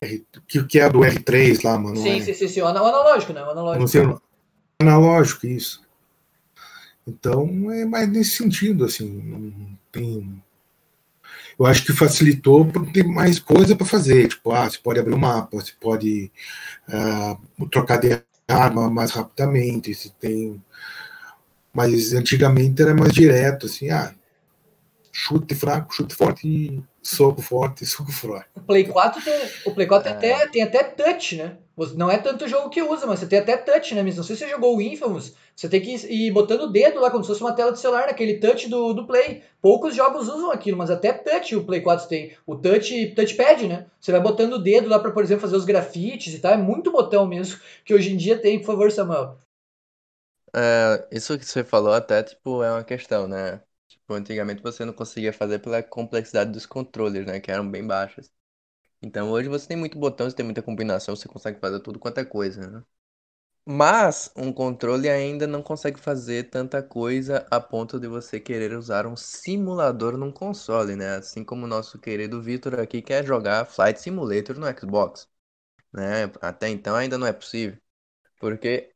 [0.00, 1.98] R que, que é do R3 lá, mano.
[1.98, 3.42] Sim, sim, sim, sim, o analógico, né?
[3.42, 3.80] O analógico.
[3.80, 4.18] Não sei,
[4.80, 5.82] analógico, isso.
[7.06, 10.42] Então, é mais nesse sentido, assim, não tem...
[11.58, 14.28] Eu acho que facilitou porque tem mais coisa para fazer.
[14.28, 16.32] Tipo, ah, você pode abrir o um mapa, você pode
[16.88, 20.62] uh, trocar de arma mais rapidamente, você tem...
[21.70, 24.14] Mas antigamente era mais direto, assim, ah,
[25.18, 28.46] chute fraco, chute forte, soco forte, soco forte.
[28.54, 30.14] O Play 4 tem, o Play 4 é.
[30.14, 31.56] tem, até, tem até touch, né?
[31.94, 34.02] Não é tanto o jogo que usa, mas você tem até touch, né?
[34.02, 37.10] Não sei se você jogou o Infamous, você tem que ir botando o dedo lá
[37.10, 39.42] como se fosse uma tela de celular, naquele touch do, do Play.
[39.62, 42.36] Poucos jogos usam aquilo, mas até touch o Play 4 tem.
[42.46, 43.86] O touch, touchpad, né?
[43.98, 46.52] Você vai botando o dedo lá para, por exemplo, fazer os grafites e tal.
[46.52, 48.58] É muito botão mesmo que hoje em dia tem.
[48.58, 49.38] Por favor, Samuel.
[50.54, 53.60] É, isso que você falou até, tipo, é uma questão, né?
[54.06, 57.40] Tipo, antigamente você não conseguia fazer pela complexidade dos controles, né?
[57.40, 58.30] Que eram bem baixas.
[59.02, 62.18] Então hoje você tem muito botão, você tem muita combinação, você consegue fazer tudo quanto
[62.20, 62.84] é coisa, né?
[63.66, 69.06] Mas um controle ainda não consegue fazer tanta coisa a ponto de você querer usar
[69.06, 71.16] um simulador num console, né?
[71.16, 75.28] Assim como o nosso querido Vitor aqui quer jogar Flight Simulator no Xbox,
[75.92, 76.24] né?
[76.42, 77.78] Até então ainda não é possível.
[78.40, 78.92] Porque,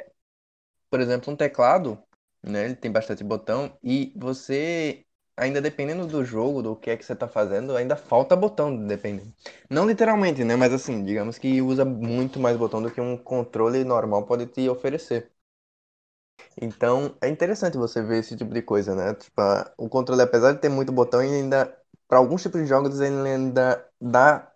[0.90, 2.02] por exemplo, um teclado
[2.42, 2.64] né?
[2.66, 5.04] Ele tem bastante botão e você
[5.36, 9.32] ainda dependendo do jogo, do que é que você está fazendo, ainda falta botão, dependendo.
[9.70, 10.54] Não literalmente, né?
[10.56, 14.68] Mas assim, digamos que usa muito mais botão do que um controle normal pode te
[14.68, 15.30] oferecer.
[16.60, 19.14] Então, é interessante você ver esse tipo de coisa, né?
[19.14, 19.40] Tipo,
[19.78, 21.74] o controle, apesar de ter muito botão, ainda,
[22.08, 24.50] para alguns tipos de jogos, ele ainda dá,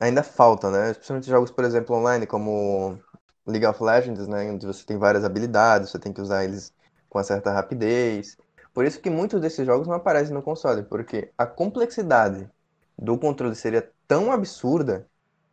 [0.00, 0.92] ainda falta, né?
[0.92, 2.98] Especialmente jogos, por exemplo, online, como
[3.46, 4.50] League of Legends, né?
[4.52, 6.74] Onde você tem várias habilidades, você tem que usar eles
[7.10, 8.38] com uma certa rapidez.
[8.72, 12.48] Por isso que muitos desses jogos não aparecem no console, porque a complexidade
[12.96, 15.06] do controle seria tão absurda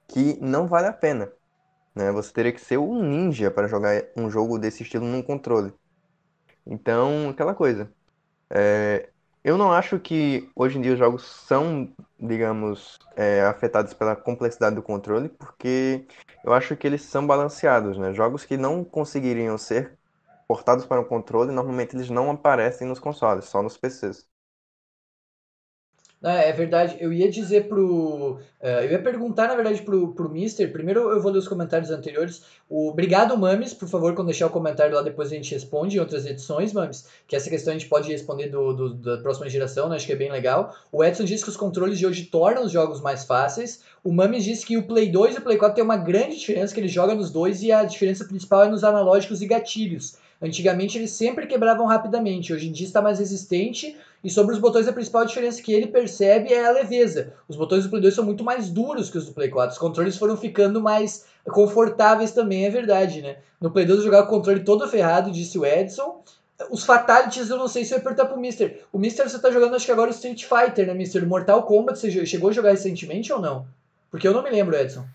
[0.08, 1.30] que não vale a pena.
[1.96, 2.12] Né?
[2.12, 5.74] Você teria que ser um ninja para jogar um jogo desse estilo num controle.
[6.66, 7.92] Então, aquela coisa.
[8.50, 9.10] É,
[9.44, 14.76] eu não acho que hoje em dia os jogos são, digamos, é, afetados pela complexidade
[14.76, 16.06] do controle, porque
[16.44, 17.98] eu acho que eles são balanceados.
[17.98, 18.14] Né?
[18.14, 19.98] Jogos que não conseguiriam ser
[20.48, 24.26] portados para o controle, normalmente eles não aparecem nos consoles, só nos PCs.
[26.24, 28.40] É, é verdade, eu ia dizer pro.
[28.60, 30.72] Uh, eu ia perguntar, na verdade, pro, pro Mister.
[30.72, 32.42] Primeiro eu vou ler os comentários anteriores.
[32.68, 36.00] O, obrigado, Mames, por favor, quando deixar o comentário lá, depois a gente responde em
[36.00, 37.08] outras edições, Mames.
[37.28, 39.96] Que essa questão a gente pode responder do, do, da próxima geração, né?
[39.96, 40.76] Acho que é bem legal.
[40.92, 43.84] O Edson disse que os controles de hoje tornam os jogos mais fáceis.
[44.04, 46.74] O Mames disse que o Play 2 e o Play 4 tem uma grande diferença,
[46.74, 50.18] que ele joga nos dois e a diferença principal é nos analógicos e gatilhos.
[50.42, 53.98] Antigamente eles sempre quebravam rapidamente, hoje em dia está mais resistente.
[54.24, 57.34] E sobre os botões, a principal diferença que ele percebe é a leveza.
[57.48, 59.74] Os botões do Play 2 são muito mais duros que os do Play 4.
[59.74, 63.38] Os controles foram ficando mais confortáveis também, é verdade, né?
[63.60, 66.22] No Play 2 eu jogava o controle todo ferrado, disse o Edson.
[66.70, 68.84] Os Fatalities eu não sei se eu ia perguntar pro Mister.
[68.92, 71.26] O Mister você tá jogando acho que agora o Street Fighter, né, Mister?
[71.26, 73.66] Mortal Kombat você chegou a jogar recentemente ou não?
[74.12, 75.06] Porque eu não me lembro, Edson.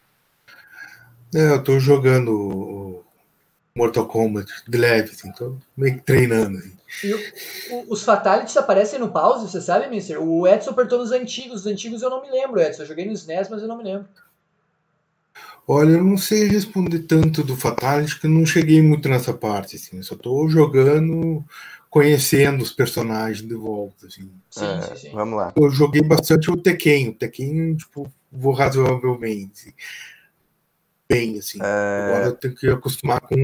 [1.35, 2.82] É, eu tô jogando
[3.75, 6.59] Mortal Kombat de leve, assim, tô meio que treinando.
[6.59, 6.73] Assim.
[7.03, 10.23] E o, os Fatalities aparecem no pause, você sabe, Mister?
[10.23, 12.83] O Edson apertou nos antigos, os antigos eu não me lembro, Edson.
[12.83, 14.07] Eu joguei nos NES, mas eu não me lembro.
[15.67, 19.77] Olha, eu não sei responder tanto do Fatality, que eu não cheguei muito nessa parte,
[19.77, 19.97] assim.
[19.97, 21.43] Eu só tô jogando,
[21.89, 24.29] conhecendo os personagens de volta, assim.
[24.51, 25.13] Sim, é, sim, sim.
[25.13, 25.53] Vamos lá.
[25.57, 27.11] Eu joguei bastante o Tekken.
[27.11, 29.75] O Tekken, tipo, vou razoavelmente
[31.13, 31.59] bem, assim.
[31.61, 31.65] É...
[31.65, 33.37] Agora eu tenho que acostumar com.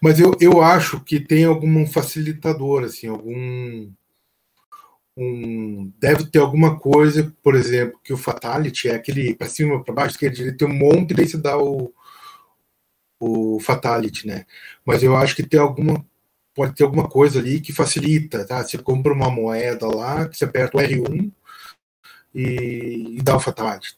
[0.00, 3.90] Mas eu, eu acho que tem algum facilitador, assim, algum.
[5.16, 9.94] Um, deve ter alguma coisa, por exemplo, que o Fatality é aquele para cima, para
[9.94, 11.94] baixo, que ele tem um monte e daí você dá o,
[13.20, 14.44] o Fatality, né?
[14.84, 16.04] Mas eu acho que tem alguma
[16.54, 18.62] pode ter alguma coisa ali que facilita, tá?
[18.62, 21.32] Você compra uma moeda lá, você aperta o R1
[22.34, 23.96] e, e dá o fatality.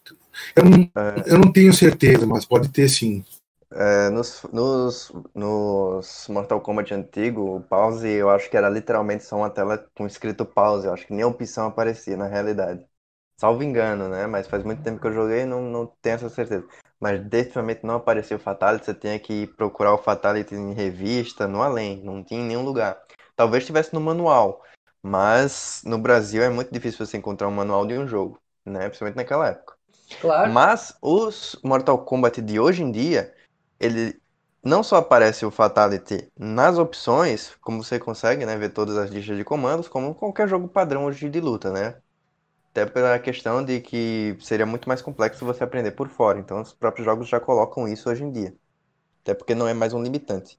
[0.54, 1.22] Eu não, é.
[1.26, 3.24] eu não tenho certeza, mas pode ter sim.
[3.72, 9.36] É, nos, nos, nos Mortal Kombat antigo, o pause eu acho que era literalmente só
[9.36, 10.86] uma tela com escrito pause.
[10.86, 12.86] Eu acho que nem opção aparecia na realidade.
[13.38, 14.26] Salvo engano, né?
[14.26, 16.66] Mas faz muito tempo que eu joguei e não, não tenho essa certeza.
[16.98, 21.60] Mas definitivamente não apareceu o Fatality, você tinha que procurar o Fatality em revista, no
[21.62, 22.98] além, não tinha em nenhum lugar.
[23.36, 24.62] Talvez estivesse no manual,
[25.02, 28.88] mas no Brasil é muito difícil você encontrar um manual de um jogo, né?
[28.88, 29.75] Principalmente naquela época.
[30.20, 30.52] Claro.
[30.52, 33.34] Mas os Mortal Kombat de hoje em dia,
[33.78, 34.20] ele
[34.62, 39.36] não só aparece o Fatality nas opções, como você consegue né, ver todas as listas
[39.36, 41.96] de comandos, como qualquer jogo padrão hoje de luta, né?
[42.70, 46.38] Até pela questão de que seria muito mais complexo você aprender por fora.
[46.38, 48.54] Então, os próprios jogos já colocam isso hoje em dia.
[49.22, 50.58] Até porque não é mais um limitante.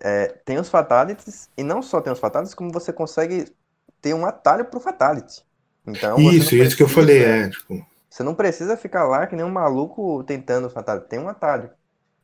[0.00, 3.52] É, tem os Fatalities, e não só tem os Fatalities, como você consegue
[4.00, 5.42] ter um atalho pro Fatality.
[5.86, 7.84] Então, isso, isso que eu falei, é, tipo...
[8.18, 11.08] Você não precisa ficar lá que nem um maluco tentando o Fatality.
[11.08, 11.70] Tem um atalho.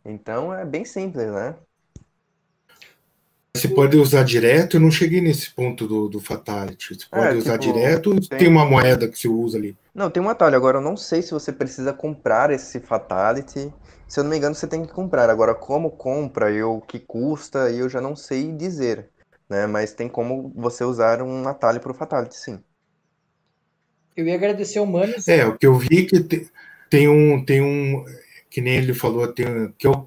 [0.04, 1.54] Então, é bem simples, né?
[3.56, 6.96] Você pode usar direto, eu não cheguei nesse ponto do, do Fatality.
[6.96, 8.38] Você pode é, usar tipo, direto, tem...
[8.40, 8.48] tem...
[8.48, 9.76] uma moeda que você usa ali.
[9.94, 10.56] Não, tem um atalho.
[10.56, 13.72] Agora, eu não sei se você precisa comprar esse Fatality.
[14.08, 15.30] Se eu não me engano, você tem que comprar.
[15.30, 19.10] Agora, como compra e o que custa, eu já não sei dizer.
[19.48, 19.68] Né?
[19.68, 22.60] Mas tem como você usar um atalho para o Fatality, sim.
[24.16, 25.26] Eu ia agradecer o Manos.
[25.28, 26.48] É, o que eu vi que tem,
[26.88, 27.44] tem um.
[27.44, 28.04] Tem um
[28.54, 30.06] que nem ele falou, tem, que eu,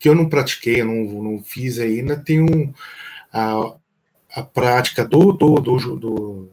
[0.00, 2.74] que eu não pratiquei, eu não, não fiz ainda, tem um,
[3.32, 3.76] a,
[4.34, 6.50] a prática do, do, do, do,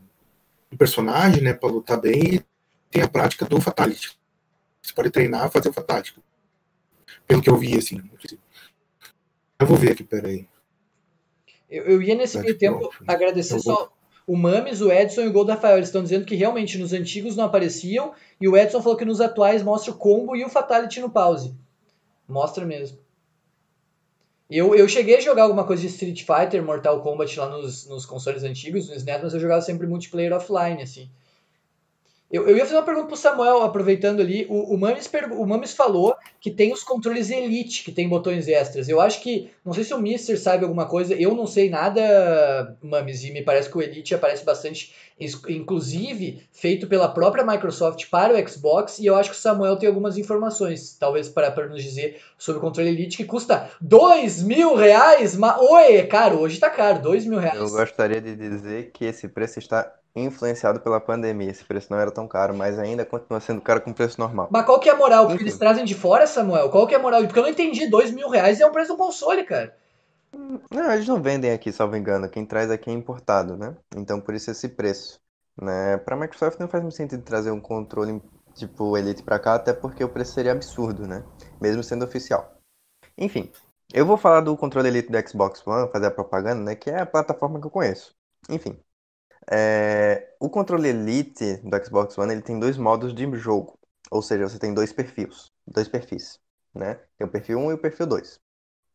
[0.70, 2.46] do personagem, né, para lutar bem, e
[2.92, 4.16] tem a prática do Fatality.
[4.84, 6.16] Você pode treinar fazer o Fatality.
[7.28, 8.00] Pelo que eu vi, assim.
[9.58, 10.48] Eu vou ver aqui, peraí.
[11.68, 13.92] Eu, eu ia nesse meio tempo agradecer só
[14.28, 15.80] o Mames, o Edson e o Gol da Rafael.
[15.80, 19.62] Estão dizendo que realmente nos antigos não apareciam, e o Edson falou que nos atuais
[19.64, 21.56] mostra o combo e o Fatality no pause.
[22.28, 22.98] Mostra mesmo.
[24.50, 28.06] Eu, eu cheguei a jogar alguma coisa de Street Fighter, Mortal Kombat lá nos, nos
[28.06, 31.10] consoles antigos, nos NES, mas eu jogava sempre multiplayer offline, assim.
[32.36, 34.46] Eu, eu ia fazer uma pergunta pro Samuel, aproveitando ali.
[34.50, 38.90] O, o, Mames, o Mames falou que tem os controles Elite, que tem botões extras.
[38.90, 39.50] Eu acho que.
[39.64, 41.16] Não sei se o Mister sabe alguma coisa.
[41.16, 44.94] Eu não sei nada, Mames, e me parece que o Elite aparece bastante.
[45.18, 49.00] Inclusive, feito pela própria Microsoft para o Xbox.
[49.00, 52.62] E eu acho que o Samuel tem algumas informações, talvez, para, nos dizer sobre o
[52.62, 55.36] controle Elite, que custa dois mil reais.
[55.38, 55.58] Ma...
[55.58, 56.40] Oi, é caro.
[56.40, 57.58] Hoje tá caro, dois mil reais.
[57.58, 61.50] Eu gostaria de dizer que esse preço está influenciado pela pandemia.
[61.50, 64.50] Esse preço não era tão caro, mas ainda continua sendo caro com preço normal.
[64.52, 65.28] Mas qual que é a moral?
[65.28, 65.46] Porque Enfim.
[65.46, 66.70] eles trazem de fora, Samuel?
[66.70, 67.22] Qual que é a moral?
[67.24, 67.88] Porque eu não entendi.
[67.88, 69.74] Dois mil reais é um preço do console, cara.
[70.72, 72.30] Não, eles não vendem aqui, salvo engano.
[72.30, 73.76] Quem traz aqui é importado, né?
[73.96, 75.20] Então por isso esse preço.
[75.62, 75.98] Né?
[75.98, 78.22] Pra Microsoft não faz muito sentido trazer um controle
[78.54, 81.24] tipo Elite pra cá, até porque o preço seria absurdo, né?
[81.62, 82.58] Mesmo sendo oficial.
[83.18, 83.52] Enfim,
[83.94, 86.76] eu vou falar do controle Elite do Xbox One, fazer a propaganda, né?
[86.76, 88.14] Que é a plataforma que eu conheço.
[88.50, 88.78] Enfim,
[89.52, 93.78] é, o controle Elite do Xbox One ele tem dois modos de jogo,
[94.12, 96.40] ou seja, você tem dois perfis, dois perfis,
[96.74, 96.96] né?
[97.18, 98.40] Tem o perfil 1 e o perfil 2,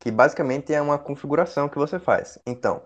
[0.00, 2.38] que basicamente é uma configuração que você faz.
[2.46, 2.84] Então,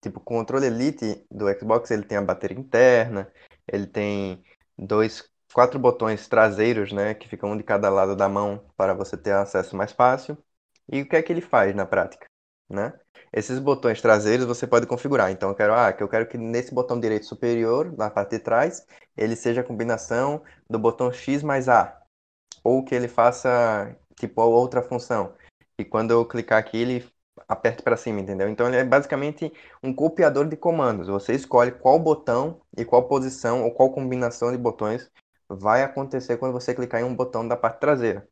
[0.00, 3.30] tipo, o controle Elite do Xbox ele tem a bateria interna,
[3.66, 4.42] ele tem
[4.78, 9.16] dois, quatro botões traseiros, né, que ficam um de cada lado da mão para você
[9.16, 10.38] ter acesso mais fácil.
[10.90, 12.26] E o que é que ele faz na prática,
[12.70, 12.92] né?
[13.32, 15.30] Esses botões traseiros você pode configurar.
[15.30, 18.40] Então eu quero, ah, que eu quero que nesse botão direito superior, na parte de
[18.40, 18.86] trás,
[19.16, 21.98] ele seja a combinação do botão X mais A.
[22.62, 25.34] Ou que ele faça tipo outra função.
[25.82, 27.04] E quando eu clicar aqui, ele
[27.48, 28.48] aperte para cima, entendeu?
[28.48, 29.52] Então ele é basicamente
[29.82, 31.08] um copiador de comandos.
[31.08, 35.10] Você escolhe qual botão e qual posição ou qual combinação de botões
[35.48, 38.28] vai acontecer quando você clicar em um botão da parte traseira.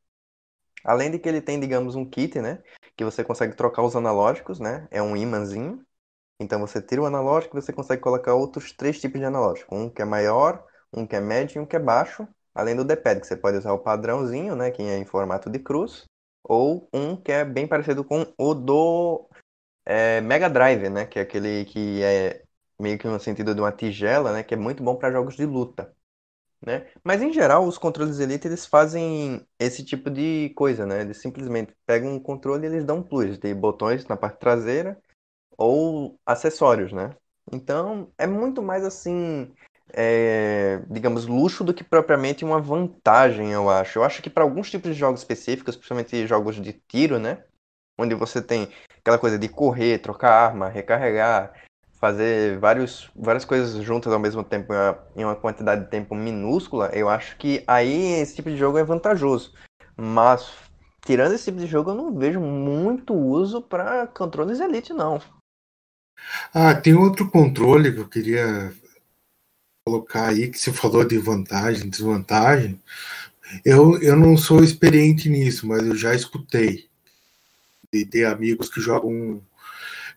[0.85, 2.63] Além de que ele tem, digamos, um kit, né?
[2.97, 4.87] que você consegue trocar os analógicos, né?
[4.91, 5.83] É um imãzinho.
[6.39, 9.75] Então você tira o analógico e você consegue colocar outros três tipos de analógico.
[9.75, 12.29] Um que é maior, um que é médio e um que é baixo.
[12.55, 14.71] Além do D-pad, que você pode usar o padrãozinho, né?
[14.71, 16.05] Que é em formato de cruz.
[16.45, 19.29] Ou um que é bem parecido com o do
[19.87, 21.07] é, Mega Drive, né?
[21.07, 22.43] Que é aquele que é
[22.81, 24.43] meio que no sentido de uma tigela, né?
[24.43, 25.95] Que é muito bom para jogos de luta
[26.65, 26.87] né?
[27.03, 31.01] Mas em geral, os controles Elite eles fazem esse tipo de coisa, né?
[31.03, 35.01] Eles simplesmente pegam um controle e eles dão um plus de botões na parte traseira
[35.57, 37.17] ou acessórios, né?
[37.53, 39.53] Então é muito mais assim,
[39.95, 43.99] é, digamos, luxo do que propriamente uma vantagem, eu acho.
[43.99, 47.45] Eu acho que para alguns tipos de jogos específicos, principalmente jogos de tiro, né?
[48.01, 48.69] onde você tem
[48.99, 51.53] aquela coisa de correr, trocar arma, recarregar,
[51.99, 54.73] fazer vários, várias coisas juntas ao mesmo tempo
[55.15, 58.85] em uma quantidade de tempo minúscula, eu acho que aí esse tipo de jogo é
[58.85, 59.53] vantajoso.
[59.97, 60.51] Mas
[61.05, 65.21] tirando esse tipo de jogo, eu não vejo muito uso para controles Elite, não.
[66.55, 68.73] Ah, tem outro controle que eu queria
[69.85, 72.81] colocar aí, que você falou de vantagem, desvantagem.
[73.65, 76.89] Eu, eu não sou experiente nisso, mas eu já escutei
[77.93, 79.43] de ter amigos que jogam,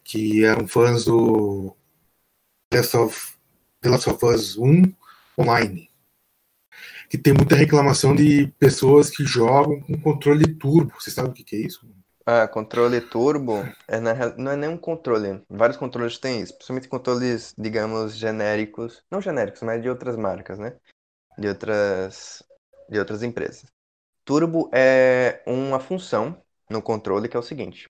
[0.03, 1.75] que eram fãs do
[2.73, 3.33] Last of,
[3.81, 4.93] The Last of Us 1
[5.39, 5.89] online.
[7.09, 10.93] Que tem muita reclamação de pessoas que jogam com controle turbo.
[10.99, 11.87] Você sabe o que, que é isso?
[12.25, 15.43] Ah, controle turbo é na, não é nem um controle.
[15.49, 20.77] Vários controles têm isso, principalmente controles, digamos, genéricos, não genéricos, mas de outras marcas, né?
[21.37, 22.43] De outras,
[22.89, 23.65] de outras empresas.
[24.25, 27.89] Turbo é uma função no controle que é o seguinte: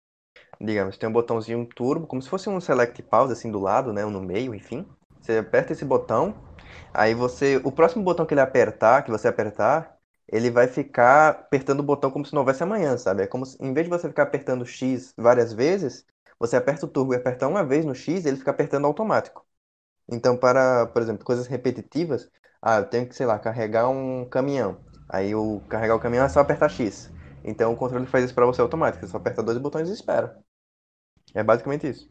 [0.59, 4.05] digamos, tem um botãozinho turbo, como se fosse um select pause assim do lado, né,
[4.05, 4.85] ou no meio, enfim.
[5.21, 6.35] Você aperta esse botão,
[6.93, 9.97] aí você, o próximo botão que ele apertar, que você apertar,
[10.27, 13.23] ele vai ficar apertando o botão como se não houvesse amanhã, sabe?
[13.23, 16.05] É como se, em vez de você ficar apertando X várias vezes,
[16.39, 19.45] você aperta o turbo e aperta uma vez no X, ele fica apertando automático.
[20.09, 22.29] Então, para, por exemplo, coisas repetitivas,
[22.61, 24.79] ah, eu tenho que, sei lá, carregar um caminhão.
[25.09, 27.11] Aí o carregar o caminhão é só apertar X.
[27.43, 30.37] Então o controle faz isso para você automático, você só aperta dois botões e espera.
[31.33, 32.09] É basicamente isso.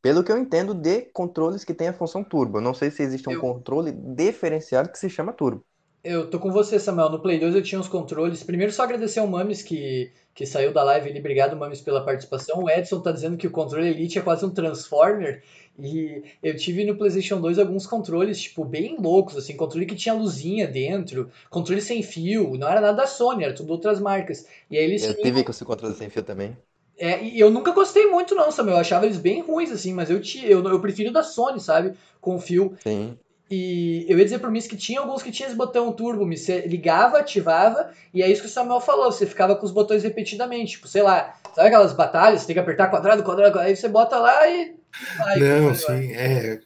[0.00, 2.58] Pelo que eu entendo de controles que tem a função turbo.
[2.58, 3.40] Eu não sei se existe um eu...
[3.40, 5.64] controle diferenciado que se chama turbo.
[6.02, 7.10] Eu tô com você, Samuel.
[7.10, 8.42] No Play 2 eu tinha os controles.
[8.42, 11.18] Primeiro, só agradecer ao Mames que, que saiu da live ali.
[11.18, 12.62] Obrigado, Mames, pela participação.
[12.62, 15.42] O Edson tá dizendo que o controle Elite é quase um Transformer.
[15.78, 19.56] E eu tive no PlayStation 2 alguns controles, tipo, bem loucos, assim.
[19.56, 22.56] Controle que tinha luzinha dentro, controle sem fio.
[22.56, 24.46] Não era nada da Sony, era tudo outras marcas.
[24.70, 25.04] E aí eles.
[25.04, 26.56] Eu tive com esse controle sem fio também.
[26.96, 28.76] É, e eu nunca gostei muito, não, Samuel.
[28.76, 31.94] Eu achava eles bem ruins, assim, mas eu, te, eu, eu prefiro da Sony, sabe?
[32.20, 32.76] Com fio.
[32.82, 33.16] Sim.
[33.50, 36.60] E eu ia dizer por mim que tinha alguns que tinha esse botão turbo, você
[36.66, 40.72] ligava, ativava, e é isso que o Samuel falou, você ficava com os botões repetidamente,
[40.72, 44.18] tipo, sei lá, sabe aquelas batalhas, você tem que apertar quadrado, quadrado, aí você bota
[44.18, 44.76] lá e.
[45.16, 46.60] Vai, Não, sim, é.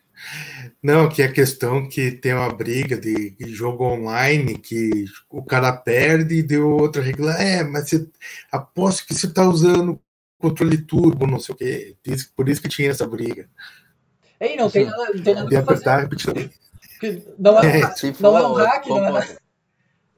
[0.83, 6.37] Não, que é questão que tem uma briga de, jogo online que o cara perde
[6.37, 7.33] e deu outra regra.
[7.35, 8.09] É, mas você,
[8.51, 10.01] aposto que você está usando
[10.39, 11.97] controle turbo, não sei o quê.
[12.37, 13.49] Por isso que tinha essa briga.
[14.41, 16.51] Ei, não tem nada, não tem nada pra fazer.
[17.39, 19.37] Não é, é, for, não é um hack, não é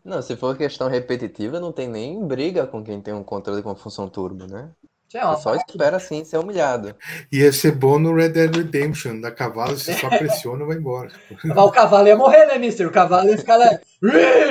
[0.05, 3.75] Não, se for questão repetitiva, não tem nem briga com quem tem um controle com
[3.75, 4.71] função turbo, né?
[5.15, 6.95] É você só espera assim ser humilhado.
[7.31, 11.09] Ia ser bom no Red Dead Redemption, da cavalo, você só pressiona e vai embora.
[11.57, 12.87] o cavalo ia morrer, né, mister?
[12.87, 13.79] O cavalo ia ficar lá.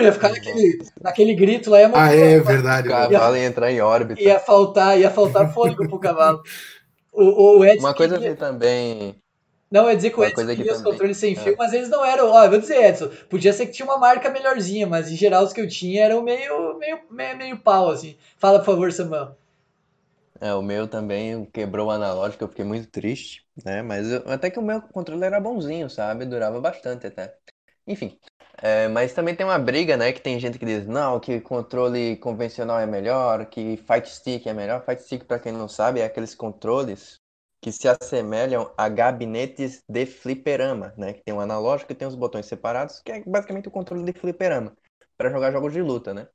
[0.02, 2.02] Ia ficar naquele, naquele grito lá, ia morrer.
[2.02, 2.88] Ah, é, verdade.
[2.88, 4.22] O cavalo ia, entrar em órbita.
[4.22, 6.42] Ia faltar, ia faltar fôlego pro cavalo.
[7.12, 9.22] O, o Uma coisa que também
[9.74, 11.56] não, eu dizer que o Edson queria os controles sem fio, é.
[11.56, 12.30] mas eles não eram.
[12.30, 15.44] Ó, eu vou dizer, Edson, podia ser que tinha uma marca melhorzinha, mas em geral
[15.44, 18.16] os que eu tinha eram meio, meio, meio, meio pau, assim.
[18.38, 19.36] Fala, por favor, Samuel.
[20.40, 23.82] É, o meu também quebrou o analógico, eu fiquei muito triste, né?
[23.82, 26.26] Mas eu, até que o meu controle era bonzinho, sabe?
[26.26, 27.36] Durava bastante até.
[27.88, 28.20] Enfim.
[28.62, 30.14] É, mas também tem uma briga, né?
[30.14, 34.54] Que tem gente que diz, não, que controle convencional é melhor, que Fight Stick é
[34.54, 34.86] melhor.
[34.86, 37.23] Fight Stick, para quem não sabe, é aqueles controles
[37.64, 41.14] que se assemelham a gabinetes de fliperama, né?
[41.14, 44.12] Que tem um analógico e tem os botões separados, que é basicamente o controle de
[44.12, 44.76] fliperama
[45.18, 46.28] para jogar jogos de luta, né?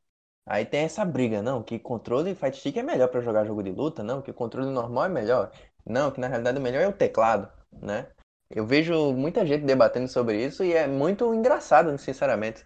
[0.46, 3.70] Aí tem essa briga, não, que controle fight stick é melhor para jogar jogo de
[3.70, 5.52] luta, não, que controle normal é melhor.
[5.84, 8.06] Não, que na realidade o melhor é o teclado, né?
[8.48, 12.64] Eu vejo muita gente debatendo sobre isso e é muito engraçado, sinceramente.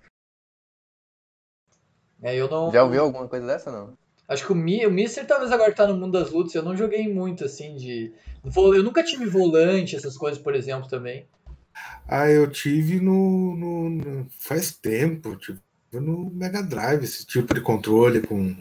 [2.23, 2.71] É, eu não...
[2.71, 3.99] Já ouviu alguma coisa dessa, não?
[4.29, 6.77] Acho que o, Mi, o Mister talvez agora tá no mundo das lutas, eu não
[6.77, 8.15] joguei muito, assim, de...
[8.45, 11.27] Eu nunca tive volante, essas coisas, por exemplo, também.
[12.09, 15.61] Ah, eu tive no, no, no faz tempo, tipo,
[15.93, 18.55] no Mega Drive, esse tipo de controle com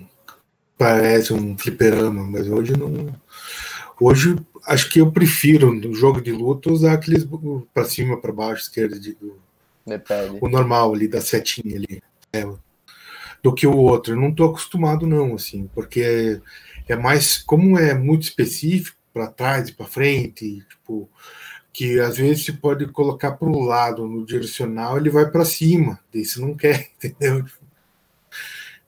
[0.77, 3.15] parece um fliperama, mas hoje não.
[3.99, 4.35] Hoje
[4.65, 7.27] acho que eu prefiro no jogo de luta usar aqueles
[7.73, 9.39] para cima, para baixo, esquerda, de, do,
[10.39, 12.01] o normal ali da setinha ali,
[12.33, 12.47] é,
[13.43, 14.13] do que o outro.
[14.13, 19.27] Eu não estou acostumado não, assim, porque é, é mais como é muito específico para
[19.27, 21.09] trás e para frente, tipo
[21.73, 25.99] que às vezes se pode colocar para o lado no direcional, ele vai para cima,
[26.13, 27.45] daí você não quer, entendeu?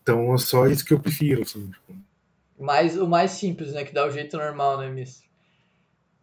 [0.01, 1.43] Então é só isso que eu prefiro.
[1.43, 1.95] Assim, tipo.
[2.59, 3.85] mais, o mais simples, né?
[3.85, 5.23] Que dá o jeito normal, né, Miss?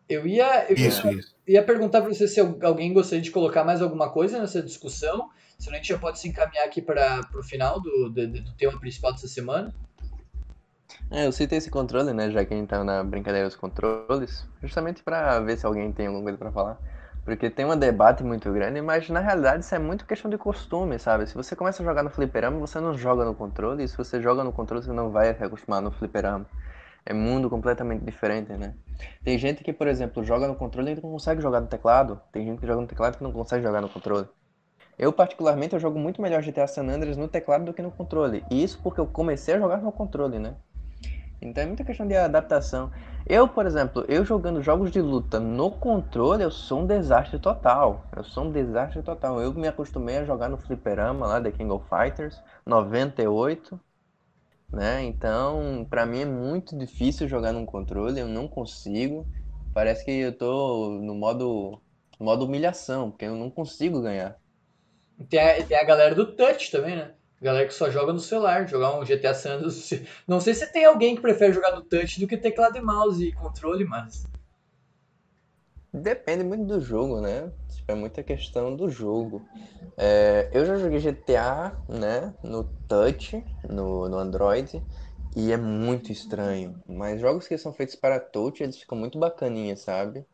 [0.08, 1.34] Eu ia, eu isso, ia, isso.
[1.46, 5.30] ia perguntar para você se alguém gostaria de colocar mais alguma coisa nessa discussão.
[5.58, 8.78] Se a gente já pode se encaminhar aqui para o final do, do, do tema
[8.78, 9.74] principal dessa semana.
[11.12, 14.46] É, eu citei esse controle, né, já que a gente tá na brincadeira dos controles,
[14.62, 16.78] justamente pra ver se alguém tem alguma coisa pra falar.
[17.24, 20.98] Porque tem um debate muito grande, mas na realidade isso é muito questão de costume,
[21.00, 21.26] sabe?
[21.26, 24.20] Se você começa a jogar no fliperama, você não joga no controle, e se você
[24.22, 26.46] joga no controle, você não vai se acostumar no fliperama.
[27.04, 28.74] É mundo completamente diferente, né?
[29.24, 32.20] Tem gente que, por exemplo, joga no controle e não consegue jogar no teclado.
[32.32, 34.28] Tem gente que joga no teclado que não consegue jogar no controle.
[34.98, 38.44] Eu, particularmente, eu jogo muito melhor GTA San Andreas no teclado do que no controle.
[38.50, 40.54] E isso porque eu comecei a jogar no controle, né?
[41.42, 42.90] Então é muita questão de adaptação.
[43.26, 48.04] Eu, por exemplo, eu jogando jogos de luta no controle, eu sou um desastre total.
[48.14, 49.40] Eu sou um desastre total.
[49.40, 53.80] Eu me acostumei a jogar no fliperama lá, The King of Fighters, 98
[54.72, 55.02] né?
[55.04, 59.26] Então, para mim é muito difícil jogar num controle, eu não consigo.
[59.74, 61.80] Parece que eu tô no modo,
[62.18, 64.38] modo humilhação, porque eu não consigo ganhar.
[65.28, 67.14] Tem a, tem a galera do touch também, né?
[67.40, 69.90] Galera que só joga no celular, jogar um GTA San Andreas.
[70.28, 73.26] Não sei se tem alguém que prefere jogar no touch do que teclado e mouse
[73.26, 74.28] e controle, mas.
[75.92, 77.50] Depende muito do jogo, né?
[77.68, 79.42] Tipo, é muita questão do jogo.
[79.96, 84.82] É, eu já joguei GTA, né, no touch, no, no Android,
[85.34, 86.80] e é muito estranho.
[86.86, 90.24] Mas jogos que são feitos para touch, eles ficam muito bacaninhas, sabe?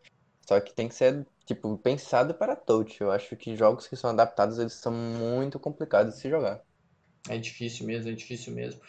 [0.49, 3.01] Só que tem que ser, tipo, pensado para touch.
[3.01, 6.63] Eu acho que jogos que são adaptados, eles são muito complicados de se jogar.
[7.29, 8.81] É difícil mesmo, é difícil mesmo.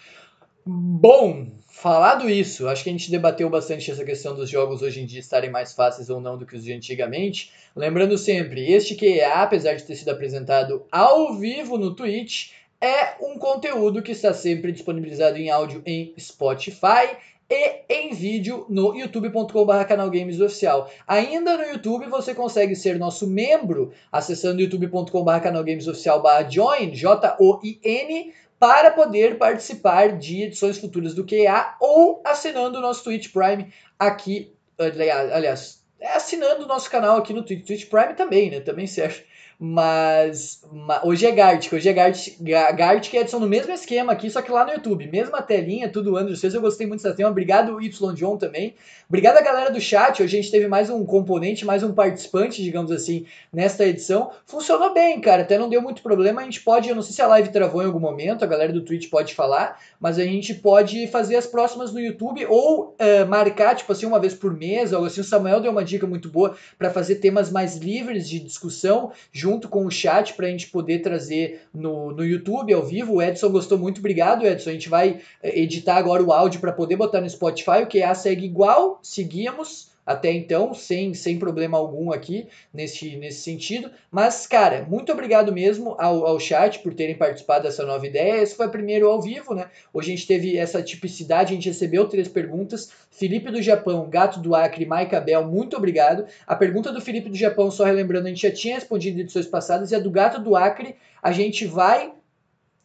[0.70, 5.06] Bom, falado isso, acho que a gente debateu bastante essa questão dos jogos hoje em
[5.06, 7.54] dia estarem mais fáceis ou não do que os de antigamente.
[7.74, 12.52] Lembrando sempre, este QA, apesar de ter sido apresentado ao vivo no Twitch,
[12.82, 17.16] é um conteúdo que está sempre disponibilizado em áudio em Spotify
[17.50, 20.90] e em vídeo no youtube.com.br canalgamesoficial.
[21.08, 29.38] Ainda no YouTube você consegue ser nosso membro acessando youtube.com.br canalgamesoficial join, J-O-I-N, para poder
[29.38, 36.16] participar de edições futuras do QA ou assinando o nosso Twitch Prime aqui, aliás, é
[36.16, 38.60] assinando o nosso canal aqui no Twitch, Twitch Prime também, né?
[38.60, 39.24] Também serve.
[39.60, 42.38] Mas, mas, hoje é Gartic, hoje é Gartic,
[42.76, 46.16] Gartic é edição no mesmo esquema aqui, só que lá no YouTube, mesma telinha, tudo
[46.16, 48.76] Andrew vocês eu gostei muito dessa tema, obrigado Y John também,
[49.10, 52.62] obrigado a galera do chat, hoje a gente teve mais um componente, mais um participante,
[52.62, 56.88] digamos assim, nesta edição, funcionou bem, cara, até não deu muito problema, a gente pode,
[56.88, 59.34] eu não sei se a live travou em algum momento, a galera do Twitch pode
[59.34, 64.06] falar, mas a gente pode fazer as próximas no YouTube ou uh, marcar, tipo assim,
[64.06, 67.16] uma vez por mês, algo assim, o Samuel deu uma dica muito boa para fazer
[67.16, 72.12] temas mais livres de discussão, junto com o chat para a gente poder trazer no,
[72.12, 73.16] no YouTube ao vivo.
[73.16, 74.70] O Edson gostou muito, obrigado, Edson.
[74.70, 77.84] A gente vai eh, editar agora o áudio para poder botar no Spotify.
[77.84, 83.92] O QA segue igual, seguíamos até então, sem, sem problema algum aqui nesse, nesse sentido.
[84.10, 88.42] Mas, cara, muito obrigado mesmo ao, ao chat por terem participado dessa nova ideia.
[88.42, 89.70] Esse foi primeiro ao vivo, né?
[89.94, 92.90] Hoje a gente teve essa tipicidade, a gente recebeu três perguntas.
[93.12, 96.26] Felipe do Japão, Gato do Acre, Maica Bel, muito obrigado.
[96.48, 99.46] A pergunta do Felipe do Japão, só relembrando, a gente já tinha respondido em edições
[99.46, 102.14] passadas, e a do Gato do Acre, a gente vai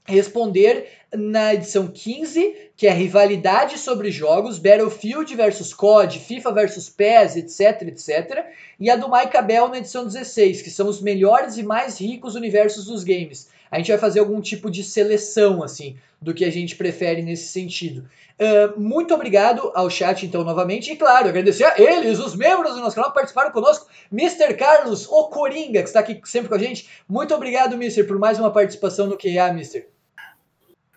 [0.04, 7.36] responder na edição 15, que é rivalidade sobre jogos, Battlefield versus COD, FIFA versus PES,
[7.36, 8.46] etc, etc,
[8.80, 12.34] e a do Mike Bell na edição 16, que são os melhores e mais ricos
[12.34, 13.48] universos dos games.
[13.70, 17.48] A gente vai fazer algum tipo de seleção, assim, do que a gente prefere nesse
[17.48, 18.06] sentido.
[18.38, 20.92] Uh, muito obrigado ao chat, então, novamente.
[20.92, 23.86] E, claro, agradecer a eles, os membros do nosso canal, que participaram conosco.
[24.10, 24.54] Mr.
[24.54, 26.88] Carlos, o Coringa, que está aqui sempre com a gente.
[27.08, 29.88] Muito obrigado, Mister, por mais uma participação no QA, Mister.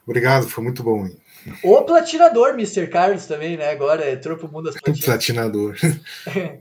[0.05, 1.05] Obrigado, foi muito bom.
[1.05, 1.17] Hein?
[1.63, 2.87] O platinador, Mr.
[2.87, 3.69] Carlos, também, né?
[3.69, 5.05] Agora entrou pro mundo das platinas.
[5.05, 5.75] Platinador.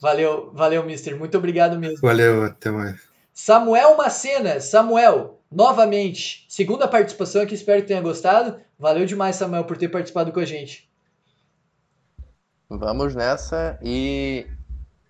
[0.00, 1.16] valeu, valeu, Mister.
[1.16, 2.00] Muito obrigado mesmo.
[2.00, 3.00] Valeu, até mais.
[3.32, 8.60] Samuel Macena, Samuel, novamente, segunda participação aqui, espero que tenha gostado.
[8.76, 10.88] Valeu demais, Samuel, por ter participado com a gente.
[12.68, 14.46] Vamos nessa e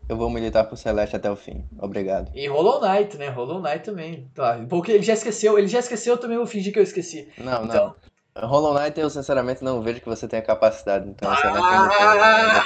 [0.08, 1.64] eu vou militar pro Celeste até o fim.
[1.78, 2.30] Obrigado.
[2.34, 3.28] E Hollow Knight, né?
[3.28, 4.30] Hollow Knight também.
[4.34, 4.58] Tá.
[4.68, 7.28] Porque ele já esqueceu, ele já esqueceu, eu também vou fingir que eu esqueci.
[7.38, 7.94] Não, então...
[8.34, 8.48] não.
[8.48, 11.08] Hollow Knight eu sinceramente não vejo que você tenha capacidade.
[11.08, 12.64] Então essa ah!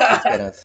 [0.00, 0.62] é esperança.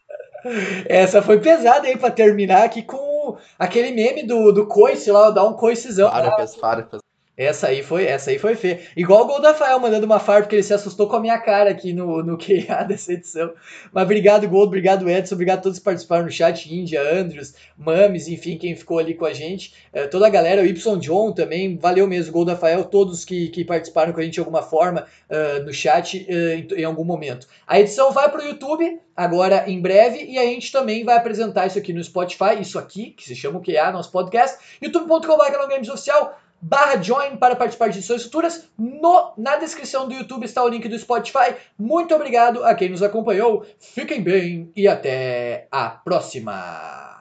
[0.86, 5.44] Essa foi pesada aí pra terminar aqui com aquele meme do, do coice lá, dá
[5.44, 6.12] um coicezão.
[6.12, 7.03] Farpas, farpas.
[7.35, 8.80] Essa aí foi, essa aí foi feia.
[8.95, 11.39] Igual o Gol da Rafael mandando uma farpa porque ele se assustou com a minha
[11.39, 13.53] cara aqui no, no QA dessa edição.
[13.91, 18.27] Mas obrigado, Gold, obrigado, Edson, obrigado a todos que participaram no chat, Índia, Andrews, Mames,
[18.27, 19.73] enfim, quem ficou ali com a gente.
[19.91, 23.47] Uh, toda a galera, o Y John também, valeu mesmo, Gol da Rafael, todos que,
[23.47, 27.03] que participaram com a gente de alguma forma uh, no chat uh, em, em, algum
[27.03, 27.47] momento.
[27.65, 31.65] A edição vai para o YouTube agora em breve e a gente também vai apresentar
[31.65, 36.39] isso aqui no Spotify, isso aqui, que se chama o QA, nosso podcast, youtube.com.br Oficial
[36.64, 38.69] barra join para participar de edições futuras.
[38.77, 41.56] No, na descrição do YouTube está o link do Spotify.
[41.77, 43.65] Muito obrigado a quem nos acompanhou.
[43.80, 47.12] Fiquem bem e até a próxima.